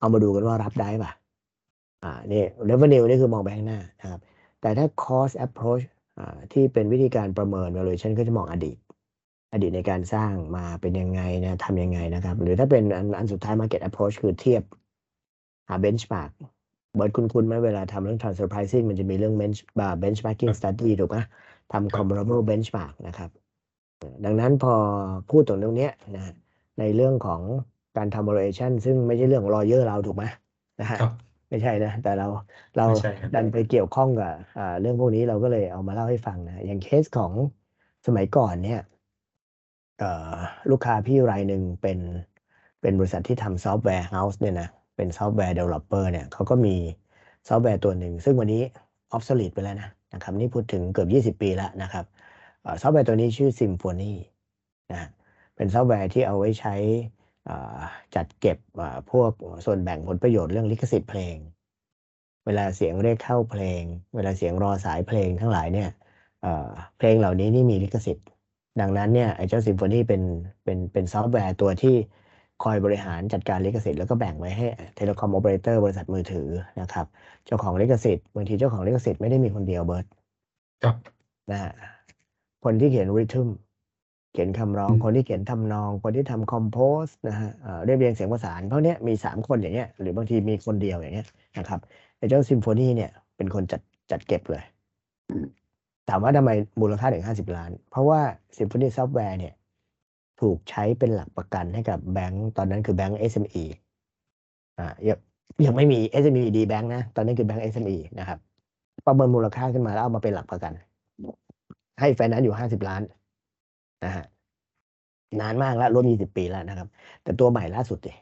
[0.00, 1.10] เอามาดูกันว่ารับได้ป่ะ
[2.02, 4.20] อ่านี่ revenue นี่คือมองไปข้างหน้านะครับ
[4.60, 5.84] แต่ถ้า cost approach
[6.18, 8.76] อ่าที่เป็นวิธีการประเมิน valuation ก็จะมองอดีต
[9.52, 14.62] อดีตในการสร้างมาเป็นยังไงนะทำยังไงนะครับ หรือถ้าเป็นอันอันสุดท้าย market approach คือเทียบ
[15.68, 16.30] หา benchmark
[16.96, 21.18] เบิร์ดคุณคุณไหมเวลาทำเรื่อง transfer pricing มันจะมีเรื่อง bench อ่า benchmarking study ถูกไหม
[21.72, 23.30] ทำ comparable benchmark นะครับ
[23.98, 24.74] เอ่อดังนั้นพอ
[25.30, 26.34] พูดตรงตรงเนี้ยนะฮะ
[26.78, 27.40] ในเรื่องของ
[27.96, 30.24] การทำ valuation ซึ่งไม่ใช่เรื่องของ lawyer เราถูกไหม
[30.80, 31.12] นะฮะครับ
[31.50, 32.26] ไม่ใช่นะ แต่เรา
[32.76, 37.32] เราไม่ใช่ครับดันไปเกี่ยวข้องกับอ่าเรื่องพวกนี้เราก็เลยเอามาเล่าให้ฟังนะ อย่างเคสของ
[38.06, 38.80] สมัยก่อนเนี่ย
[39.98, 40.34] เอ่อ
[40.70, 41.98] ลูกค้าพี่รายหนึ่งเป็น
[42.80, 46.76] เป็นบริษัทที่ทำ software house เนี่ยนะ เป็น software developer เนี่ยเขาก็มี
[47.48, 48.62] ซอฟต์แวร์ตัวหนึ่ง ซึ่งวันนี้
[49.12, 52.04] obsolete ไปแล้วนะนะครับนี่พูดถึงเกือบ 20 ปีแล้วนะครับ
[52.80, 54.12] ซอฟต์แวร์ตัวนี้ชื่อ Symphony
[54.92, 55.08] นะ
[55.56, 56.74] เป็นซอฟต์แวร์ที่เอาไว้ใช้
[58.14, 58.58] จัดเก็บ
[59.10, 59.30] พวก
[59.64, 61.36] ส่วนแบ่งผลประโยชน์เรื่องลิขสิทธิ์เพลง
[62.46, 63.82] เวลาเสียงเรียกเข้าเพลง
[64.14, 65.90] เวลาเสียงรอสายเพลงทั้งหลายเนี่ย
[66.42, 66.68] เอ่อ
[66.98, 68.26] เพลงเหล่านี้นี่มีลิขสิทธิ์
[68.80, 70.22] ดังนั้นเนี่ยไอ้เจ้า Symphony เป็น
[70.64, 71.96] เป็นเป็นซอฟต์แวร์ตัวที่
[72.64, 76.48] คอยบริหารจัดการลิขสิทธิ์แล้วก็แบ่งไว้ให้ telecom operator บริษัทมือถือ
[76.80, 77.06] นะครับ
[77.46, 80.06] เจ้าของลิขสิทธิ์บางทีเจ้าของลิขสิทธิ์ไม่ได้มีคนเดียวเบิร์ด
[80.82, 80.96] ครับ
[81.50, 81.72] นะฮะ
[82.64, 83.48] คนที่เขียน rhythm
[84.32, 91.28] เขียนคำร้องอืมคนที่เขียนทำนอง คนที่ทำ compose นะฮะเอ่อเรียบเรียงเสียงประสานเพราะเนี้ยมีสามคนอย่างเงี้ยหรือบางทีมีคนเดียวอย่างเงี้ย
[91.58, 91.80] นะครับ
[92.18, 93.80] ไอ้เจ้า Symphony เนี่ยเป็นคนจัด
[94.10, 94.62] จัดเก็บเลย
[96.08, 96.50] ถามว่าทำไม
[96.80, 98.20] มูลค่าถึงห้าสิบล้าน เพราะว่า
[98.56, 99.54] Symphony Software เนี่ย
[100.40, 103.64] ถูกใช้เป็นหลักประกันให้กับแบงก์ตอนนั้นคือแบงก์ SME
[104.78, 105.18] อ่ายัง
[105.66, 108.38] ยังไม่มี SME ดีแบงก์นะ ตอนนั้นคือแบงก์ SME นะครับ
[109.06, 110.72] ประเมินมูลค่าขึ้นมาแล้วเอามาเป็นหลักประกัน
[112.00, 113.02] ให้ไฟแนนซ์อยู่ห้าสิบล้าน
[114.04, 114.24] นะฮะ
[115.40, 116.88] นานมากแล้วรวมยี่สิบปีแล้วนะครับ
[117.22, 118.12] แต่ตัวใหม่ล่าสุดดิ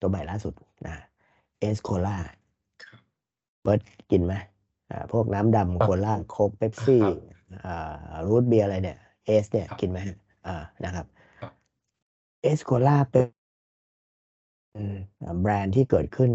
[0.00, 0.54] ตัวใหม่ล่าสุด
[0.86, 0.94] นะ
[1.60, 2.16] เอสโคล่า
[2.84, 2.98] ครับ
[3.62, 3.80] เบิร์ด
[4.10, 4.34] กินไหม
[4.90, 7.16] อ่าพวกน้ำดำครับโคลาโค้กเป๊ปซี่ครับ
[7.64, 10.16] อ่ารูทเบียร์อะไรเนี่ยเอสเนี่ยครับกินไหมฮะ
[10.46, 11.17] อ่านะครับครับ
[12.42, 13.28] เอสโคล่าเป็น
[15.40, 16.32] แบรนด์ที่เกิดขึ้น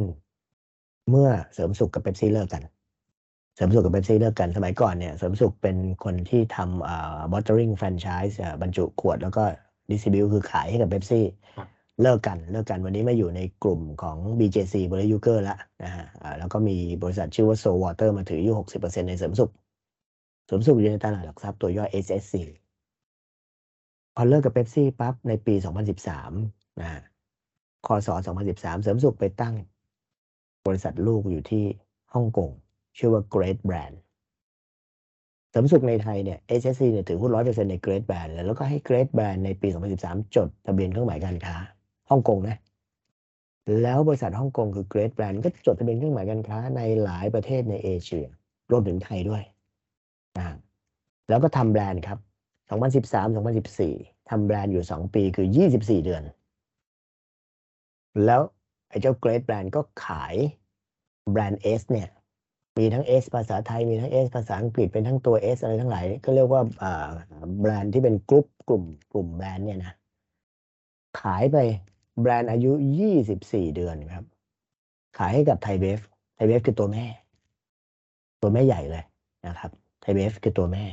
[1.10, 2.64] เมื่อเสริมสุขกับเป๊ปซี่เลิกกัน
[3.56, 9.44] เสริมสุขกับเป๊ปซี่เลิกกัน สมัยก่อนเนี่ย เสริมสุขเป็นคนที่ทำอ่า bottling franchise อ่าบรรจุขวดแล้วก็
[9.90, 11.26] distribute คือขายให้กับเป๊ปซี่
[11.58, 11.68] ครับ
[12.02, 19.52] เลิกกันเลิกกันวันนี้มาอยู่ในกลุ่มของ BJC เบอร์ลี่ยุคเกอร์แล้วนะฮะอ่าแล้วก็มีบริษัทชื่อว่า Soul Water มาถืออยู่ 60%ในเสริมสุข
[20.48, 22.36] เสริมสุขอยู่ในตลาดหลักทรัพย์ตัวย่อ SSC
[24.16, 25.56] พอเลิกกับเป๊ปซี่ปั๊บในปี
[26.18, 27.02] 2013นะ
[27.88, 28.10] คศ
[28.46, 29.56] 2013 เสริมสุขไปตั้ง
[30.68, 31.66] บริษัทลูกอยู่ที่
[32.14, 32.50] ฮ่องกง
[32.98, 33.96] ชื่อว่า Great Brand
[35.50, 39.68] เสริมสุขในไทยเนี่ย HSC เนี่ยถือหุ้นร้อยเปอร์เซ็นต์ใน Great Brand แล้วก็ให้ Great Brand ในปี
[40.02, 41.56] 2013 จดทะเบียนเครื่องหมายการค้า
[42.10, 42.58] ฮ่องกงนะ
[43.82, 48.26] แล้วบริษัทฮ่องกงคือ Great Brand ก็จดทะเบียนเครื่องหมายการค้าในหลายประเทศในเอเชีย
[48.72, 49.44] รวมถึงไทยด้วย
[50.38, 50.46] นะ
[51.30, 52.20] แล้วก็ทำแบรนด์ครับ
[52.70, 53.36] 2013
[53.86, 56.24] 2014ทำแบรนด์อยู่ 2 ปีคือ 24 เดือน
[58.26, 58.42] แล้ว
[58.90, 60.36] ไอ้เจ้า Great Brand ก็ขาย
[61.32, 62.10] แบรนด์ S เนี่ย
[62.78, 66.62] มีทั้ง S ภาษาไทย มีทั้ง S ภาษาอังกฤษเป็นทั้งตัว S อะไรทั้งหลาย ก็เรียกว่า
[67.60, 68.84] แบรนด์ที่เป็นกลุ่มกลุ่ม
[69.14, 69.94] กลุ่มแบรนด์เนี่ยนะ
[71.22, 71.58] ขายไป
[72.22, 72.72] แบรนด์อายุ
[73.24, 74.26] 24 เดือนครับ
[75.18, 76.00] ขายให้กับไทเบฟ
[76.36, 77.06] ไทเบฟคือตัวแม่
[78.42, 79.04] ตัวแม่ใหญ่เลย
[79.48, 80.84] นะครับไทเบฟคือตัวแม่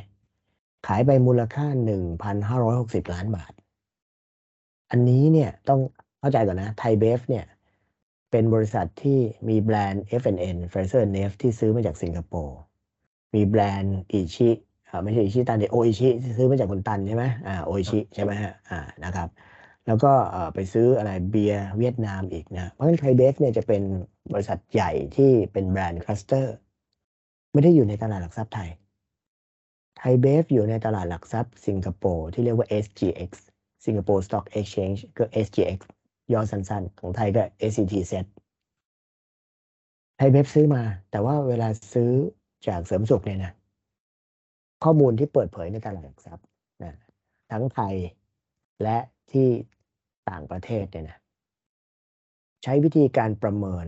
[0.86, 1.66] ขายไปมูลค่า
[2.40, 3.52] 1,560 ล้านบาท
[4.90, 5.80] อันนี้เนี่ยต้อง
[6.20, 7.44] เข้าใจก่อนนะไทยเบฟเนี่ย
[8.30, 9.18] เป็นบริษัทที่
[9.48, 12.58] มีแบรนด์ F&N Fraser n e f ที่ซื้อมาจากสิงคโปร์
[13.34, 14.50] มีแบรนด์อิชิ
[14.88, 19.28] อ่าไม่ใช่อิชิตันเดโออิชิซื้อมาจากคุณตันใช่ไหมอ่าโออิชิใช่ไหมฮะอ่านะครับ
[19.86, 20.12] แล้วก็
[20.54, 23.82] ไปซื้ออะไรเบียร์เวียดนามอีกนะเพราะฉะนั้นไทยเบฟเนี่ยจะเป็น
[24.32, 26.54] บริษัทใหญ่ที่เป็นแบรนด์ cluster
[27.52, 28.70] ไม่ได้อยู่ในตลาดหลักทรัพย์ไทย
[30.02, 33.30] ไทยเบฟอยู่ในตลาดหลักทรัพย์สิงคโปร์ที่เรียกว่า SGX
[33.84, 35.78] Singapore Stock Exchange ก็ SGX
[36.32, 38.12] ย่อสั้นๆ ของไทยก็ SET
[40.16, 42.10] ไทยเบฟซื้อมา แต่ว่าเวลาซื้อ
[42.66, 43.52] จากเสริมสุขเนี่ยนะ
[44.84, 46.44] ข้อมูลที่เปิดเผยในตลาดหลักทรัพย์
[46.84, 46.94] นะ
[47.52, 47.94] ทั้งไทย
[48.82, 48.98] และ
[49.32, 49.48] ที่
[50.30, 51.18] ต่างประเทศเนี่ยนะ
[52.62, 53.86] ใช้วิธีการประเมิน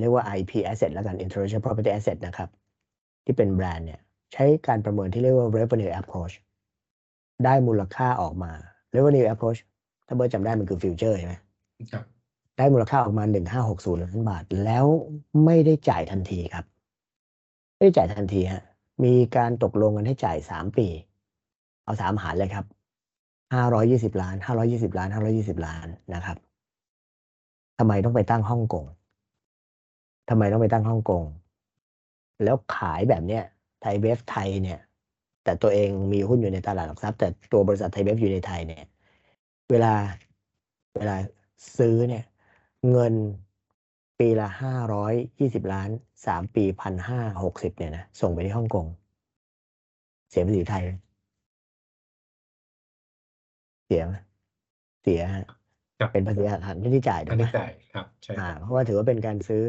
[0.00, 2.50] เรียกว่า IP asset แล้วกัน intellectual property asset นะครับ
[3.24, 4.00] ที่เป็นแบรนด์เนี่ย
[4.34, 6.34] ใช้การประเมินที่เรียกว่า revenue approach
[7.44, 8.52] ได้มูลค่าออกมา
[8.94, 9.60] revenue approach
[10.06, 11.34] ถ้าเบิร์ดจำได้มันคือ future ใช่ไหม
[11.92, 12.04] ครับ
[12.58, 14.86] ได้มูลค่าออกมาหนึ่งห้าหกศูนย์ล้านบาท แล้ว
[15.44, 16.64] ไม่ได้จ่ายทันทีครับ
[17.74, 18.62] ไม่ได้จ่ายทันทีฮะ
[19.04, 20.86] มีการตกลงกันให้จ่ายสามปี
[21.84, 22.64] เอาสามหารเลยครับ
[23.54, 26.36] ห้าร้อยี่สิบล้านห้าร้อยี่สิบล้านห้าร้อยี่สิบล้านนะครับ
[27.78, 28.84] ทำไมต้องไปตั้งฮ่องกง
[30.28, 31.24] ทำไมต้องไปตั้งฮ่องกง
[32.44, 33.44] แล้วขายแบบเนี้ย
[33.84, 34.80] ไทยเบฟไทยเนี่ย
[35.44, 38.84] แต่ตัวเองมีหุ้นอยู่ในตลาดหลักทรัพย์ แต่ตัวบริษัทไทยเบฟอยู่ในไทยเนี่ย
[39.70, 39.94] เวลา
[40.96, 41.16] เวลา
[41.78, 42.24] ซื้อเนี่ย
[42.90, 43.14] เงิน
[44.18, 45.88] ปีละห้าร้อยยี่สิบล้าน
[46.26, 48.86] สามปีพันห้าหกสิบเนี่ยนะส่งไปที่ฮ่องกง
[50.30, 50.84] เสียภาษีไทย
[53.86, 54.14] เสียไหม
[55.02, 55.44] เสียฮะ
[55.98, 59.62] ครับเป็นภาษีอาหารไม่ได้จ่ายถูอันกไหมนี้จ่ายครับใช่คอ่ารับเพราะว่าถือว่าเป็นการซื้อ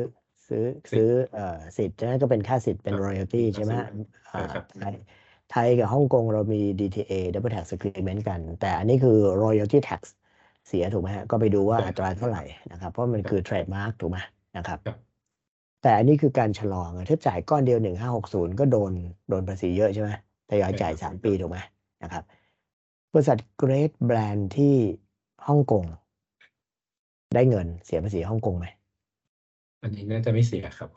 [0.48, 4.02] ซื้อสิทธิ์ซื้อเอ่อสิทธิ์ใช่ไหมก็เป็นค่าสิทธิ์เป็นครับ royalty ใช่ไหมภาษี
[4.34, 4.94] อ่าใช่ครับไทย
[5.52, 10.02] ไทยกับฮ่องกงเรามี DTA double tax agreement กัน แต่อันนี้คือ royalty tax
[10.68, 14.18] เสียถูกไหมฮะก็ไปดูว่าใช่อัตราเท่าไหร่นะครับ เพราะมันครับคือ trademark ถูกไหม
[14.58, 14.98] นะครับครับ
[15.82, 18.92] แต่อันนี้คือการชะลอไงถ้าจ่ายก้อนเดียวหนึ่งห้าหกศูนย์ก็โดน
[19.30, 20.10] โดนภาษีเยอะใช่ไหม
[20.50, 21.58] ทยอยจ่ายสามปีถูกไหม
[22.04, 22.24] นะครับ
[23.14, 24.76] บริษัท Great Brand ที่
[25.48, 25.84] ฮ่องกง
[27.36, 28.66] ได้เงินเสียภาษีฮ่องกงไหม
[29.86, 30.90] อันนี้น่าจะไม่เสียครับ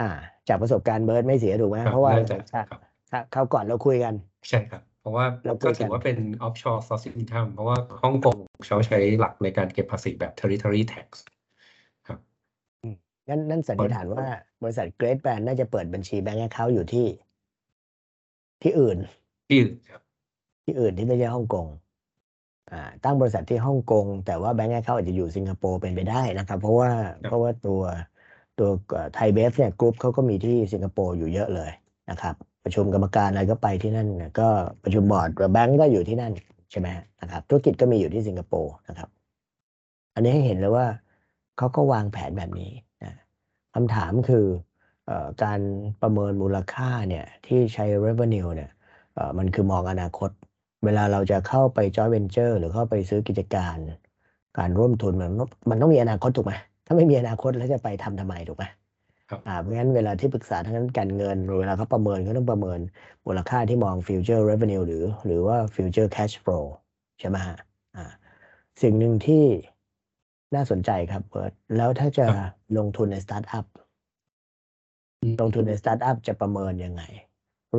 [0.00, 0.10] อ่า
[0.48, 2.80] จากประสบการณ์เบิร์ดไม่เสียถูกไหมครับเพราะว่าน่าจะถ้าครับ
[3.10, 4.14] ถ้าคราวก่อนเราคุยกัน
[4.48, 8.36] ใช่ครับ เพราะว่าเราคุก็ยกันถือว่าเป็น offshore source income เพราะว่าฮ่องกง
[8.66, 11.06] เขาใช้หลักในการเก็บภาษีแบบ territory tax
[12.06, 12.18] ครับ
[13.28, 14.24] นั่นนั่นสันนิษฐานว่า
[14.62, 17.06] บริษัท Great Brand น่าจะเปิดบัญชีแบงก์ a c c o u n t อยู่ที่
[18.62, 18.98] ที่อื่น
[19.48, 20.00] ที่อื่นครับ
[20.64, 21.66] ที่อื่นที่ไม่ใช่ฮ่องกง
[22.72, 26.90] อ่าตั้งบริษัทที่ฮ่องกงแต่ว่าแบงก์ a c c o u n t อาจจะอยู่สิงคโปร์เป็นไปได้นะครับ เพราะว่า
[27.22, 27.82] เพราะว่าตัว
[28.58, 28.70] ตัว
[29.14, 31.70] ไทยเบฟเนี่ยกรุ๊ปเขาก็มีที่สิงคโปร์อยู่เยอะเลย
[32.10, 32.34] นะครับ
[32.64, 34.48] ประชุมกรรมการอะไรก็ไปที่นั่นนะก็
[34.82, 36.32] ประชุมบอร์ดแบงก์ก็อยู่ที่นั่น
[36.70, 36.88] ใช่ไหม
[37.20, 39.08] นะครับธุรกิจก็มีอยู่ที่สิงคโปร์นะครับ
[40.14, 40.86] อันนี้ให้เห็นเลยว่า
[41.58, 42.72] เขาก็วางแผนแบบนี้
[43.02, 43.14] นะ
[43.74, 44.46] คำถามคื
[45.10, 45.60] อการ
[46.02, 48.70] ประเมินมูลค่าเนี่ยที่ใช้ revenue เนี่ย
[49.38, 50.30] มันคือมองอนาคต
[50.84, 53.76] เวลาเราจะเข้าไป joint venture หรือเข้าไปซื้อกิจการ
[54.58, 56.54] การร่วมทุนมันต้มันต้องมีอนาคตถูกไหม
[56.86, 58.64] ถ้าไม่มีอนาคตแล้วจะไปทำทำไมถูกไหม
[59.30, 62.78] ครับอ่าเพราะงั้นเวลาที่ปรึกษาทางด้านการเงินเวลาเขาประเมินเขาต้องประเมิน
[63.26, 66.64] มูลค่าที่มอง future revenue หรือ หรือว่า future cash flow
[67.20, 67.56] ใช่ไหมฮะ
[67.96, 68.04] อ่า
[68.82, 69.44] สิ่งหนึ่งที่
[70.54, 73.66] น่าสนใจครับเบิร์ดแล้วถ้าจะครับลงทุนในสตาร์ทอัพ
[75.40, 77.02] ลงทุนในสตาร์ทอัพจะประเมินยังไง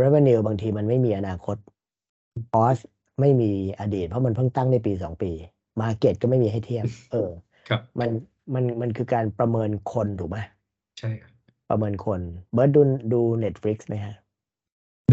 [0.02, 1.58] revenue บางทีมันไม่มีอนาคต
[2.54, 2.82] cost
[3.20, 5.32] ไม่มีอดีต เพราะมันเพิ่งตั้งในปีสองปี
[5.82, 7.30] market ก็ไม่มีให้เทียบ เออ
[7.70, 8.10] ครับมัน
[8.54, 10.38] มันมันคือการประเมินคนถูกไหม
[11.00, 11.34] ใช่ครับ
[11.70, 12.20] ประเมินคน
[12.54, 12.82] เบิร์ตดู
[13.14, 14.16] ดู Netflix ไหมฮะ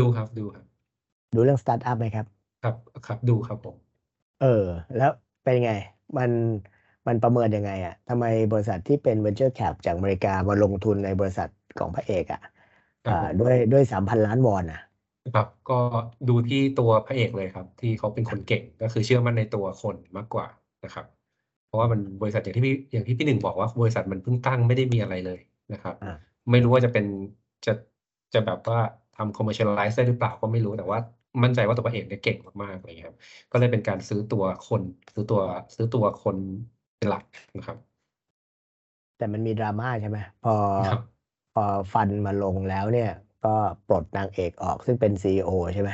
[0.00, 0.64] ดูครับดูครับ
[1.34, 2.26] ดูเรื่องสตาร์ทอัพไหมครับ
[2.62, 2.74] ครับ
[3.06, 3.76] ครับดูครับผม
[4.40, 4.64] เออ
[4.96, 5.10] แล้ว
[5.42, 5.72] เป็นไง
[6.18, 6.30] มัน
[7.06, 12.42] มันประเมินยังไงอะทำไมบริษัทที่เป็น venture cap จากอเมริกามาลงทุนในบริษัทของพระเอกอะ
[13.04, 14.80] ครับอ่าผมด้วยด้วยสามพันล้านวอนอะ
[15.34, 15.80] ครับก็
[16.28, 20.46] ดูที่ตัวพระเอกเลยครับ ที่เขาเป็นคนเก่งก็คือเชื่อมั่นในตัวคนมากกว่า
[20.84, 21.06] นะครับ
[21.70, 25.38] เพราะว่ามันบริษัทอย่างที่พี่อย่างที่พี่หนึ่งบอกว่าบริษัทมันเพิ่งตั้งไม่ได้มีอะไรเลย
[25.72, 26.16] นะครับอ่า
[26.50, 27.06] ไม่รู้ว่าจะเป็น
[27.66, 27.72] จะ
[28.34, 28.78] จะแบบว่า
[29.16, 30.98] ทำ commercialize ได้หรือเปล่าก็ไม่รู้แต่ว่า
[31.42, 33.18] มั่นใจว่าตัวพระเอกเนี่ยเก่งมากๆอะไรเงี้ยครับ
[33.52, 34.82] ก็เลยเป็นการซื้อตัวคน
[35.14, 35.40] ซื้อตัว
[35.74, 36.36] ซื้อตัวคน
[36.96, 37.24] เป็นหลัก
[37.56, 37.78] นะครับ
[39.18, 40.54] แต่มันมีดราม่าใช่ไหมพอ
[40.90, 41.02] ครับ
[41.54, 43.10] พอฟันมาลงแล้วเนี่ย
[43.44, 43.54] ก็
[43.88, 45.90] ปลดนางเอกออกซึ่งเป็นซีอใช่ไหม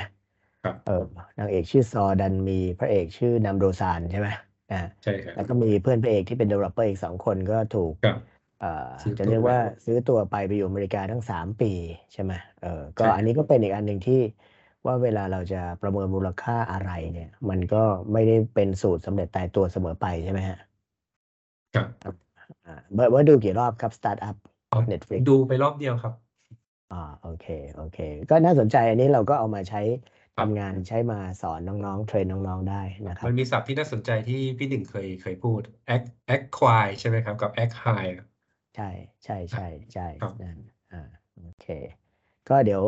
[0.65, 1.03] ครับเออ
[1.39, 4.29] นางเอกชื่อซอดันมีพระเอกชื่อนำโดซานใช่ไหม
[4.73, 8.17] อ่าใช่ครับแล้วก็มีเพื่อนพระเอกที่เป็น developer อีกสองคนก็ถูกครับ
[8.61, 11.73] เอ่อซื้อจะตัวเรียกไปว่าซื้อตัวไปไปอยู่อเมริกาทั้งสามปี
[12.13, 14.21] ใช่ไหมเออก็ใช่อันนี้ก็เป็นอีกอันหนึ่งที่
[14.87, 20.59] ว่าเวลาเราจะประเมินมูลค่าอะไรเนี่ย มันก็ไม่ได้เป็นสูตรสำเร็จตายตัวเสมอไปใช่ไหมฮะ
[21.75, 21.87] ครับ
[22.67, 24.37] อ่าเบิร์ดเบิร์ดดูกี่รอบครับสตาร์ทอัพ
[24.73, 26.15] อ๋อ Netflix ดูไปรอบเดียวครับ
[26.93, 27.99] อ่าโอเค โอเค
[28.31, 35.61] ก็น่าสนใจอันนี้เราก็เอามาใช้ครับ ทำงานใช้มาสอนน้องๆ train น้องๆ ได้นะครับ มันมีศัพท์ที่น่าสนใจที่พี่หนึ่งเคยเคยพูด
[35.95, 38.11] acquire ใช่ไหมครับกับ acqui-hire
[38.77, 38.91] ใช่
[39.25, 40.59] ใช่ใช่ใช่ครับนั่น
[40.93, 41.03] อ่า
[41.43, 41.67] โอเค
[42.49, 42.83] ก็เดี๋ยว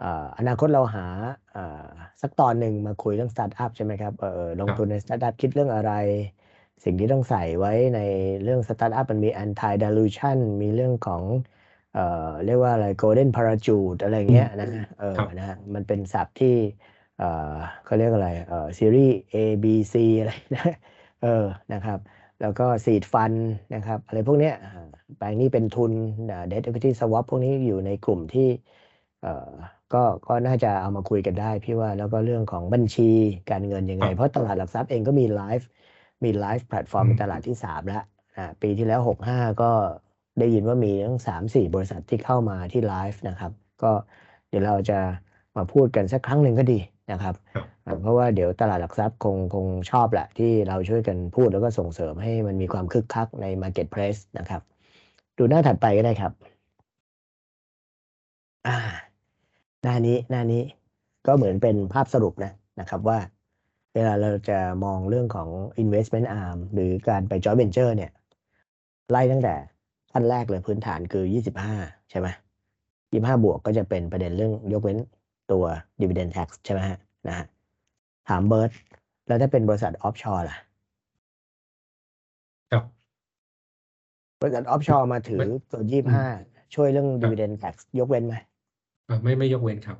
[0.00, 1.06] เอ่ออนาคตเราหา
[1.52, 1.88] เอ่อ
[2.22, 5.92] สักตอนหนึ่งมาคุยเรื่องสตาร์ทอัพใช่ไหมครับเออลงทุนในสตาร์ทอัพคิดเรื่องอะไร
[6.84, 8.00] สิ่งที่ต้องใส่ไว้ใน
[8.42, 11.22] เรื่องสตาร์ทอัพมันมี anti dilution มีเรื่องของ
[11.94, 16.54] เอ่อเรียกว่าอะไร golden parachute อะไรเงี้ยนะฮะเออครับนะฮะมันเป็นศัพท์ที่
[17.18, 20.76] เอ่อเขาเรียกอะไรเอ่อซีรีส์ A B C อะไรนะ
[21.22, 21.98] เออนะครับ
[22.40, 23.32] แล้วก็ seed fund
[23.74, 24.88] นะครับอะไรพวกเนี้ยอ่า
[25.18, 25.92] แปลงหนี้เป็นทุน
[26.48, 28.48] เด t equity swap พวกนี้อยู่ในกลุ่มที่
[29.22, 29.50] เอ่อ
[29.94, 33.10] ก็ก็น่าจะเอามาคุยกันได้พี่ว่าแล้วก็เรื่องของบัญชี
[33.50, 35.68] การเงินยังไงครับเพราะตลาดหลักทรัพย์เองก็มีไลฟ์
[36.24, 38.04] มี LiVE Platform อืมเป็นตลาดที่ 3 แล้ว
[38.36, 39.70] อ่าปีที่แล้ว 65 ก็
[40.38, 43.52] ได้ยินว่ามีทั้ง3-4บริษัทที่เข้ามาที่ไลฟ์นะครับ
[43.82, 43.92] ก็
[44.48, 44.98] เดี๋ยวเราจะ
[45.56, 46.78] มาพูดกันสักครั้งหนึ่งก็ดี
[47.12, 54.62] นะครับครับอ่าเพราะว่าเดี๋ยวตลาดหลักทรัพย์คงคงชอบแหละที่เราช่วยกันพูดแล้วก็ส่งเสริมให้มันมีความคึกคักใน Marketplace นะครับ
[55.38, 56.32] ดูหน้าถัดไปก็ได้ครับ
[58.66, 58.78] อ่า
[59.82, 60.62] หน้านี้หน้านี้
[61.26, 63.18] ก็เหมือนเป็นภาพสรุปนะนะครับว่า
[63.94, 65.48] เวลาเราจะมองเรื่องของ
[65.82, 68.10] investment arm หรือการไป joint venture เนี่ย
[69.10, 69.54] ไล่ตั้งแต่
[70.12, 71.24] ขั้นแรกเลยพื้นฐานคือ
[71.72, 72.28] 25ใช่ไหม
[72.84, 74.98] 25บวกก็จะเป็นประเด็นเรื่องยกเว้น
[75.52, 75.64] ตัว
[76.00, 76.98] dividend tax ใช่ไหมฮะ
[77.28, 77.46] นะฮะ
[78.28, 78.70] ถามเบิร์ต
[79.26, 80.56] แล้วถ้าเป็นบริษัท offshore ล่ะ
[82.70, 82.84] ครับ
[84.40, 88.34] บริษัท offshore มาถือไม่ตัวอืม25ช่วยเรื่องครับ dividend tax ยกเว้นไหม
[89.08, 89.98] อ่าไม่ไม่ยกเว้นครับ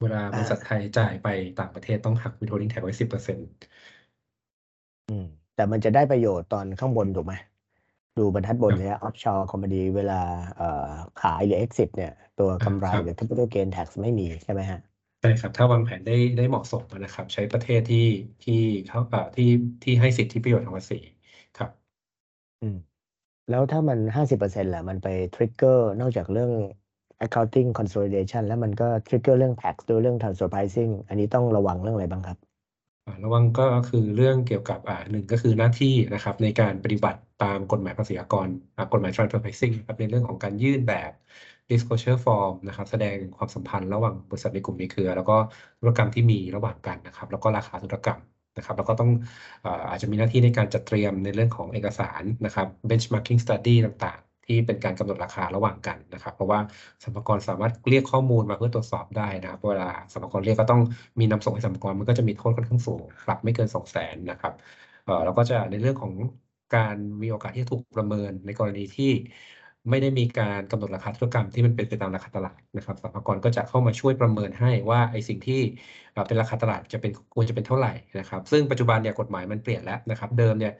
[0.00, 1.28] เวลาบริษัทอ่าไทยจ่ายไป
[1.60, 3.48] ต่างประเทศต้องหัก withholding tax ไว้สิบเปอร์เซ็นต์
[5.08, 7.34] อืมแต่มันจะได้ประโยชน์ตอนข้างบนถูกไหม
[8.16, 10.14] ดูบรรทัดบนครับเลยออฟชอร์คอมพานีเวลา
[10.56, 10.64] เอ่อ
[11.16, 14.78] ขายหรือ exit เนี่ย ตัวอ่ากำไรครับหรือ capital gain tax ไม่มีใช่ไหมฮะ
[15.20, 17.98] ใช่ครับ ถ้าวางแผนได้ได้เหมาะสมนะครับ ใช้ประเทศที่
[18.42, 18.52] ที่
[18.86, 19.44] เขาเอ่อที่
[19.82, 20.96] ที่ให้สิทธิประโยชน์ทางภาษี
[21.54, 21.70] ครับ
[22.60, 22.76] อืม
[23.48, 26.52] แล้วถ้ามันห้าสิบเปอร์เซ็นต์แหละมันไป trigger นอกจากเรื่อง
[27.24, 32.53] accounting consolidation แล้วมันก็ trigger เรื่อง tax ด้วยเรื่อง transfer pricing อันนี้ต้องระวังเรื่องอะไรบ้างครับอ่า
[33.24, 41.10] ระวังก็คือเรื่องเกี่ยวกับอ่าหนึ่งก็คือหน้าที่นะครับ ในการปฏิบัติตามกฎหมายภาษีอากรอ่ากฎหมาย transfer pricing ครับในเรื่องของการยื่นแบบ
[41.70, 45.36] disclosure form นะครับ แสดงความสัมพันธ์ระหว่างบริษัทในกลุ่มในเครือ แล้วก็
[45.80, 48.20] ธุรกรรมที่มีระหว่างกันนะครับ แล้วก็ราคาธุรกรรม
[48.56, 49.10] นะครับแล้วก็ต้อง
[49.64, 56.60] อาอาจจะมีหน้าที่ในการจัดเตรียมในเรื่องของเอกสารนะครับ benchmarking study ต่างๆ ที่เป็นการกำหนดราคาระหว่างกันนะครับ เพราะว่า
[57.02, 60.80] สรรพากรสามารถเรียกข้อมูลมาเพื่อตรวจสอบได้นะครับเวลาสรรพากรเรียกก็ต้อง
[61.20, 64.52] มีนำส่งให้สรรพากรมันก็จะมีโทษค่อนข้างสูงปรับไม่เกินสองแสนนะครับ
[65.04, 66.12] เออแล้วก็จะในเรื่องของ
[66.72, 69.04] การมีโอกาสที่จะถูกประเมินในกรณีที่
[69.90, 75.60] ไม่ได้มีการกำหนดราคาธุรกรรมที่มันเป็นไปตามราคาตลาดนะครับสรรพากรก็จะเข้ามาช่วยประเมินให้ว่าไอ้สิ่งที่
[76.26, 80.72] เป็นราคาตลาดจะเป็นควรจะเป็นเท่าไหร่นะครับ ซึ่งปัจจุบันเนี่ยกฎหมายมันเปลี่ยนแล้วนะครับ เดิมเนี่ย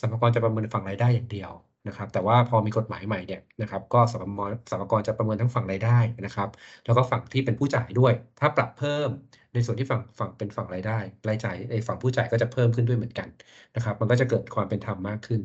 [0.00, 1.50] สรรพากรจะประเมินฝั่งรายได้อย่างเดียว
[1.88, 6.48] นะครับ แต่ว่าพอมีกฎหมายใหม่เนี่ยนะครับก็สรรพากรสรรพากรจะประเมินทั้งฝั่งรายได้นะครับ
[6.84, 9.08] แล้วก็ฝั่งที่เป็นผู้จ่ายด้วย ถ้าปรับเพิ่ม
[9.54, 10.98] ในส่วนที่ฝั่งฝั่งเป็นฝั่งรายได้
[11.28, 13.28] รายจ่ายไอ้ฝั่งผู้จ่ายก็จะเพิ่มขึ้นด้วยเหมือนกัน
[13.74, 15.40] นะครับ มันก็จะเกิดความเป็นธรรมมากขึ้น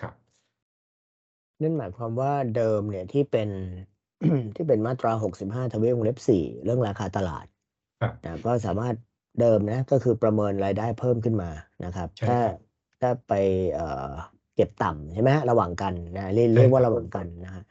[0.00, 0.14] ครับ
[1.62, 3.50] นั่นหมายความว่าเดิมเนี่ยที่เป็น
[4.56, 7.46] ที่เป็นมาตรา 65ทวีวงเล็บ 4 เรื่องราคาตลาด
[8.00, 8.94] ครับนะก็สามารถ
[9.40, 11.50] เดิมนะก็คือประเมินรายได้เพิ่มขึ้นมา
[11.84, 12.56] นะครับใช่ถ้าครับ
[13.00, 13.32] ถ้าไป
[14.56, 17.62] เอ่อเก็บต่ำใช่ไหมฮะระหว่างกันนะเรียกใช่เรียกว่าครับระหว่างกันนะฮะ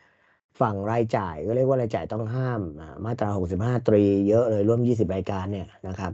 [0.59, 6.11] ฝั่งรายจ่ายก็เรียกว่ารายจ่ายต้องห้ามอ่ามาตรา 65 ตรีเยอะเลยร่วม 20 รายการเนี่ยนะครับ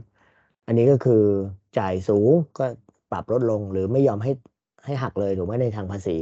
[0.66, 1.22] อันนี้ก็คือ
[1.78, 2.64] จ่ายสูงก็
[3.12, 4.32] ปรับลดลงหรือไม่ยอมให้
[4.84, 6.16] ให้หักเลยถูกไหมในทางภาษี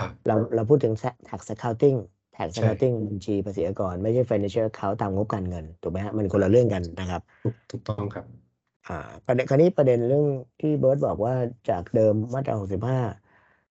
[0.00, 0.94] ครับเราเราพูดถึง
[1.28, 1.98] tax accounting
[2.36, 8.26] tax ใช่ accounting บัญชีภาษีอากรไม่ใช่ financial account ตามงบการเงินถูกไหมฮะมันคนละเรื่องกันนะครับถูกถูกต้องครับ
[8.88, 10.26] อ่าประเด็นคราวนี้ประเด็นเรื่อง
[10.60, 11.34] ที่เบิร์ตบอกว่า
[11.70, 13.21] จากเดิมมาตรา 65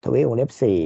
[0.04, 0.80] ทวีวงเล็บ4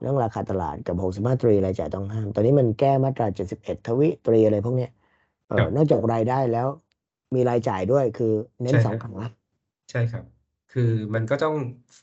[0.00, 4.90] เรื่องราคาตลาดกับ65ตรีรายจ่ายต้องห้าม ตอนนี้มันแก้มาตรา71ทวิตรีอะไรพวกเนี้ย
[5.46, 6.68] เอครัอบนอกจากรายได้แล้ว
[7.34, 8.32] มีรายจ่ายด้วยคือ
[8.62, 9.12] เน้นใช่สองครับขา
[9.90, 10.24] ใช่ครับ
[10.70, 10.82] คือ
[11.14, 11.54] มันก็ต้อง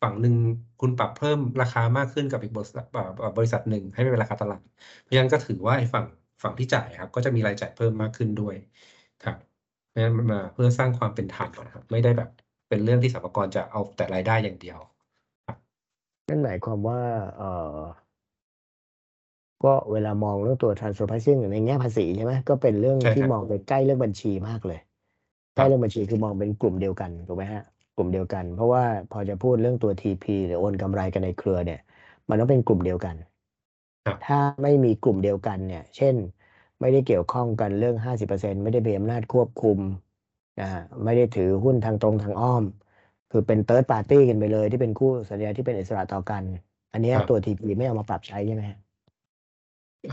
[0.01, 0.35] ฝั่งหนึ่ง
[0.79, 4.61] คุณปรับเพิ่มราคามากขึ้นกับอีกบริษัทเอ่อเอ่อบริษัทหนึ่งให้เป็นราคาตลาด
[5.01, 6.05] เพราะฉะนั้นก็ถือว่าไอ้ฝั่ง
[6.43, 8.55] ฝั่งที่จ่ายครับ ก็จะมีรายจ่ายเพิ่มมากขึ้นด้วย
[9.21, 9.37] ครับ
[9.87, 12.29] เพราะฉะนั้นมันมาเพื่อสร้างความเป็นธรรมนะครับ ไม่ได้แบบ
[12.69, 14.77] เป็นเรื่องที่สรรพากรจะเอาแต่รายได้อย่างเดียว
[16.31, 17.01] นั่นหมายความว่า
[17.37, 17.43] เอ
[17.75, 17.79] อ
[19.63, 24.79] ก็เวลามองเรื่องตัว transfer pricing ในแง่ภาษีใช่ไหมก็เป็นเรื่องใช่ที่ครับมองไปใกล้เรื่องบัญชีมากเลย
[25.55, 27.63] คใกล้รับเรื่องบัญชีคือมองเป็นกลุ่มเดียวกันถูกไหมฮะ
[27.97, 31.79] กลุ่มเดียวกัน เพราะว่าพอจะพูดเรื่องตัว TP หรือโอนกำไรกันในเครือเนี่ย
[32.29, 33.15] มันต้องเป็นกลุ่มเดียวกัน
[34.05, 36.15] ครับถ้าไม่มีกลุ่มเดียวกันเนี่ย เช่น
[36.79, 39.79] ไม่ได้เกี่ยวข้องกันเรื่อง50%ไม่ได้มีอำนาจควบคุม
[40.59, 42.63] นะฮะไม่ได้ถือหุ้นทางตรงทางอ้อม
[43.31, 46.43] คือเป็น third party กันไปเลย ที่เป็นคู่สัญญาที่เป็นอิสระต่อกัน
[46.93, 48.77] อันเนี้ยครับตัว TP ไม่เอามาปรับใช้ใช่ไหมฮะ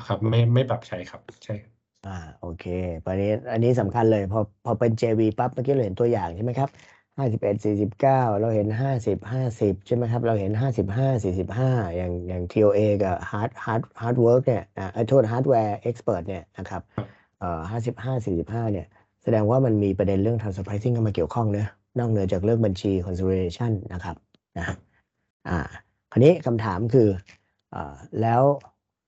[0.07, 1.73] ครับ ไม่ไม่ปรับใช้ครับ ใช่ครับ
[2.07, 2.65] อ่า โอเค
[3.07, 6.70] ประเด็นอันนี้สำคัญเลย พอพอเป็น JV ปั๊บเมื่อกี้เราเห็นตัวอย่างใช่ไหมครับ
[7.19, 17.07] ห้าสิบเอ็ดสี่สิบเก้าเราเห็นห้าสิบห้าสิบใช่ไหมครับ เราเห็นห้าสิบห้าสี่สิบห้าอย่างอย่าง TOA กับ Hard Hard Hard Work เนี่ยอ่าเอ้ยโทษ Hardware Expert เนี่ยนะครับครับ
[17.39, 18.86] เอ่อห้าสิบห้าสี่สิบห้าเนี่ย
[19.23, 21.66] แสดงว่ามันมีประเด็นเรื่อง transfer pricing เข้ามาเกี่ยวข้องเนอะ
[21.99, 24.16] นอกเหนือจากเรื่องบัญชี consolidation นะครับ
[24.59, 24.77] นะฮะ
[25.49, 25.59] อ่า
[26.12, 27.09] คราวนี้คำถามคือ
[27.75, 28.43] อ่าแล้ว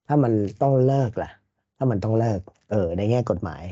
[0.07, 1.31] ถ้ามันต้องเลิกล่ะ
[1.77, 2.39] ถ้ามันต้องเลิก
[2.71, 3.63] เออ ในแง่กฎหมาย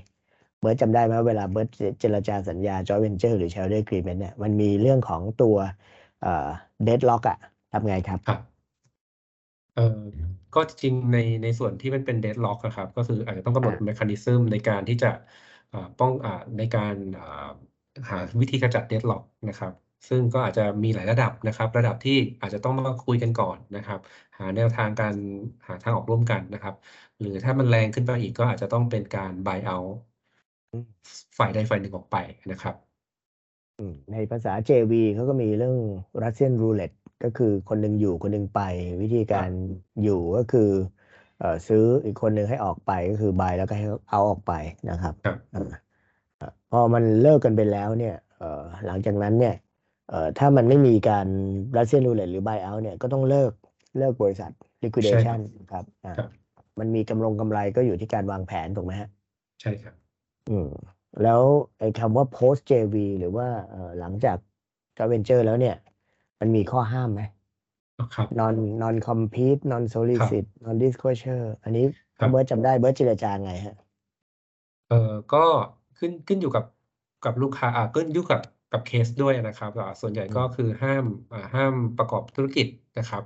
[0.60, 1.70] เบิร์ตจำได้ไหมเวลาเบิร์ต
[2.00, 5.58] เจรจาสัญญา joint venture หรือ shareholder agreement เนี่ยมันมีเรื่องของตัว
[6.22, 6.48] เอ่อ
[6.88, 7.38] deadlock อะ
[7.72, 8.42] ทำไงครับครับ
[9.76, 10.02] เอ่อ
[10.56, 15.12] ก็จริงๆในในส่วนที่มันเป็น deadlock อะครับ ก็คืออาจจะต้องกำหนดอ่า mechanism ในการที่จะ
[15.70, 17.52] เอ่อป้องอ่าในการอ่า
[18.12, 19.74] หาวิธีกำจัด deadlock นะครับ
[20.08, 24.00] ซึ่งก็อาจจะมีหลายระดับนะครับ ระดับที่อาจจะต้องมาคุยกันก่อนนะครับ
[24.38, 25.16] หาแนวทางการ
[25.68, 26.74] หาทางออกร่วมกันนะครับ
[27.20, 29.90] หรือถ้ามันแรงขึ้นไปอีกก็อาจจะต้องเป็นการ buy out
[30.72, 30.84] อืม
[31.40, 32.16] ฝ่ายใดฝ่ายหนึ่งออกไป
[32.50, 32.76] นะครับ
[33.78, 35.76] อืมในภาษา JV เขาก็มีเรื่อง
[36.22, 38.58] Russian roulette ก็คือคนหนึ่งอยู่คนหนึ่งไป
[39.02, 39.52] วิธีการ
[40.02, 40.62] อยู่ก็คือ
[41.38, 44.52] เอ่อซื้ออีกคนหนึ่งให้ออกไปก็คือ buy แล้วก็ให้เอาออกไป
[44.88, 45.89] นะครับครับอ่าอ่า
[46.72, 49.56] พอมันเลิกกันไปแล้วเนี่ยเอ่อหลังจากนั้นเนี่ย
[50.10, 51.28] เอ่อถ้ามันไม่มีการ
[51.76, 53.52] Russian roulette หรือ buy out เนี่ยก็ต้องเลิก
[53.98, 54.52] เลิกบริษัท
[54.84, 55.40] liquidation
[55.72, 56.30] ครับอ่าครับ
[56.80, 59.10] มันมีกำลงกำไรก็อยู่ที่การวางแผนถูกไหมฮะ
[59.62, 59.96] ใช่ครับ
[60.50, 60.70] อืม
[61.24, 61.42] แล้ว
[61.80, 64.38] ไอ้คำว่า post JV หรือว่าเอ่อหลังจาก
[64.98, 65.76] joint venture แล้วเนี่ย
[66.40, 67.22] มันมีข้อห้ามไหม
[68.16, 71.86] ครับ non non compete non solicit non disclosure อันนี้
[72.18, 73.76] ครัถ้าบเบิร์ตจำได้เบิร์ตเจรจาไงฮะ
[74.90, 75.46] เอ่อก็
[76.00, 76.64] ขึ้นขึ้นอยู่กับ
[77.22, 78.40] กับลูกค้าอ่าขึ้นอยู่กับ
[78.70, 82.68] กับเคสด้วยนะครับอ่าส่วนใหญ่ก็คือห้ามอ่าห้ามประกอบธุรกิจ
[82.98, 83.24] นะครับ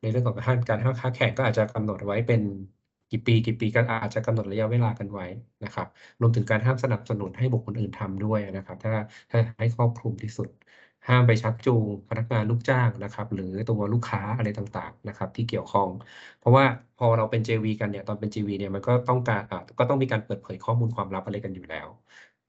[0.00, 2.42] ในเรื่องของห้ามการห้ามค้าแข่งก็อาจจะกำหนดไว้เป็น
[3.10, 5.24] กี่ปีกี่ปีก็อาจจะกำหนดระยะเวลากันไว้
[5.62, 5.86] นะครับ
[6.20, 8.92] รวมถึงการห้ามสนับสนุนให้บุคคลอื่นทำด้วยนะครับ ถ้า
[9.30, 10.48] ถ้าให้ครอบคลุมที่สุด
[11.08, 15.90] ห้ามไปชักจูงพนักงานลูกจ้างนะครับ หรือตัวลูกค้าอะไรต่างๆนะครับ ที่เกี่ยวข้อง
[16.38, 16.64] เพราะว่า
[16.96, 21.88] พอเราเป็น JV กันเนี่ยตอนเป็น JV เนี่ยมันก็ต้องการอ่าก็ต้องมีการเปิดเผยข้อมูลความลับอะไรกันอยู่แล้ว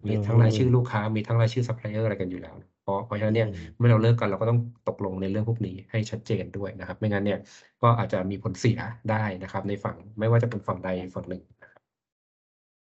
[0.08, 7.38] มีทั้งรายชื่อลูกค้ามีทั้งรายชื่อซัพพลายเออร์อะไรกันอยู่แล้ว เพราะเพราะฉะนั้นเนี่ยอืมเมื่อเราเลิกกันเราก็ต้องตกลงในเรื่องพวกนี้ให้ชัดเจนด้วยนะครับ ไม่งั้นเนี่ย
[7.82, 8.78] ก็อาจจะมีผลเสีย
[9.08, 11.82] ได้นะครับ ในฝั่งไม่ว่าจะเป็นฝั่งใดฝั่งหนึ่งนะครับ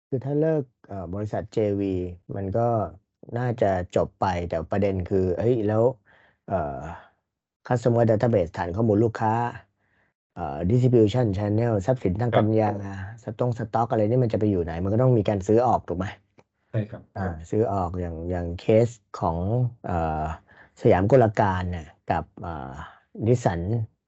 [0.09, 1.87] คือถ้าเลิกเอ่อบริษัท JV
[2.37, 2.63] มันก็
[3.39, 5.83] น่าจะจบไปแต่ประเด็นคือเฮ้ยแล้ว
[6.49, 6.79] เอ่อ
[7.69, 9.35] customer database ฐานข้อมูลลูกค้า
[10.35, 12.69] เอ่อ distribution channel ทรัพย์สินทางครับปัญญา
[13.25, 16.07] สตงสต็อกอะไรนี่มันจะไปอยู่ไหน มันก็ต้องมีการซื้อออกถูกไหม
[16.71, 18.89] ใช่ครับอ่าซื้อออกอย่างอย่างเคส
[19.21, 19.39] ของ
[19.87, 20.25] เอ่อ
[20.81, 22.25] สยามกลการเนี่ยกับ
[23.27, 23.61] นิสสัน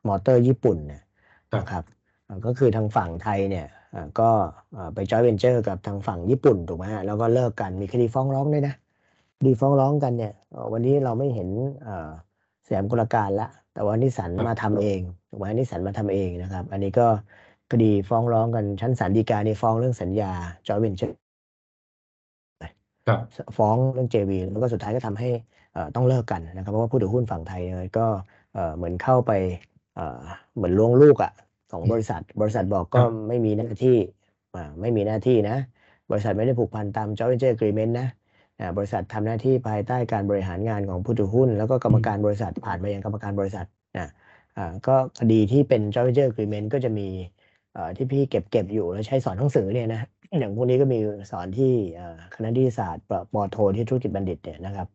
[0.07, 1.03] มอเตอร์ญี่ปุ่นเนี่ย
[1.53, 1.85] ครับนะครับ
[2.29, 4.31] อ่าก็คือทางฝั่งไทยเนี่ยอ่าก็
[4.77, 8.86] อ่าไปจอยเวนเจอร์กับทางฝั่งญี่ปุ่นถูกไหมฮะแล้วก็เลิกกันมีคดีฟ้องร้องด้วยนะค
[9.45, 11.49] ดีฟ้องร้องกันเนี่ยเอ่อวันนี้เราไม่เห็น
[11.83, 12.11] เอ่อ
[12.67, 15.01] สยามกลการละแต่ว่านิสสันครับมาทำเอง
[15.31, 17.07] ถูกไหมนิสสันมาทำเองนะครับ อันนี้ก็
[17.73, 20.33] คดีฟ้องร้องกันชั้นศาลฎีกานี่ฟ้องเรื่องสัญญา
[20.67, 21.17] จอยเวนเจอร์
[23.07, 23.21] ครับ
[23.57, 25.29] ฟ้องเรื่อง JV แล้วก็สุดท้ายก็ทำให้
[25.73, 28.07] เอ่อต้องเลิกกันนะครับ เพราะว่าผู้ถือหุ้นฝั่งไทยเนี่ยก็
[28.55, 29.33] เอ่อเหมือนเข้าไป
[29.95, 30.21] เอ่อ
[30.57, 31.33] เหมือนล้วงลูกอะ
[31.73, 33.97] ของบริษัท บริษัทบอกก็ครับไม่มีหน้าที่
[34.55, 35.57] อ่าไม่มีหน้าที่นะ
[36.11, 38.26] บริษัทไม่ได้ผูกพันตาม joint venture agreement นะอ่า
[38.77, 43.67] บริษัททำหน้าที่ภายใต้การบริหารงานของผู้ถือหุ้น แล้วก็กรรมการบริษัทผ่านไปยังกรรมการบริษัท
[43.99, 44.09] นะ
[44.57, 47.09] อ่าก็คดีที่เป็น joint venture agreement ก็จะมี
[47.73, 50.01] เอ่อที่พี่เก็บเก็บอยู่แล้วใช้สอนหนังสือเนี่ยนะ
[50.41, 50.99] อย่างพวกนี้ก็มี
[51.31, 54.89] สอนที่เอ่อคณะนิติศาสตร์ปปอโทที่ธุรกิจบัณฑิตเนี่ยนะครับ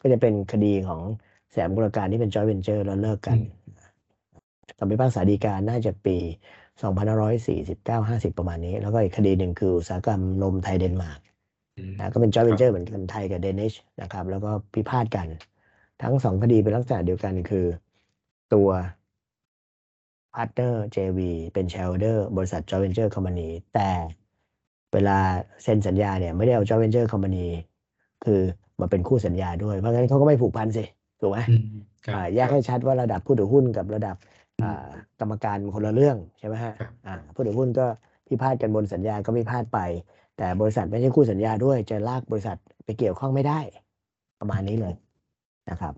[0.00, 1.00] ก็จะเป็นคดีของ
[1.52, 3.38] สยามกลการที่เป็นจอยเวนเจอร์แล้วเลิกกัน
[4.78, 6.16] คำพิพากษาฎีกาน่าจะปี
[7.12, 11.35] 2549 50 ประมาณนี้ แล้วก็อีกคดีหนึ่งคืออุตสาหกรรมนมไทยเดนมาร์กอืม
[11.98, 15.26] นะก็เป็นจอยเวนเจอร์เหมือนกันไทยกับ Danish นะครับ แล้วก็พิพาทกัน
[16.02, 17.66] ทั้งสองคดีเป็นลักษณะเดียวกันคือ
[18.54, 18.68] ตัว
[20.34, 21.18] partner JV
[21.54, 23.90] เป็น shareholder บริษัท joint venture company แต่
[24.92, 25.18] เวลา
[25.62, 27.46] เซ็นสัญญาเนี่ยไม่ได้เอา joint venture company
[28.24, 28.40] คือ
[28.80, 30.84] มาเป็นคู่สัญญาด้วย เพราะงั้นเขาก็ไม่ผูกพันสิ
[31.20, 31.66] ถูกไหมอืม
[32.04, 34.16] ครับอ่าแยกให้ชัดว่าระดับผู้ถือหุ้นกับระดับ
[34.62, 34.88] อ่า
[35.20, 37.86] กรรมการคนละเรื่องใช่ไหมฮะครับอ่าผู้ถือหุ้นก็
[38.28, 39.78] พิพาทกันบนสัญญาก็พิพาทไป
[40.36, 43.58] แต่บริษัทไม่ใช่คู่สัญญาด้วยจะลากบริษัทไปเกี่ยวข้องไม่ได้
[44.40, 44.94] ประมาณนี้เลย
[45.70, 45.94] นะครับ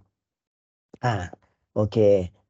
[1.05, 1.15] อ่า
[1.75, 1.97] โอเค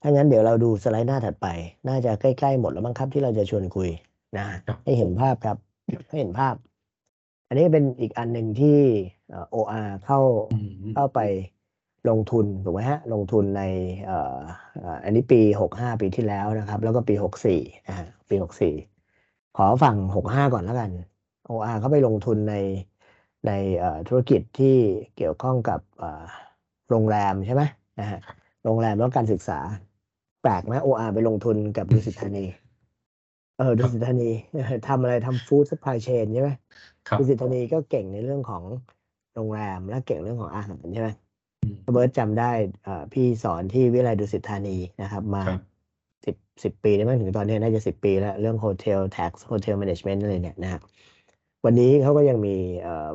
[0.02, 1.46] ถ้างั้นเดี๋ยวเราดูสไลด์หน้าถัดไป
[1.88, 3.90] น่าจะใกล้ๆหมดแล้วมั้งครับที่เราจะชวนคุย
[4.36, 5.56] นะครับให้เห็นภาพครับ
[6.08, 6.54] ให้เห็นภาพ
[7.48, 8.78] อันนี้เป็นอีกอันหนึ่งที่
[9.30, 10.20] เอ่อ OR เข้า
[10.52, 11.20] อืมเข้าไป
[12.08, 13.62] ลงทุนถูกไหมฮะ ลงทุนใน
[14.06, 14.36] เอ่อ
[14.78, 18.74] เอ่ออันนี้ปีหกห้าปีที่แล้วนะครับ แล้วก็ปีหกสี่นะฮะปีหกสี่
[19.56, 20.90] ขอฝั่งหกห้าก่อนแล้วกัน
[21.50, 22.54] OR เขาไปลงทุนใน
[23.46, 24.76] ในเอ่อธุรกิจที่
[25.16, 26.22] เกี่ยวข้องกับเอ่อ
[26.90, 27.62] โรงแรมใช่ไหม
[28.00, 28.20] นะฮะ
[28.64, 29.58] โรงแรมแล้วการศึกษา
[30.42, 32.44] แปลกไหม OR ไปลงทุนกับดุสิตธานี
[33.58, 34.30] เออดุสิตธานี
[34.88, 36.50] ทำอะไรทำ food supply chain ใช่ไหม
[37.08, 38.62] ครับดุสิตธานีก็เก่งในเรื่องของ
[39.34, 41.08] โรงแรมและเก่งเรื่องของอาหารใช่ไหม
[41.62, 42.50] อืมเบิร์ตจำได้
[42.84, 45.60] เอ่อพี่สอนที่วิทยาลัยดุสิตธานีนะครับ มาครับ
[46.24, 50.82] สิบสิบปีได้มั้งถึงตอนนี้น่าจะสิบปีแล้ว เรื่อง hotel tech hotel management อะไรเนี่ยนะครับ
[51.64, 52.54] วันนี้เขาก็ยังมี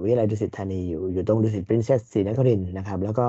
[0.02, 3.26] วิทยาลัยดุสิตธานีอยู่อยู่ตรงดุสิตปรินเซสศรีนครินนะครับ แล้วก็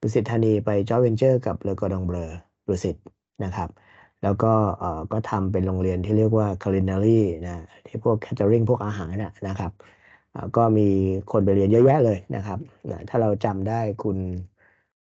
[0.00, 2.16] ดุสิตธานีไปจอยเวนเจอร์กับเลอกอร์ดองเบลอ
[2.68, 2.96] ดุสิต
[3.44, 3.68] นะครับ
[4.22, 4.52] แล้วก็
[5.12, 9.72] ก็ทำเป็นโรงเรียนที่เรียกว่า culinary นะที่พวก catering พวกอาหารน่ะนะครับ
[10.56, 10.88] ก็มี
[11.32, 12.58] คนไปเรียนเยอะแยะเลยนะครับ
[12.90, 14.18] นะถ้าเราจำได้คุณ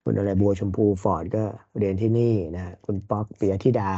[0.04, 1.44] คุณอะไรบัวชมพูฟอร์ดก็
[1.80, 3.92] เรียนที่นี่นะคุณป๊อกเปิยธิดา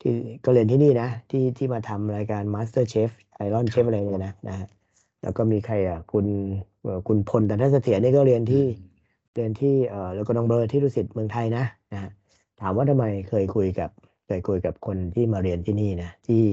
[0.00, 0.12] ที่
[0.44, 3.10] ก็เรียนที่นี่นะ ที่ที่มาทำรายการ Master Chef
[3.46, 4.68] Iron Chef อะไรเนี่ยนะนะฮะ
[5.22, 6.26] แล้วก็มีใครอะคุณ
[6.82, 8.64] เอ่อคุณพลแต่ถ้าเสถียรนี่ก็เรียนที่
[9.34, 12.10] เรียนที่เอ่อแล้วก็น้องเบอร์ที่ดุสิตเมืองไทยนะนะฮะ
[12.60, 13.90] ถามว่าทำไมเคยคุยกับ
[14.26, 16.44] เคยคุยกับคนที่มาเรียนที่นี่นะที่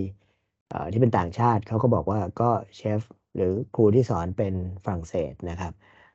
[0.70, 3.02] เอ่อที่เป็นต่างชาติเขาก็บอกว่าก็เชฟ
[3.36, 4.53] หรือครูที่สอนเป็น
[4.84, 5.74] ฝรั่งเศสนะครับ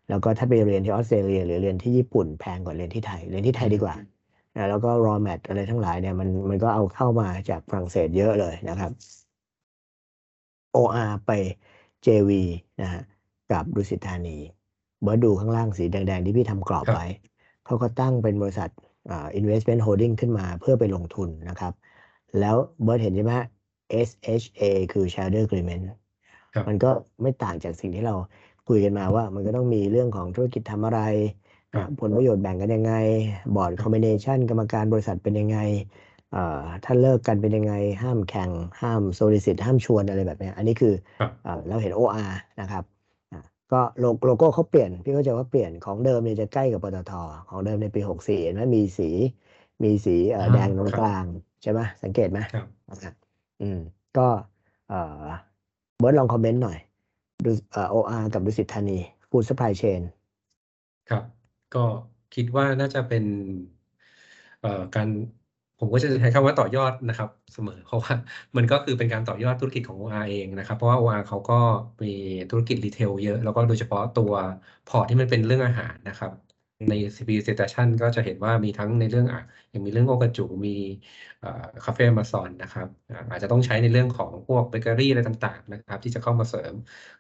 [0.09, 3.95] แล้วก็ถ้าไปเรียนที่ออสเตรเลีย หรือเรียนที่ญี่ปุ่นแพงกว่าเรียนที่ไทยเรียนที่ไทยดีกว่า
[4.57, 8.93] นะแล้วก็ raw mat อะไรทั้งหลายเนี่ยมันมันก็เอาเข้ามาจากฝรั่งเศสเยอะเลยนะครับ
[10.77, 11.31] OR ไป
[12.07, 12.31] JV
[12.81, 13.03] นะฮะ
[13.53, 14.39] กับดุสิตธานี
[15.03, 17.07] เบิร์ดดูข้างล่างสีแดง ๆ ที่พี่ทำกรอบครับไว้
[17.67, 18.71] เขาก็ตั้งเป็นบริษัท
[19.11, 21.73] อ่า investment holding ขึ้นมาเพื่อไปลงทุนนะครับ
[22.41, 23.47] แล้วเบิร์ดเห็นใช่ไหมฮะ
[24.09, 25.85] SHA คือ shareholder agreement
[26.55, 26.91] ครับมันก็
[27.23, 28.15] ไม่ต่างจากสิ่งที่เรา
[28.69, 31.01] คุยกันมาว่า มันก็ต้องมีเรื่องของธุรกิจทำอะไร
[31.75, 32.95] ครับผลประโยชน์แบ่งกันยังไง
[33.57, 36.10] บอร์ดคอมบิเนชันกรรมการบริษัทเป็นยังไงเอ่อ
[36.85, 38.51] ถ้าเลิกกันเป็นยังไงห้ามแข่ง
[38.81, 42.85] ห้าม solicit ห้ามชวนอะไรแบบเนี้ยอันนี้คือครับเอ่อเราเห็น OR นะครับ
[43.33, 43.41] อะ
[43.73, 47.13] ก็โลโลโก้เขาเปลี่ยน พี่เข้าใจว่าเปลี่ยนของเดิมเนี่ยจะใกล้กับปตท
[47.49, 49.09] ของเดิมในปี 64เห็นไหมมีสี
[49.83, 51.25] มีสีเอ่ออ่าแดงตรงครับกลาง
[51.63, 53.15] ใช่ไหมสังเกตไหมครับนะครับ
[53.63, 53.79] อืม
[54.19, 54.29] ก็
[54.89, 55.25] เอ่อ
[55.99, 56.79] เบิร์ดลอง comment หน่อย
[57.45, 58.99] ดูเอ่อ OR กับดุสิตธานี
[59.31, 60.01] Food Supply Chain
[61.11, 61.25] ครับ
[61.75, 61.85] ก็
[62.35, 63.25] คิดว่าน่าจะเป็น
[64.61, 65.09] เอ่อการ
[65.81, 68.13] ผมก็จะใช้คำว่าต่อยอดนะครับ เสมอ เพราะว่า
[68.57, 71.55] มันก็คือเป็นการต่อยอดธุรกิจของ OR เองนะครับ เพราะว่า OR เขาก็
[72.03, 72.09] มี
[72.51, 74.33] ธุรกิจ retail เยอะ แล้วก็โดยเฉพาะตัว
[74.87, 76.33] port ที่มันเป็นเรื่องอาหารนะครับ
[76.89, 76.93] ใน
[77.27, 79.41] Presentation ก็จะเห็นว่ามีทั้งในเรื่องอะ
[79.75, 80.77] ยังมีเรื่องโอ้กะจู๋มี
[81.85, 86.75] คาเฟ่อเมซอนนะครับอาอาจจะต้องใช้ในเรื่องของพวกเบเกอรี่อะไรต่างๆนะครับที่จะเข้ามาเสริม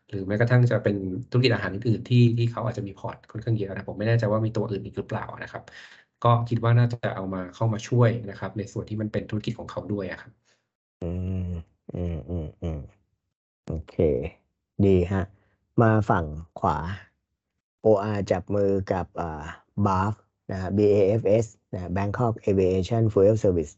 [0.09, 0.97] หรือแม้กระทั่งจะเป็น
[1.31, 5.63] ธุรกิจอาหารอื่นๆที่ที่เขาอาจจะมี port ค่อนข้างเยอะนะผมไม่แน่ใจว่ามีตัวอื่นอีกหรือเปล่านะครับ
[6.25, 10.33] ก็คิดว่าน่าจะเอามาเข้ามาช่วยนะครับ ในส่วนที่มันเป็นธุรกิจของเขาด้วยครับ
[11.03, 11.11] อื
[11.49, 11.53] ม
[11.95, 12.81] อืมอืมอืม
[13.67, 13.95] โอเค
[14.85, 15.25] ดีฮะ
[15.83, 16.25] มาฝั่ง
[16.61, 16.79] ขวา
[17.87, 19.43] OR จับมือกับอ่า
[19.87, 20.15] BAF
[20.51, 23.73] นะ BAFS นะ Bangkok Aviation Fuel Service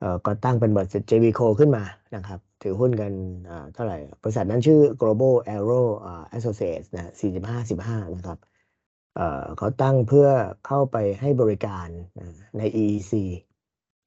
[0.00, 1.84] เอ่อก็ตั้งเป็นบริษัท JVCO ขึ้นมา
[2.16, 3.12] นะครับ ถือหุ้นกัน
[3.50, 5.82] อ่าเท่าไหร่ บริษัทนั้นชื่อ Global Aero
[6.36, 7.12] Associates นะ
[7.44, 8.38] 45 15 นะครับ
[9.16, 10.28] เอ่อเขาตั้งเพื่อ
[10.66, 11.88] เข้าไปให้บริการ
[12.18, 12.26] นะ
[12.58, 13.12] ใน EEC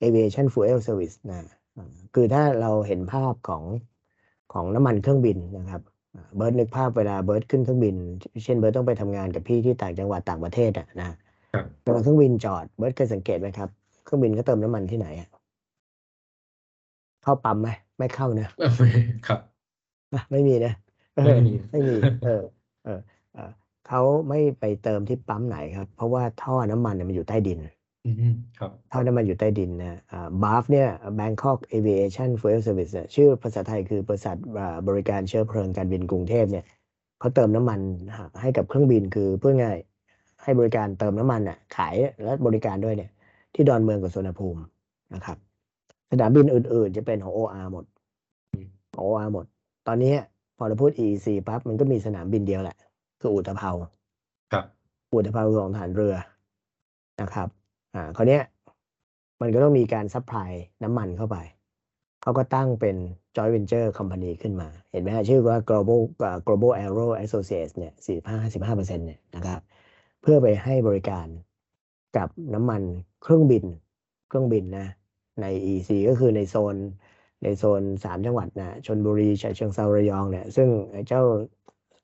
[0.04, 1.40] Aviation Fuel Service นะ
[1.78, 3.64] อ่าคือถ้าเราเห็นภาพของ
[4.54, 5.82] ของน้ำมันเครื่องบินนะครับ
[6.16, 7.96] อ่าเบิร์ดนึกภาพเวลาเบิร์ดขึ้นเครื่องบิน
[8.44, 11.16] เช่นเบิร์ดต้องไปทำงานกับพี่ที่ต่างจังหวัดต่างประเทศอะนะครับ
[11.82, 13.70] เวลาเครื่องบินจอดเบิร์ดเคยสังเกตไหมครับ
[14.04, 15.30] เครื่องบินเขาเติมน้ำมันที่ไหนอะ
[17.24, 18.48] เข้าปั๊มไหมไม่เข้านะ
[19.28, 19.40] ครับ
[20.14, 20.74] อะไม่มีนะ
[21.16, 22.42] เออไม่มีไม่มี เออ
[22.86, 23.00] เออ
[23.90, 27.60] เออเขาไม่ไปเติมที่ปั๊มไหนครับ เพราะว่าท่อน้ำมันเนี่ยมันอยู่ใต้ดิน
[28.06, 30.88] อืมครับท่อน้ำมันอยู่ใต้ดินนะอ่าบาฟเนี่ย
[31.20, 36.66] Bangkok Aviation Fuel Service เนี่ยชื่อภาษาไทยคือบริษัทอ่าบริการเชื้อเพลิงการบินกรุงเทพเนี่ย
[37.20, 37.80] เขาเติมน้ำมัน
[38.42, 39.78] ให้กับเครื่องบินคือเพื่อง่าย
[40.44, 43.12] ให้บริการเติมน้ำมันอะขายและบริการด้วยเนี่ย
[43.54, 44.62] ที่ดอนเมืองกับสุวรรณภูมิ
[45.14, 45.38] นะครับ
[46.12, 47.86] สนามบินอื่น ๆ จะเป็นของ OR หมด
[48.96, 49.46] ของ OR หมด
[49.88, 50.14] ตอนนี้
[50.58, 52.78] พอเราพูด EEC ปั๊บมันก็มีสนามบินเดียวแหละ
[53.22, 53.72] คืออู่ตะเภา
[54.54, 54.66] ครับ
[55.14, 56.16] อู่ตะเภาคือของทหารเรือ
[57.22, 57.50] นะครับ
[57.96, 58.44] อ่าคราวเนี้ย
[59.42, 60.52] มันก็ต้องมีการ supply
[60.84, 61.38] น้ำมันเข้าไป
[62.22, 62.96] เขาก็ตั้งเป็น
[63.36, 67.94] joint venture company ขึ้นมา เห็นไหมฮะชื่อว่า global อ่า global aero associates เนี่ย
[68.26, 69.62] 45 15เปอร์เซ็นต์เนี่ยนะครับ
[70.22, 71.28] เพื่อไปให้บริการ
[72.18, 72.82] กับน้ำมัน
[73.24, 73.64] เครื่องบิน
[74.30, 74.88] เครื่องบินนะ
[75.42, 76.76] ใน EC ก็คือในโซน
[77.44, 81.22] ในโซนสามจังหวัดนะชลบุรีฉะเชิงเทราระยองเนี่ย ซึ่งไอ้เจ้า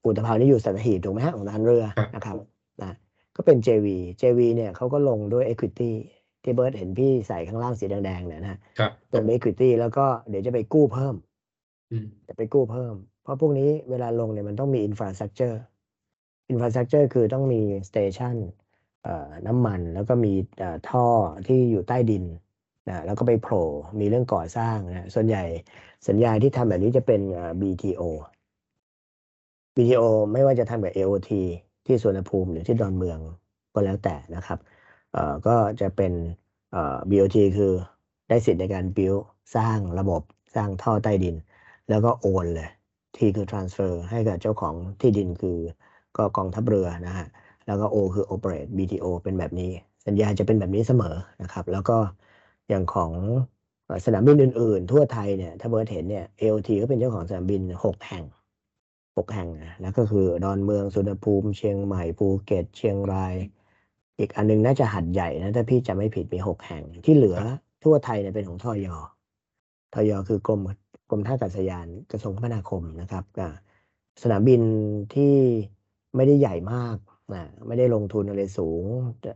[0.06, 2.38] อุตภเปานี่อยู่สัตหีบถูกไหมฮะของทหารเรือครับนะครับ
[2.82, 2.92] นะ
[3.36, 3.88] ก็เป็น JV
[4.22, 5.92] JV เนี่ยเขาก็ลงด้วย equity
[6.44, 11.16] ที่เบิร์ตเห็นพี่ใส่ข้างล่างสีแดงๆเนี่ยนะฮะครับลงด้วย equity แล้วก็เดี๋ยวจะไปกู้เพิ่ม
[11.92, 15.56] อืมจะไปกู้เพิ่ม เพราะพวกนี้เวลาลงเนี่ยมันต้องมี infrastructure
[16.52, 18.36] infrastructure คือต้องมี station
[19.04, 21.08] เอ่อน้ำมันแล้วก็มีเอ่อท่อ
[21.48, 22.26] ที่อยู่ใต้ดิน
[22.90, 23.66] นะแล้วก็ไปโผล่
[24.00, 25.44] มีเรื่องก่อสร้างนะส่วนใหญ่
[26.08, 28.02] สัญญาที่ทำแบบนี้จะเป็นเอ่อ BTO
[29.76, 30.04] BTO
[30.34, 31.32] ไม่ว่าจะทำกับ AOT
[31.86, 33.20] ที่สวนภูมิหรือที่ดอนเมือง
[33.74, 34.60] ก็แล้วแต่นะครับ
[35.14, 36.14] เอ่อก็จะเป็น
[36.72, 37.74] เอ่อ BOT คือ
[38.30, 39.22] ได้สิทธิ์ในการ build
[39.56, 40.22] สร้างระบบ
[40.56, 41.36] สร้างท่อใต้ดิน
[41.90, 42.70] แล้วก็โอนเลย
[43.16, 45.58] T คือ transfer ให้กับเจ้าของที่ดินคือ
[46.18, 47.28] ก็กองทัพเรือนะฮะ
[47.66, 49.72] แล้วก็ O คือ operate BTO เป็นแบบนี้
[50.06, 51.98] สัญญาจะเป็นแบบนี้เสมอนะครับ แล้วก็
[52.70, 53.12] อย่างของ
[54.06, 58.24] สนามบินอื่น ๆ ทั่วไทยเนี่ยถ้าเบิร์ตเห็นเนี่ย AOT ก็เป็นเจ้าของสนามบิน 6 แห่ง
[59.18, 63.34] 6แห่งนะแล้วก็คือดอนเมืองสุวรรณภูมิเชียงใหม่ภูเก็ต เชียงราย
[64.20, 67.38] อีกอันหนึงน่าจะหัดใหญ่นะถ้าพี่จำไม่ผิดมี6แห่งที่เหลือ
[67.84, 68.96] ทั่วไทยเนี่ยเป็นของทอยอ
[69.94, 70.62] ทอยคือกรม
[71.10, 73.56] กรมท่าอากาศยานกระทรวงคมนาคมนะครับอ่า
[74.24, 74.62] สนามบิน
[75.14, 75.34] ที่
[76.16, 76.98] ไม่ได้ใหญ่มาก
[77.34, 78.84] นะไม่ได้ลงทุนอะไรสูง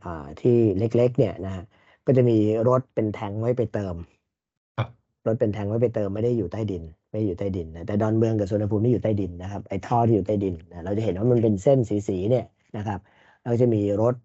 [0.05, 1.63] อ่าที่เล็กๆ เนี่ยนะฮะ
[2.05, 2.37] ก็จะมี
[2.67, 3.95] รถเป็นแทงไว้ไปเติม
[4.77, 4.89] ครับ
[5.27, 12.45] รถเป็นแทงไว้ไปเติมไม่ได้อยู่ใต้ดิน ไม่อยู่ใต้ดินนะแต่ดอนเมืองกับสุวรรณภูมินี่อยู่ใต้ดินนะครับไอ้ท่อที่อยู่ใต้ดินนะเราจะเห็นว่ามันเป็นเส้นสีๆเนี่ย
[12.77, 12.99] นะครับ
[13.41, 14.15] แล้วจะมีรถ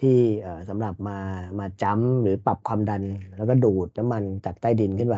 [0.00, 1.18] ที่เอ่อสำหรับมา
[1.58, 3.02] มาจัมป์หรือปรับความดัน
[3.36, 5.16] แล้วก็ดูดน้ำมันจากใต้ดินขึ้นไป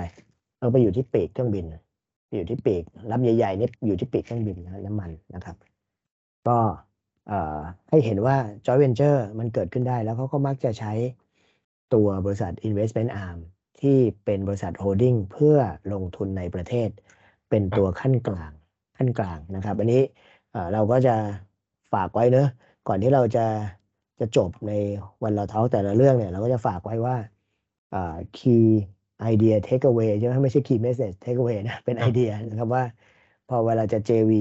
[0.58, 1.64] เอาไปอยู่ที่ปีกเครื่องบิน
[2.34, 5.56] อยู่ที่ปีกลำใหญ่ๆนี่อยู่ที่ปีกเครื่องบินนะน้ำมันนะครับ
[6.48, 6.58] ก็
[7.90, 10.92] ให้เห็นว่า joint venture มันเกิดขึ้นได้ แล้วเขาก็มักจะใช้
[11.94, 13.38] ตัวบริษัท investment arm
[13.80, 15.56] ที่เป็นบริษัทโฮลดิ้งเพื่อ
[15.92, 16.88] ลงทุนในประเทศ
[17.52, 18.52] เป็นตัวขั้นกลาง
[18.96, 20.02] ขั้นกลางนะครับ อันนี้
[20.52, 21.14] เอ่อเราก็จะ
[21.92, 22.46] ฝากไว้เนอะ
[22.88, 23.46] ก่อนที่เราจะ
[24.20, 24.72] จะจบใน
[25.22, 27.16] วันเราท้อแต่ละเรื่องเนี่ย เราก็จะฝากไว้ว่า
[27.94, 28.66] อ่า key
[29.32, 32.84] idea take away ใช่ไหมไม่ใช่ key message take away นะเป็นครับไอเดียนะครับว่า
[33.48, 34.32] พอเวลาจะ JV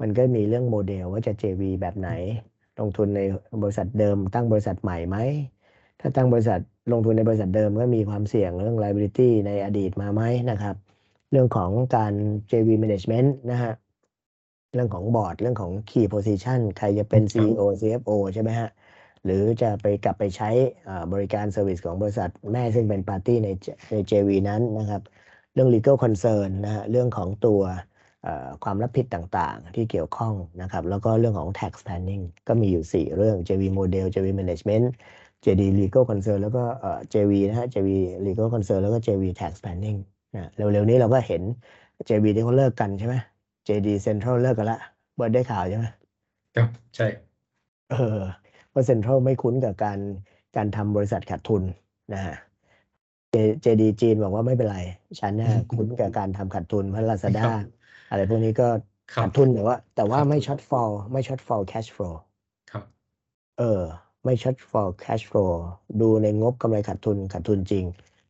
[0.00, 2.10] มันก็มีเรื่องโมเดลว่าจะ JV แบบไหน
[2.78, 3.20] ลงทุนใน
[3.62, 5.16] บริษัทเดิม ตั้งบริษัทใหม่ไหม
[6.00, 6.60] ถ้าตั้งบริษัท
[6.92, 10.76] ลงทุนในบริษัทเดิมก็มีความเสี่ยงเรื่อง liability ในอดีตมาไหมนะครับ
[11.30, 12.12] เรื่องของการ
[12.50, 13.72] JV management นะฮะ
[14.74, 18.70] เรื่องของบอร์ด เรื่องของ key position ใครจะเป็นครับ CEO CFO ใช่ไหมฮะ
[19.24, 20.50] หรือจะไปกลับไปใช้
[20.88, 23.48] อ่าบริการ service ของบริษัทแม่ซึ่งเป็นปาร์ตี้ใน
[23.90, 25.02] ใน JV นั้นนะครับ
[25.54, 27.60] เรื่อง legal concern นะฮะ เรื่องของตัว
[28.22, 34.86] เอ่อความรับผิดต่างๆ ที่เกี่ยวข้องนะครับ แล้วก็เรื่องของ tax planning ก็มีอยู่ 4 เรื่อง JV model JV management
[35.44, 37.88] JV legal concern แล้วก็เอ่อ JV นะฮะ JV
[38.26, 39.98] legal concern แล้วก็ JV tax planning
[40.36, 41.42] นะเร็วๆนี้เราก็เห็น
[42.08, 43.14] JV ที่เขาเลิกกันใช่ไหม
[43.68, 44.78] JD Central เลิกกันละ
[45.14, 45.86] เบิร์ดได้ข่าวใช่ไหม
[46.56, 47.06] ครับใช่
[47.90, 48.20] เออ
[48.70, 49.98] เพราะเซ็นทรัลไม่คุ้นกับการ
[50.56, 51.62] การทำบริษัทขาดทุน
[52.14, 52.34] นะฮะ
[53.62, 54.78] เจดีจีนบอกว่าไม่เป็นไร
[55.20, 57.62] ฉันน่ะคุ้นกับการทำขาดทุนเพราะลาซาด้าครับ
[58.10, 58.68] อะไรพวกนี้ก็
[59.14, 62.10] ครับขาดทุนแต่ว่า แต่ว่าขาดทุนไม่ shortfall ไม่ shortfall cash flow
[62.70, 62.84] ครับ
[63.58, 63.82] เออ
[64.24, 65.44] ไม่ shortfall cash flow
[66.00, 67.84] ดูในงบกำไรขาดทุนขาดทุนจริง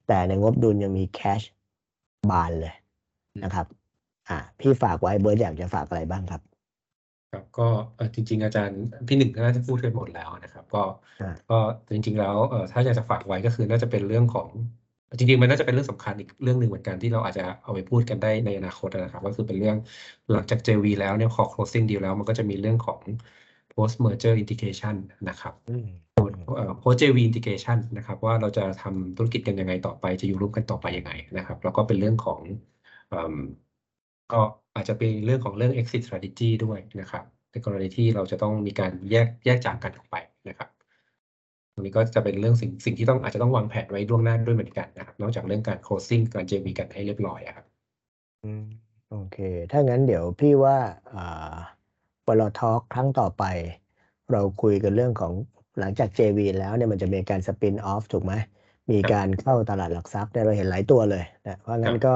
[0.09, 1.41] แต่ในงบดุลยังมี cash
[2.31, 2.75] บานเลย
[3.45, 3.67] นะครับ
[4.29, 6.43] อ่า พี่ฝากไว้เบิร์ดอยากจะฝากอะไรบ้างครับ
[7.33, 10.83] ครับก็เอ่อจริง ๆ อาจารย์พี่หนึ่งก็น่าจะพูดไปหมดแล้วนะครับ ก็
[11.21, 11.59] อ่าก็
[11.93, 14.49] จริง ๆ แล้วเอ่อถ้าอยากจะฝากไว้ก็คือน่าจะเป็นเรื่องของ
[15.19, 19.77] จริงๆ มันน่าจะเป็นเรื่องสำคัญอีกเรื่องหนึ่งเหมือนกันที่เราอาจจะเอาไปพูดกันได้ในอนาคตนะครับก็คือเป็นเรื่อง
[20.31, 23.01] หลังจาก JV แล้วเนี่ยพอ closing deal แล้วมันก็จะมีเรื่องของ
[23.73, 24.95] post merger integration
[25.29, 25.55] นะครับ
[26.51, 32.41] อืมเอ่อ post JV integration นะครับว่าเราจะทำธุรกิจกันยังไงต่อไปจะอยู่ร่วมกันต่อไปยังไงนะครับ แล้วก็เป็นเรื่องของ
[33.13, 33.15] อ
[34.33, 34.41] ก็
[34.75, 40.17] อาจจะเป็นเรื่องของเรื่อง exit strategy ด้วยนะครับ ในกรณีที่เราจะต้องมีการแยกแยกจากกันออกไป
[40.49, 40.69] นะครับ
[41.73, 47.67] ตรงนี้ก็จะเป็นเรื่องสิ่งสิ่งที่ต้องอาจจะต้องวางแผนไว้ล่วงหน้าด้วยเหมือนกันนะครับ นอกจากเรื่องการ closing การ JV กันให้เรียบร้อยอะครับ
[48.45, 48.65] อืม
[49.11, 49.39] โอเค
[49.71, 50.79] ถ้างั้นเดี๋ยวพี่ว่า
[51.15, 51.57] อ่า
[52.27, 53.45] บลทอครั้งต่อไป
[54.31, 55.33] เราคุยกันเรื่องของ
[55.79, 58.33] หลังจาก JV แล้วเนี่ยมันจะมีการ spin off ถูกไหม
[58.91, 62.15] มีครับการเข้าตลาดหลักทรัพย์เนี่ยเราเห็นหลายตัวเลยนะเพราะงั้นครับก็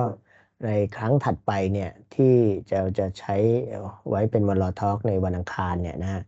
[0.65, 2.35] ในครั้งถัดไปเนี่ยที่
[2.71, 3.37] จะจะใช้
[4.09, 6.23] ไว้เป็นวัน Law Talk ในวันอังคารเนี่ยนะฮะ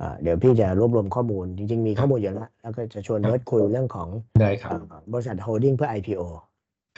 [0.00, 4.08] อ่าเดี๋ยวพี่จะรวบรวมข้อมูลจริง ๆ มีข้อมูลอยู่แล้ว แล้วก็จะชวนครับเบิร์ดคุยเรื่องของ
[4.40, 6.22] ได้ครับอ่าบริษัท holding เพื่อ IPO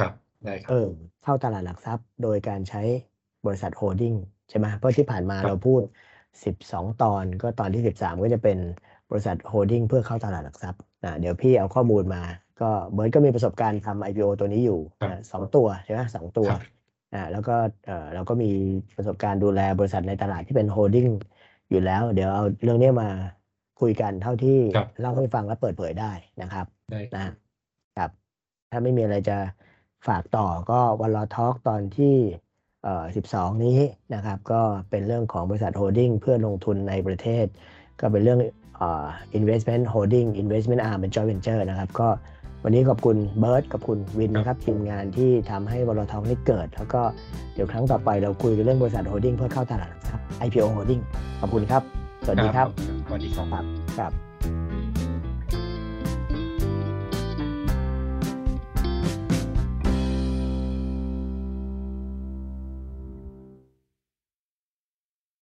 [0.01, 0.13] ครับ
[0.45, 0.89] ได้ครับ เอบอ
[1.23, 2.83] เข้าตลาดหลักทรัพย์ โดยการใช้
[3.47, 4.15] บริษัทโฮลดิ้ง
[4.49, 5.83] ใช่ไหมเพราะที่ผ่านมาครับเราพูด
[6.43, 12.23] 12 ตอนก็ตอนที่ 13 ก็จะเป็นบ ริษัทโฮลดิ้งเพื่อเข้าตลาดหลักทรัพย์นะเดี๋ยวพี่เอาข้อมูลมา
[12.61, 16.63] ก็เบิร์ดก็มีประสบการณ์ทำ IPO ตัวนี้อยู่ครับนะสองตัวใช่ไหมสองตัวครับ
[17.15, 17.55] อ่าแล้วก็
[17.87, 18.51] เออเราก็มี
[18.97, 21.07] ประสบการณ์ดูแลบริษัทในตลาดที่เป็นโฮลดิ้ง
[21.71, 23.09] อยู่แล้ว เดี๋ยวเอาเรื่องนี้มา
[23.81, 26.13] คุยกันเท่าที่ครับ เล่าให้ฟังและเปิดเผยได้
[26.43, 27.33] นะครับได้นะครับ
[27.99, 28.11] ครับ
[28.71, 29.37] ถ้าไม่มีอะไรจะ
[30.07, 32.15] ฝากต่อก็ One Law Talk ตอนที่
[32.85, 33.79] เอ่อ12 นี้
[34.15, 37.47] นะครับ ก็เป็นเรื่องของบริษัทโฮลดิ้งเพื่อลงทุนในประเทศ
[38.01, 38.53] ก็เป็นเรื่องเอ่อ
[39.39, 42.09] investment holding investment arm เป็น joint venture นะครับ ก็
[42.65, 47.01] วันนี้ขอบคุณเบิร์ดกับคุณวินนะครับ ทีมงานที่ทำให้ One Law Talk นี้เกิด แล้วก็
[47.55, 51.03] เดี๋ยวครั้งต่อไปเราคุยกันเรื่องบริษัทโฮลดิ้งเพื่อเข้าตลาดหลักทรัพย์ IPO holding
[51.41, 51.83] ขอบคุณครับ
[52.25, 52.69] สวัสดีครับ
[53.09, 53.65] สวัสดีครับครับ
[53.99, 54.74] ครับ